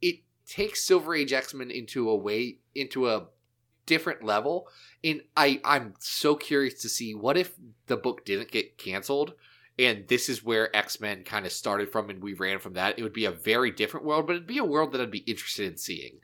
it 0.00 0.16
takes 0.46 0.82
Silver 0.82 1.14
Age 1.14 1.32
X 1.32 1.54
Men 1.54 1.70
into 1.70 2.10
a 2.10 2.16
way 2.16 2.58
into 2.74 3.08
a 3.08 3.26
different 3.86 4.22
level. 4.22 4.68
And 5.02 5.22
I 5.36 5.60
I'm 5.64 5.94
so 5.98 6.34
curious 6.34 6.80
to 6.82 6.88
see 6.88 7.14
what 7.14 7.36
if 7.36 7.54
the 7.86 7.96
book 7.96 8.24
didn't 8.24 8.50
get 8.50 8.78
canceled 8.78 9.34
and 9.78 10.06
this 10.08 10.28
is 10.28 10.44
where 10.44 10.74
X-Men 10.76 11.24
kind 11.24 11.46
of 11.46 11.52
started 11.52 11.90
from 11.90 12.10
and 12.10 12.22
we 12.22 12.34
ran 12.34 12.58
from 12.58 12.74
that. 12.74 12.98
It 12.98 13.02
would 13.02 13.12
be 13.12 13.24
a 13.24 13.30
very 13.30 13.70
different 13.70 14.06
world, 14.06 14.26
but 14.26 14.36
it'd 14.36 14.46
be 14.46 14.58
a 14.58 14.64
world 14.64 14.92
that 14.92 15.00
I'd 15.00 15.10
be 15.10 15.18
interested 15.18 15.70
in 15.70 15.78
seeing. 15.78 16.20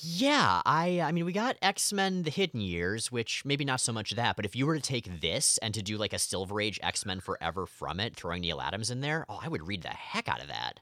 Yeah, 0.00 0.62
I 0.64 1.00
I 1.00 1.12
mean 1.12 1.26
we 1.26 1.32
got 1.32 1.56
X-Men 1.60 2.22
the 2.22 2.30
Hidden 2.30 2.60
Years, 2.60 3.12
which 3.12 3.44
maybe 3.44 3.64
not 3.64 3.80
so 3.80 3.92
much 3.92 4.12
that, 4.12 4.36
but 4.36 4.44
if 4.44 4.56
you 4.56 4.66
were 4.66 4.76
to 4.76 4.82
take 4.82 5.20
this 5.20 5.58
and 5.58 5.74
to 5.74 5.82
do 5.82 5.98
like 5.98 6.12
a 6.12 6.18
Silver 6.18 6.60
Age 6.60 6.80
X-Men 6.82 7.20
Forever 7.20 7.66
from 7.66 8.00
it, 8.00 8.16
throwing 8.16 8.40
Neal 8.40 8.60
Adams 8.60 8.90
in 8.90 9.02
there, 9.02 9.26
oh, 9.28 9.38
I 9.42 9.48
would 9.48 9.66
read 9.66 9.82
the 9.82 9.88
heck 9.88 10.28
out 10.28 10.40
of 10.40 10.48
that. 10.48 10.80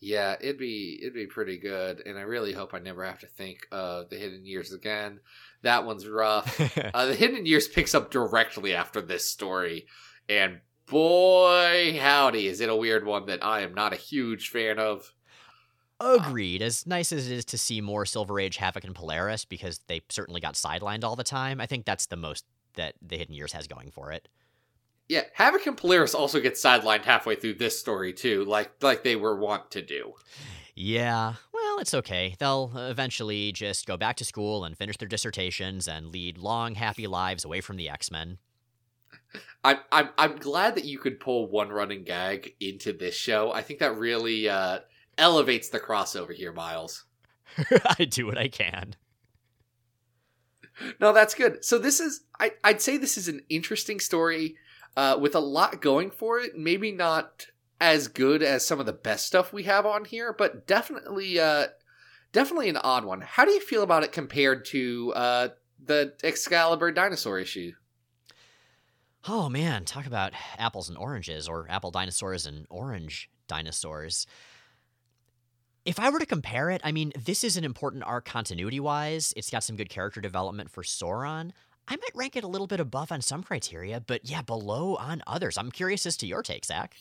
Yeah, 0.00 0.36
it'd 0.38 0.58
be 0.58 0.98
it'd 1.00 1.14
be 1.14 1.26
pretty 1.26 1.56
good, 1.56 2.02
and 2.04 2.18
I 2.18 2.22
really 2.22 2.52
hope 2.52 2.74
I 2.74 2.78
never 2.78 3.06
have 3.06 3.20
to 3.20 3.26
think 3.26 3.66
of 3.72 4.10
the 4.10 4.16
Hidden 4.16 4.44
Years 4.44 4.72
again. 4.74 5.20
That 5.62 5.86
one's 5.86 6.06
rough. 6.06 6.60
uh, 6.94 7.06
the 7.06 7.14
Hidden 7.14 7.46
Years 7.46 7.68
picks 7.68 7.94
up 7.94 8.10
directly 8.10 8.74
after 8.74 9.00
this 9.00 9.24
story, 9.24 9.86
and 10.28 10.60
boy, 10.86 11.98
howdy, 11.98 12.48
is 12.48 12.60
it 12.60 12.68
a 12.68 12.76
weird 12.76 13.06
one 13.06 13.24
that 13.26 13.42
I 13.42 13.62
am 13.62 13.72
not 13.72 13.94
a 13.94 13.96
huge 13.96 14.50
fan 14.50 14.78
of. 14.78 15.13
Agreed. 16.00 16.60
As 16.60 16.86
nice 16.86 17.12
as 17.12 17.30
it 17.30 17.34
is 17.34 17.44
to 17.46 17.58
see 17.58 17.80
more 17.80 18.04
Silver 18.04 18.40
Age 18.40 18.56
Havoc 18.56 18.84
and 18.84 18.94
Polaris, 18.94 19.44
because 19.44 19.80
they 19.86 20.00
certainly 20.08 20.40
got 20.40 20.54
sidelined 20.54 21.04
all 21.04 21.16
the 21.16 21.24
time, 21.24 21.60
I 21.60 21.66
think 21.66 21.84
that's 21.84 22.06
the 22.06 22.16
most 22.16 22.44
that 22.74 22.94
the 23.00 23.16
Hidden 23.16 23.34
Years 23.34 23.52
has 23.52 23.68
going 23.68 23.90
for 23.90 24.10
it. 24.12 24.28
Yeah, 25.08 25.22
Havoc 25.34 25.66
and 25.66 25.76
Polaris 25.76 26.14
also 26.14 26.40
get 26.40 26.54
sidelined 26.54 27.04
halfway 27.04 27.36
through 27.36 27.54
this 27.54 27.78
story 27.78 28.12
too, 28.12 28.44
like 28.44 28.72
like 28.82 29.04
they 29.04 29.16
were 29.16 29.36
wont 29.36 29.70
to 29.72 29.82
do. 29.82 30.14
Yeah, 30.74 31.34
well, 31.52 31.78
it's 31.78 31.94
okay. 31.94 32.34
They'll 32.38 32.72
eventually 32.74 33.52
just 33.52 33.86
go 33.86 33.96
back 33.96 34.16
to 34.16 34.24
school 34.24 34.64
and 34.64 34.76
finish 34.76 34.96
their 34.96 35.08
dissertations 35.08 35.86
and 35.86 36.10
lead 36.10 36.38
long, 36.38 36.74
happy 36.74 37.06
lives 37.06 37.44
away 37.44 37.60
from 37.60 37.76
the 37.76 37.88
X 37.88 38.10
Men. 38.10 38.38
I'm 39.64 39.78
I'm 39.92 40.08
I'm 40.16 40.36
glad 40.36 40.74
that 40.76 40.84
you 40.84 40.98
could 40.98 41.20
pull 41.20 41.48
one 41.50 41.68
running 41.68 42.04
gag 42.04 42.54
into 42.58 42.92
this 42.92 43.14
show. 43.14 43.52
I 43.52 43.62
think 43.62 43.80
that 43.80 43.96
really 43.96 44.48
uh, 44.48 44.80
elevates 45.18 45.68
the 45.68 45.80
crossover 45.80 46.34
here, 46.34 46.52
Miles. 46.52 47.04
I 47.98 48.04
do 48.04 48.26
what 48.26 48.38
I 48.38 48.48
can. 48.48 48.96
No, 51.00 51.12
that's 51.12 51.34
good. 51.34 51.64
So 51.64 51.78
this 51.78 52.00
is 52.00 52.24
I 52.40 52.52
I'd 52.62 52.82
say 52.82 52.96
this 52.96 53.16
is 53.16 53.28
an 53.28 53.42
interesting 53.48 54.00
story 54.00 54.56
uh, 54.96 55.16
with 55.20 55.34
a 55.34 55.40
lot 55.40 55.80
going 55.80 56.10
for 56.10 56.40
it. 56.40 56.56
Maybe 56.56 56.92
not 56.92 57.46
as 57.80 58.08
good 58.08 58.42
as 58.42 58.66
some 58.66 58.80
of 58.80 58.86
the 58.86 58.92
best 58.92 59.26
stuff 59.26 59.52
we 59.52 59.64
have 59.64 59.86
on 59.86 60.04
here, 60.04 60.32
but 60.32 60.66
definitely 60.66 61.38
uh, 61.38 61.66
definitely 62.32 62.68
an 62.68 62.76
odd 62.76 63.04
one. 63.04 63.20
How 63.20 63.44
do 63.44 63.52
you 63.52 63.60
feel 63.60 63.82
about 63.82 64.02
it 64.02 64.12
compared 64.12 64.64
to 64.66 65.12
uh, 65.14 65.48
the 65.84 66.14
Excalibur 66.22 66.92
dinosaur 66.92 67.38
issue? 67.38 67.72
Oh 69.26 69.48
man, 69.48 69.84
talk 69.84 70.06
about 70.06 70.32
apples 70.58 70.88
and 70.88 70.98
oranges, 70.98 71.48
or 71.48 71.66
apple 71.70 71.90
dinosaurs 71.90 72.46
and 72.46 72.66
orange 72.68 73.30
dinosaurs. 73.48 74.26
If 75.84 76.00
I 76.00 76.08
were 76.08 76.18
to 76.18 76.26
compare 76.26 76.70
it, 76.70 76.80
I 76.82 76.92
mean, 76.92 77.12
this 77.18 77.44
is 77.44 77.58
an 77.58 77.64
important 77.64 78.04
arc 78.04 78.24
continuity 78.24 78.80
wise. 78.80 79.34
It's 79.36 79.50
got 79.50 79.64
some 79.64 79.76
good 79.76 79.90
character 79.90 80.20
development 80.20 80.70
for 80.70 80.82
Sauron. 80.82 81.50
I 81.86 81.96
might 81.96 82.14
rank 82.14 82.36
it 82.36 82.44
a 82.44 82.48
little 82.48 82.66
bit 82.66 82.80
above 82.80 83.12
on 83.12 83.20
some 83.20 83.42
criteria, 83.42 84.00
but 84.00 84.22
yeah, 84.24 84.40
below 84.40 84.96
on 84.96 85.22
others. 85.26 85.58
I'm 85.58 85.70
curious 85.70 86.06
as 86.06 86.16
to 86.18 86.26
your 86.26 86.42
take, 86.42 86.64
Zach. 86.64 86.96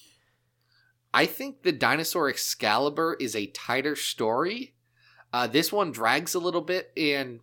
I 1.13 1.25
think 1.25 1.63
the 1.63 1.71
Dinosaur 1.71 2.27
Excalibur 2.27 3.15
is 3.19 3.35
a 3.35 3.45
tighter 3.47 3.95
story. 3.95 4.73
Uh, 5.31 5.47
this 5.47 5.71
one 5.71 5.91
drags 5.91 6.35
a 6.35 6.39
little 6.39 6.61
bit 6.61 6.91
and 6.97 7.39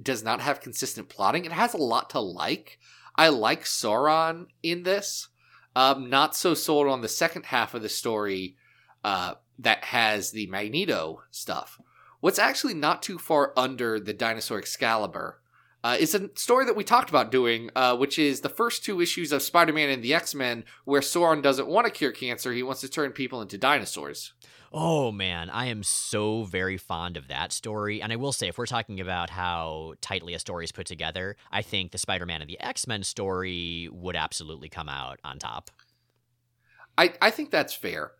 does 0.00 0.24
not 0.24 0.40
have 0.40 0.62
consistent 0.62 1.10
plotting. 1.10 1.44
It 1.44 1.52
has 1.52 1.74
a 1.74 1.78
lot 1.78 2.08
to 2.10 2.20
like. 2.20 2.78
I 3.16 3.28
like 3.28 3.64
Sauron 3.64 4.46
in 4.62 4.84
this. 4.84 5.28
Um, 5.76 6.08
not 6.08 6.34
so 6.34 6.54
sold 6.54 6.88
on 6.88 7.02
the 7.02 7.08
second 7.08 7.46
half 7.46 7.74
of 7.74 7.82
the 7.82 7.88
story 7.88 8.56
uh, 9.04 9.34
that 9.58 9.84
has 9.84 10.30
the 10.30 10.46
Magneto 10.46 11.22
stuff. 11.30 11.80
What's 12.20 12.38
actually 12.38 12.74
not 12.74 13.02
too 13.02 13.18
far 13.18 13.52
under 13.56 14.00
the 14.00 14.14
Dinosaur 14.14 14.58
Excalibur 14.58 15.40
uh, 15.84 15.98
is 16.00 16.14
a 16.14 16.30
story 16.34 16.64
that 16.64 16.76
we 16.76 16.82
talked 16.82 17.10
about 17.10 17.30
doing, 17.30 17.68
uh, 17.76 17.94
which 17.94 18.18
is 18.18 18.40
the 18.40 18.48
first 18.48 18.84
two 18.84 19.02
issues 19.02 19.30
of 19.30 19.42
Spider 19.42 19.74
Man 19.74 19.90
and 19.90 20.02
the 20.02 20.14
X 20.14 20.34
Men, 20.34 20.64
where 20.86 21.02
Sauron 21.02 21.42
doesn't 21.42 21.68
want 21.68 21.86
to 21.86 21.92
cure 21.92 22.12
cancer, 22.12 22.52
he 22.52 22.62
wants 22.62 22.80
to 22.80 22.88
turn 22.88 23.12
people 23.12 23.42
into 23.42 23.58
dinosaurs. 23.58 24.32
Oh 24.72 25.12
man, 25.12 25.50
I 25.50 25.66
am 25.66 25.82
so 25.82 26.44
very 26.44 26.78
fond 26.78 27.16
of 27.16 27.28
that 27.28 27.52
story. 27.52 28.02
And 28.02 28.12
I 28.12 28.16
will 28.16 28.32
say, 28.32 28.48
if 28.48 28.58
we're 28.58 28.66
talking 28.66 28.98
about 28.98 29.30
how 29.30 29.94
tightly 30.00 30.34
a 30.34 30.38
story 30.38 30.64
is 30.64 30.72
put 30.72 30.86
together, 30.86 31.36
I 31.52 31.62
think 31.62 31.92
the 31.92 31.98
Spider 31.98 32.26
Man 32.26 32.40
and 32.40 32.50
the 32.50 32.58
X 32.58 32.86
Men 32.86 33.02
story 33.02 33.88
would 33.92 34.16
absolutely 34.16 34.70
come 34.70 34.88
out 34.88 35.20
on 35.22 35.38
top. 35.38 35.70
I, 36.96 37.12
I 37.20 37.30
think 37.30 37.50
that's 37.50 37.74
fair. 37.74 38.12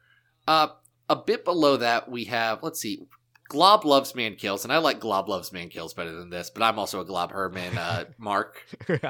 Uh, 0.47 0.69
a 1.09 1.17
bit 1.17 1.45
below 1.45 1.77
that, 1.77 2.11
we 2.11 2.25
have 2.25 2.63
let's 2.63 2.81
see, 2.81 3.07
Glob 3.49 3.85
loves 3.85 4.15
man 4.15 4.37
kills, 4.37 4.65
and 4.65 4.73
I 4.73 4.79
like 4.79 5.01
Glob 5.01 5.29
loves 5.29 5.53
man 5.53 5.69
kills 5.69 5.95
better 5.95 6.13
than 6.13 6.31
this, 6.31 6.51
but 6.51 6.63
I'm 6.63 6.79
also 6.79 7.01
a 7.01 7.05
Glob 7.05 7.31
Herman 7.33 7.77
uh, 7.77 8.05
Mark. 8.19 8.65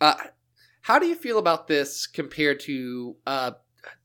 Uh, 0.00 0.16
how 0.80 0.98
do 0.98 1.06
you 1.06 1.14
feel 1.14 1.38
about 1.38 1.68
this 1.68 2.08
compared 2.08 2.58
to? 2.58 3.14
Uh, 3.24 3.52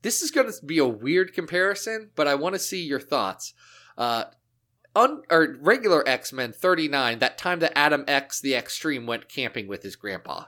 this 0.02 0.22
is 0.22 0.30
going 0.30 0.46
to 0.46 0.64
be 0.64 0.78
a 0.78 0.86
weird 0.86 1.34
comparison, 1.34 2.10
but 2.14 2.28
I 2.28 2.36
want 2.36 2.54
to 2.54 2.58
see 2.60 2.84
your 2.84 3.00
thoughts. 3.00 3.52
Uh, 3.96 4.26
un, 4.94 5.22
or 5.28 5.56
regular 5.60 6.08
X 6.08 6.32
Men 6.32 6.52
39, 6.52 7.18
that 7.18 7.36
time 7.36 7.58
that 7.58 7.76
Adam 7.76 8.04
X 8.06 8.40
the 8.40 8.54
Extreme 8.54 9.06
went 9.06 9.28
camping 9.28 9.66
with 9.66 9.82
his 9.82 9.96
grandpa. 9.96 10.44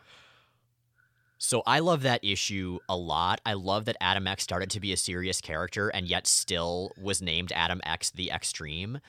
So 1.43 1.62
I 1.66 1.78
love 1.78 2.03
that 2.03 2.22
issue 2.22 2.80
a 2.86 2.97
lot. 2.97 3.41
I 3.47 3.55
love 3.55 3.86
that 3.86 3.97
Adam 3.99 4.26
X 4.26 4.43
started 4.43 4.68
to 4.72 4.78
be 4.78 4.93
a 4.93 4.97
serious 4.97 5.41
character 5.41 5.88
and 5.88 6.07
yet 6.07 6.26
still 6.26 6.93
was 7.01 7.22
named 7.22 7.51
Adam 7.57 7.80
X 7.82 8.11
the 8.11 8.30
Extreme. 8.30 9.01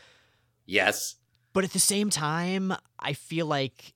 Yes. 0.65 1.17
But 1.51 1.65
at 1.65 1.73
the 1.73 1.79
same 1.79 2.09
time, 2.09 2.73
I 2.97 3.11
feel 3.11 3.47
like 3.47 3.93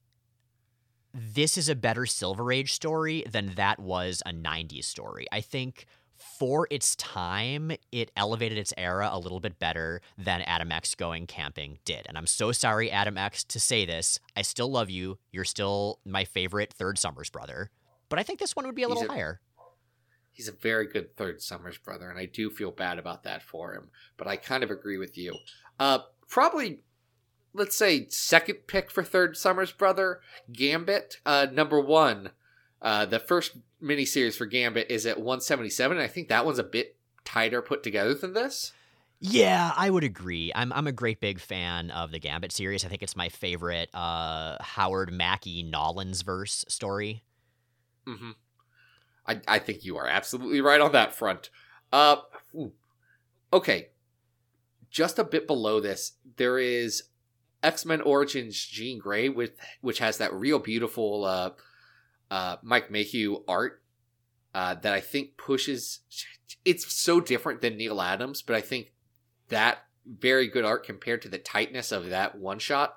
this 1.14 1.58
is 1.58 1.70
a 1.70 1.76
better 1.76 2.06
Silver 2.06 2.52
Age 2.52 2.74
story 2.74 3.24
than 3.32 3.54
that 3.56 3.80
was 3.80 4.22
a 4.26 4.34
90s 4.34 4.84
story. 4.84 5.28
I 5.32 5.40
think 5.40 5.86
for 6.18 6.68
its 6.70 6.98
time, 6.98 7.72
it 7.94 8.12
elevated 8.18 8.58
its 8.58 8.74
era 8.78 9.10
a 9.14 9.18
little 9.18 9.40
bit 9.40 9.60
better 9.60 10.02
than 10.18 10.42
Adam 10.42 10.74
X 10.74 10.94
going 10.94 11.26
camping 11.26 11.80
did. 11.86 12.06
And 12.06 12.18
I'm 12.18 12.28
so 12.28 12.52
sorry, 12.52 12.92
Adam 12.92 13.18
X, 13.18 13.46
to 13.46 13.62
say 13.62 13.86
this. 13.86 14.20
I 14.36 14.42
still 14.42 14.70
love 14.70 14.90
you. 14.90 15.20
You're 15.32 15.46
still 15.46 16.00
my 16.06 16.26
favorite 16.26 16.74
third 16.74 16.98
Summers 16.98 17.30
brother. 17.30 17.72
But 18.10 18.20
I 18.20 18.24
think 18.24 18.40
this 18.40 18.56
one 18.56 18.66
would 18.66 18.76
be 18.76 18.84
a 18.84 18.88
little 18.88 19.06
a- 19.06 19.08
higher. 19.08 19.42
He's 20.32 20.48
a 20.50 20.54
very 20.54 20.86
good 20.88 21.16
third 21.16 21.42
Summers 21.42 21.78
brother, 21.78 22.10
and 22.10 22.20
I 22.20 22.26
do 22.26 22.50
feel 22.50 22.72
bad 22.72 23.00
about 23.00 23.24
that 23.24 23.42
for 23.42 23.74
him. 23.74 23.90
But 24.18 24.28
I 24.28 24.36
kind 24.36 24.64
of 24.66 24.72
agree 24.72 24.98
with 24.98 25.18
you. 25.18 25.34
Uh, 25.80 26.00
probably, 26.28 26.82
let's 27.54 27.76
say, 27.76 28.08
second 28.10 28.68
pick 28.68 28.92
for 28.92 29.02
third 29.02 29.38
Summers 29.38 29.72
brother, 29.72 30.20
Gambit. 30.52 31.22
Uh, 31.26 31.48
number 31.50 31.80
one, 31.80 32.32
uh, 32.82 33.06
the 33.06 33.20
first 33.20 33.54
miniseries 33.82 34.36
for 34.36 34.46
Gambit 34.46 34.92
is 34.92 35.06
at 35.06 35.18
177, 35.18 35.98
I 35.98 36.08
think 36.08 36.28
that 36.28 36.46
one's 36.46 36.60
a 36.60 36.64
bit 36.64 36.98
tighter 37.24 37.62
put 37.62 37.82
together 37.82 38.14
than 38.14 38.34
this. 38.34 38.74
Yeah, 39.20 39.72
I 39.76 39.90
would 39.90 40.04
agree. 40.04 40.52
I'm 40.54 40.74
I'm 40.74 40.88
a 40.88 40.92
great 40.92 41.20
big 41.20 41.40
fan 41.40 41.90
of 41.92 42.12
the 42.12 42.20
Gambit 42.20 42.52
series. 42.52 42.86
I 42.86 42.90
think 42.90 43.02
it's 43.02 43.16
my 43.16 43.30
favorite 43.30 43.90
uh, 43.94 44.58
Howard 44.60 45.12
Mackie 45.12 45.64
Nolans 45.64 46.22
verse 46.22 46.66
story. 46.68 47.24
Mm-hmm. 48.08 48.32
I, 49.28 49.42
I 49.48 49.60
think 49.60 49.84
you 49.84 49.98
are 49.98 50.08
absolutely 50.08 50.62
right 50.62 50.82
on 50.82 50.92
that 50.92 51.14
front. 51.14 51.50
Uh, 51.92 52.18
ooh. 52.54 52.74
okay. 53.52 53.90
Just 54.90 55.20
a 55.20 55.24
bit 55.24 55.48
below 55.48 55.80
this, 55.80 56.14
there 56.38 56.58
is 56.58 57.04
X 57.62 57.86
Men 57.86 58.02
Origins 58.02 58.64
Jean 58.64 59.00
Grey, 59.00 59.28
with 59.28 59.52
which 59.82 60.00
has 60.00 60.20
that 60.20 60.34
real 60.34 60.60
beautiful 60.60 61.26
uh, 61.26 61.50
uh, 62.32 62.58
Mike 62.62 62.90
Mayhew 62.90 63.44
art 63.48 63.82
uh, 64.54 64.76
that 64.76 64.94
I 64.94 65.02
think 65.02 65.36
pushes. 65.36 66.00
It's 66.64 66.94
so 66.94 67.20
different 67.20 67.62
than 67.62 67.76
Neal 67.76 68.02
Adams, 68.02 68.42
but 68.42 68.56
I 68.56 68.62
think 68.62 68.94
that 69.50 69.80
very 70.06 70.48
good 70.48 70.64
art 70.64 70.86
compared 70.86 71.22
to 71.24 71.30
the 71.30 71.38
tightness 71.38 71.92
of 71.92 72.10
that 72.10 72.38
one 72.38 72.60
shot 72.60 72.96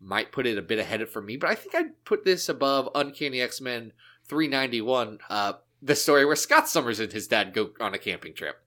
might 0.00 0.32
put 0.32 0.46
it 0.46 0.58
a 0.58 0.62
bit 0.62 0.78
ahead 0.78 1.00
of 1.00 1.10
for 1.10 1.20
me. 1.20 1.36
But 1.36 1.50
I 1.50 1.54
think 1.54 1.74
I'd 1.74 2.04
put 2.04 2.24
this 2.24 2.48
above 2.48 2.88
Uncanny 2.94 3.40
X 3.40 3.60
Men 3.60 3.92
391, 4.30 5.18
uh, 5.28 5.54
the 5.82 5.96
story 5.96 6.24
where 6.24 6.36
Scott 6.36 6.68
Summers 6.68 7.00
and 7.00 7.12
his 7.12 7.26
dad 7.26 7.52
go 7.52 7.70
on 7.80 7.92
a 7.92 7.98
camping 7.98 8.32
trip. 8.32 8.62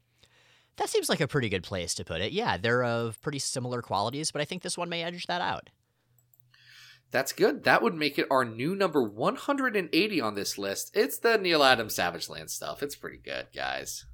That 0.76 0.90
seems 0.90 1.08
like 1.08 1.22
a 1.22 1.28
pretty 1.28 1.50
good 1.50 1.64
place 1.64 1.94
to 1.96 2.04
put 2.04 2.22
it. 2.22 2.32
Yeah, 2.32 2.58
they're 2.58 2.84
of 2.84 3.22
pretty 3.22 3.40
similar 3.40 3.82
qualities, 3.82 4.32
but 4.32 4.42
I 4.42 4.46
think 4.46 4.62
this 4.62 4.78
one 4.78 4.90
may 4.90 5.04
edge 5.04 5.26
that 5.28 5.42
out. 5.42 5.70
That's 7.12 7.32
good. 7.32 7.64
That 7.64 7.84
would 7.84 7.94
make 7.94 8.18
it 8.18 8.28
our 8.32 8.44
new 8.44 8.76
number 8.76 9.04
180 9.04 10.22
on 10.22 10.34
this 10.34 10.58
list. 10.58 10.92
It's 10.96 11.20
the 11.20 11.38
Neal 11.38 11.64
Adams 11.64 11.96
Savage 11.96 12.28
Land 12.28 12.50
stuff. 12.50 12.82
It's 12.82 12.96
pretty 12.96 13.20
good, 13.20 13.48
guys. 13.56 14.06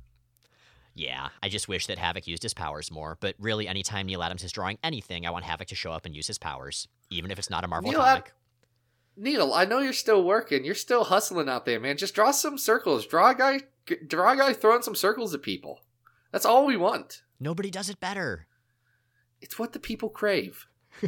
Yeah, 0.96 1.30
I 1.42 1.48
just 1.48 1.70
wish 1.70 1.88
that 1.88 1.98
Havoc 1.98 2.28
used 2.28 2.44
his 2.44 2.54
powers 2.54 2.92
more, 2.92 3.18
but 3.22 3.36
really, 3.40 3.70
anytime 3.70 4.06
Neal 4.06 4.22
Adams 4.22 4.44
is 4.44 4.52
drawing 4.52 4.78
anything, 4.84 5.26
I 5.26 5.30
want 5.30 5.46
Havoc 5.46 5.70
to 5.70 5.76
show 5.76 5.94
up 5.94 6.06
and 6.06 6.14
use 6.14 6.28
his 6.28 6.38
powers, 6.38 6.90
even 7.10 7.32
if 7.32 7.40
it's 7.40 7.50
not 7.50 7.64
a 7.64 7.70
Marvel 7.70 7.90
Neal 7.92 8.02
Ad- 8.02 8.26
comic. 8.26 8.34
Neal, 9.20 9.54
I 9.54 9.66
know 9.66 9.80
you're 9.80 9.92
still 9.92 10.24
working. 10.24 10.64
You're 10.64 10.76
still 10.76 11.04
hustling 11.04 11.50
out 11.50 11.66
there, 11.66 11.80
man. 11.80 11.98
Just 11.98 12.16
draw 12.16 12.32
some 12.32 12.58
circles. 12.58 13.06
Draw 13.06 13.32
a 13.32 13.36
guy, 13.36 13.60
draw 14.08 14.32
a 14.32 14.38
guy 14.38 14.54
throwing 14.54 14.82
some 14.82 14.96
circles 14.96 15.34
at 15.34 15.42
people. 15.42 15.82
That's 16.32 16.46
all 16.46 16.66
we 16.66 16.78
want. 16.78 17.24
Nobody 17.40 17.70
does 17.70 17.90
it 17.90 18.00
better. 18.00 18.48
It's 19.42 19.60
what 19.60 19.74
the 19.74 19.80
people 19.80 20.10
crave. 20.10 20.68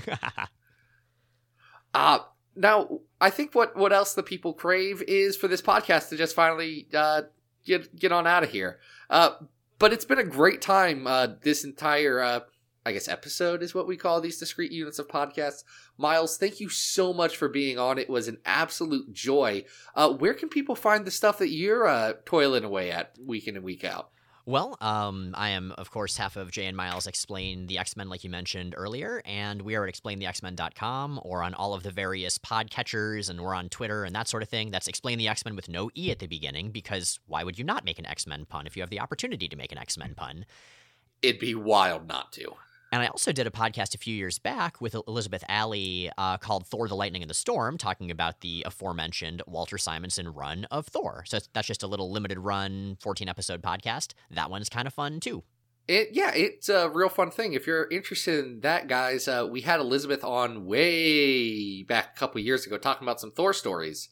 Uh 1.94 2.20
now 2.56 3.00
I 3.20 3.30
think 3.30 3.54
what 3.54 3.76
what 3.76 3.94
else 3.94 4.14
the 4.14 4.24
people 4.24 4.54
crave 4.54 5.02
is 5.08 5.36
for 5.36 5.48
this 5.48 5.62
podcast 5.62 6.10
to 6.10 6.18
just 6.18 6.36
finally 6.36 6.88
uh 6.94 7.24
get 7.66 7.96
get 7.98 8.12
on 8.12 8.28
out 8.28 8.44
of 8.44 8.52
here. 8.52 8.80
Uh 9.10 9.32
but 9.80 9.92
it's 9.92 10.06
been 10.06 10.20
a 10.20 10.24
great 10.24 10.62
time 10.62 11.06
uh 11.06 11.28
this 11.42 11.64
entire 11.64 12.22
uh 12.22 12.40
I 12.86 12.94
guess 12.94 13.08
episode 13.08 13.62
is 13.62 13.76
what 13.76 13.88
we 13.88 13.98
call 13.98 14.22
these 14.22 14.40
discrete 14.40 14.72
units 14.72 15.00
of 15.00 15.08
podcasts. 15.08 15.64
Miles, 15.98 16.38
thank 16.38 16.60
you 16.60 16.70
so 16.70 17.14
much 17.14 17.38
for 17.38 17.48
being 17.48 17.78
on. 17.78 17.98
It 17.98 18.10
was 18.10 18.28
an 18.28 18.40
absolute 18.46 19.14
joy. 19.14 19.66
Uh 19.96 20.12
where 20.12 20.34
can 20.34 20.50
people 20.50 20.76
find 20.76 21.06
the 21.06 21.12
stuff 21.12 21.38
that 21.40 21.50
you're 21.50 21.88
uh 21.88 22.14
toiling 22.26 22.64
away 22.64 22.92
at 22.92 23.16
week 23.24 23.48
in 23.48 23.56
and 23.56 23.66
week 23.66 23.84
out? 23.84 24.10
Well, 24.46 24.76
um, 24.82 25.36
I 25.38 25.50
am, 25.50 25.72
of 25.74 25.92
course, 25.92 26.18
half 26.18 26.36
of 26.36 26.52
Jay 26.52 26.66
and 26.66 26.76
Miles 26.76 27.06
Explain 27.06 27.68
the 27.68 27.78
X 27.78 27.96
Men, 27.96 28.10
like 28.10 28.24
you 28.24 28.30
mentioned 28.30 28.74
earlier, 28.76 29.22
and 29.24 29.62
we 29.62 29.76
are 29.76 29.86
at 29.86 29.94
explainthexmen.com 29.94 31.20
or 31.24 31.44
on 31.44 31.54
all 31.54 31.76
of 31.76 31.84
the 31.84 31.92
various 31.92 32.40
podcatchers, 32.40 33.30
and 33.30 33.40
we're 33.42 33.54
on 33.54 33.70
Twitter 33.70 34.04
and 34.04 34.16
that 34.16 34.28
sort 34.28 34.42
of 34.42 34.50
thing. 34.50 34.72
That's 34.72 34.88
Explain 34.88 35.20
the 35.20 35.28
X 35.28 35.46
Men 35.46 35.56
with 35.56 35.70
no 35.70 35.92
E 35.96 36.10
at 36.10 36.20
the 36.20 36.28
beginning, 36.28 36.72
because 36.72 37.20
why 37.28 37.44
would 37.44 37.60
you 37.60 37.64
not 37.64 37.86
make 37.86 38.00
an 38.00 38.06
X 38.08 38.26
Men 38.26 38.46
pun 38.46 38.66
if 38.66 38.76
you 38.76 38.82
have 38.82 38.90
the 38.90 39.00
opportunity 39.00 39.48
to 39.48 39.56
make 39.56 39.72
an 39.72 39.78
X 39.78 39.96
Men 39.96 40.16
pun? 40.16 40.46
It'd 41.22 41.40
be 41.40 41.54
wild 41.54 42.08
not 42.08 42.32
to. 42.34 42.56
And 42.92 43.02
I 43.02 43.08
also 43.08 43.32
did 43.32 43.48
a 43.48 43.52
podcast 43.52 43.96
a 43.96 43.98
few 43.98 44.14
years 44.14 44.38
back 44.38 44.82
with 44.82 44.96
Elizabeth 45.08 45.46
Alley 45.48 46.12
uh, 46.18 46.38
called 46.38 46.68
Thor 46.68 46.90
the 46.90 46.96
Lightning 46.96 47.24
and 47.24 47.30
the 47.30 47.36
Storm, 47.36 47.78
talking 47.78 48.12
about 48.12 48.42
the 48.42 48.64
aforementioned 48.66 49.42
Walter 49.48 49.78
Simonson 49.78 50.28
run 50.28 50.66
of 50.66 50.88
Thor. 50.88 51.24
So 51.26 51.40
that's 51.54 51.68
just 51.68 51.84
a 51.84 51.88
little 51.88 52.12
limited 52.12 52.38
run, 52.40 52.98
14 53.00 53.30
episode 53.30 53.62
podcast. 53.62 54.14
That 54.30 54.50
one's 54.50 54.68
kind 54.68 54.88
of 54.88 54.94
fun 54.94 55.22
too. 55.22 55.44
It 55.88 56.10
yeah, 56.12 56.32
it's 56.36 56.70
a 56.70 56.90
real 56.90 57.10
fun 57.10 57.32
thing. 57.32 57.54
If 57.54 57.66
you're 57.66 57.88
interested 57.90 58.44
in 58.46 58.60
that, 58.60 58.88
guys, 58.88 59.28
uh, 59.28 59.48
we 59.50 59.62
had 59.62 59.80
Elizabeth 59.80 60.24
on 60.24 60.66
way 60.66 61.84
back 61.84 62.12
a 62.16 62.20
couple 62.20 62.42
years 62.42 62.68
ago 62.68 62.78
talking 62.78 63.06
about 63.06 63.20
some 63.22 63.32
Thor 63.32 63.54
stories. 63.54 64.10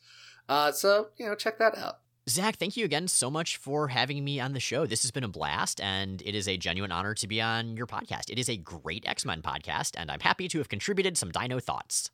Uh, 0.48 0.72
so 0.72 1.10
you 1.18 1.28
know, 1.28 1.36
check 1.36 1.60
that 1.60 1.78
out. 1.78 2.00
Zach, 2.30 2.58
thank 2.58 2.78
you 2.78 2.86
again 2.86 3.08
so 3.08 3.32
much 3.32 3.58
for 3.58 3.88
having 3.88 4.24
me 4.24 4.40
on 4.40 4.54
the 4.54 4.60
show. 4.60 4.86
This 4.86 5.02
has 5.02 5.10
been 5.10 5.24
a 5.24 5.28
blast, 5.28 5.82
and 5.82 6.22
it 6.22 6.36
is 6.36 6.48
a 6.48 6.58
genuine 6.58 6.92
honor 6.92 7.16
to 7.16 7.28
be 7.28 7.42
on 7.42 7.76
your 7.76 7.88
podcast. 7.88 8.30
It 8.30 8.38
is 8.38 8.48
a 8.48 8.56
great 8.56 9.04
X 9.08 9.26
Men 9.26 9.42
podcast, 9.42 9.96
and 9.98 10.12
I'm 10.12 10.20
happy 10.20 10.48
to 10.50 10.60
have 10.60 10.70
contributed 10.70 11.18
some 11.18 11.32
dino 11.32 11.60
thoughts. 11.60 12.12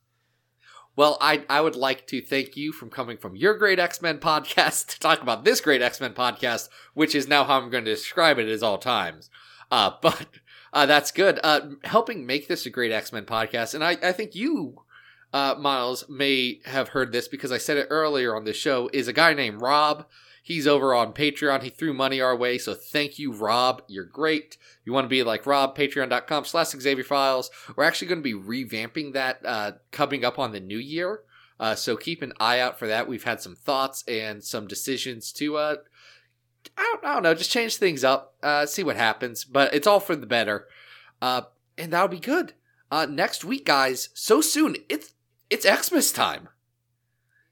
Well, 0.96 1.18
I 1.20 1.44
I 1.50 1.60
would 1.60 1.76
like 1.76 2.08
to 2.08 2.22
thank 2.22 2.56
you 2.56 2.72
from 2.72 2.90
coming 2.90 3.18
from 3.18 3.36
your 3.36 3.58
great 3.58 3.78
X 3.78 4.02
Men 4.02 4.20
podcast 4.20 4.88
to 4.94 5.00
talk 5.02 5.22
about 5.22 5.44
this 5.44 5.60
great 5.60 5.82
X 5.82 6.00
Men 6.00 6.14
podcast, 6.14 6.70
which 6.94 7.14
is 7.14 7.28
now 7.28 7.44
how 7.44 7.60
I'm 7.60 7.70
going 7.70 7.84
to 7.84 7.94
describe 7.94 8.40
it 8.40 8.48
as 8.48 8.64
all 8.64 8.78
times. 8.78 9.30
Uh, 9.70 9.92
but 10.02 10.28
uh, 10.72 10.86
that's 10.86 11.12
good. 11.12 11.42
Uh, 11.44 11.72
helping 11.84 12.26
make 12.26 12.48
this 12.48 12.66
a 12.66 12.70
great 12.70 12.94
X 12.94 13.12
Men 13.12 13.26
podcast, 13.26 13.74
and 13.76 13.84
I 13.84 13.98
I 14.02 14.14
think 14.14 14.34
you. 14.34 14.85
Uh, 15.34 15.56
Miles 15.58 16.08
may 16.10 16.62
have 16.66 16.90
heard 16.90 17.12
this 17.12 17.28
because 17.28 17.52
I 17.52 17.58
said 17.58 17.78
it 17.78 17.88
earlier 17.90 18.36
on 18.36 18.46
this 18.46 18.58
show. 18.58 18.90
Is 18.94 19.08
a 19.08 19.14
guy 19.14 19.34
named 19.34 19.62
Rob. 19.62 20.06
He's 20.42 20.68
over 20.68 20.94
on 20.94 21.14
Patreon. 21.14 21.64
He 21.64 21.72
threw 21.72 21.92
money 21.92 22.22
our 22.22 22.36
way, 22.36 22.60
so 22.60 22.76
thank 22.76 23.18
you, 23.18 23.34
Rob. 23.34 23.82
You're 23.88 24.06
great. 24.06 24.58
You 24.86 24.94
want 24.94 25.06
to 25.06 25.10
be 25.10 25.24
like 25.24 25.48
Rob? 25.48 25.76
Patreon.com 25.76 26.46
slash 26.46 26.68
Xavier 26.68 27.04
Files. 27.04 27.50
We're 27.76 27.84
actually 27.84 28.10
going 28.10 28.22
to 28.22 28.38
be 28.38 28.66
revamping 28.66 29.14
that 29.14 29.40
uh, 29.44 29.72
coming 29.92 30.24
up 30.24 30.38
on 30.38 30.52
the 30.52 30.60
new 30.60 30.78
year. 30.78 31.22
Uh, 31.60 31.74
so 31.74 31.98
keep 31.98 32.22
an 32.22 32.32
eye 32.40 32.60
out 32.60 32.78
for 32.78 32.88
that. 32.88 33.08
We've 33.08 33.24
had 33.24 33.42
some 33.42 33.56
thoughts 33.56 34.04
and 34.08 34.44
some 34.44 34.68
decisions 34.68 35.32
to, 35.34 35.58
uh, 35.58 35.76
I 36.78 36.84
don't, 36.84 37.06
I 37.06 37.14
don't 37.16 37.24
know, 37.24 37.34
just 37.34 37.52
change 37.52 37.78
things 37.78 38.04
up, 38.04 38.36
uh, 38.44 38.68
see 38.68 38.84
what 38.84 38.98
happens. 38.98 39.46
But 39.46 39.74
it's 39.74 39.88
all 39.88 40.00
for 40.00 40.16
the 40.16 40.28
better, 40.28 40.68
uh, 41.24 41.42
and 41.76 41.92
that'll 41.92 42.08
be 42.08 42.20
good. 42.20 42.54
Uh, 42.92 43.08
next 43.10 43.44
week, 43.44 43.66
guys, 43.66 44.10
so 44.14 44.42
soon. 44.42 44.76
It's 44.90 45.15
it's 45.56 45.88
Xmas 45.88 46.12
time, 46.12 46.50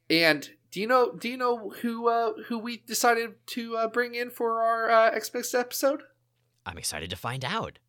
and 0.10 0.50
do 0.72 0.82
you 0.82 0.88
know 0.88 1.14
do 1.14 1.30
you 1.30 1.38
know 1.38 1.70
who 1.82 2.10
uh, 2.10 2.34
who 2.48 2.60
we 2.60 2.78
decided 2.78 3.36
to 3.48 3.78
uh, 3.78 3.88
bring 3.88 4.14
in 4.14 4.30
for 4.30 4.62
our 4.62 4.90
uh, 4.90 5.18
Xmas 5.18 5.54
episode? 5.54 6.04
I'm 6.66 6.78
excited 6.78 7.10
to 7.12 7.16
find 7.16 7.46
out. 7.46 7.80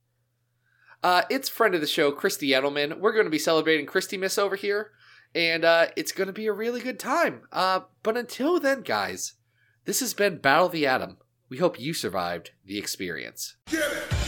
Uh, 1.02 1.22
it's 1.28 1.48
friend 1.48 1.74
of 1.74 1.80
the 1.80 1.86
show, 1.86 2.12
Christy 2.12 2.50
Edelman. 2.50 3.00
We're 3.00 3.12
going 3.12 3.26
to 3.26 3.30
be 3.30 3.38
celebrating 3.38 3.86
Christy 3.86 4.16
Miss 4.16 4.38
over 4.38 4.54
here, 4.54 4.92
and 5.34 5.64
uh, 5.64 5.88
it's 5.96 6.12
going 6.12 6.28
to 6.28 6.32
be 6.32 6.46
a 6.46 6.52
really 6.52 6.80
good 6.80 7.00
time. 7.00 7.42
Uh, 7.52 7.80
but 8.04 8.16
until 8.16 8.60
then, 8.60 8.82
guys, 8.82 9.34
this 9.84 9.98
has 9.98 10.14
been 10.14 10.38
Battle 10.38 10.66
of 10.66 10.72
the 10.72 10.86
Atom. 10.86 11.18
We 11.50 11.56
We 11.56 11.58
hope 11.58 11.80
you 11.80 11.92
survived 11.92 12.52
the 12.64 12.78
experience. 12.78 13.56
Get 13.66 13.82
it! 13.82 14.23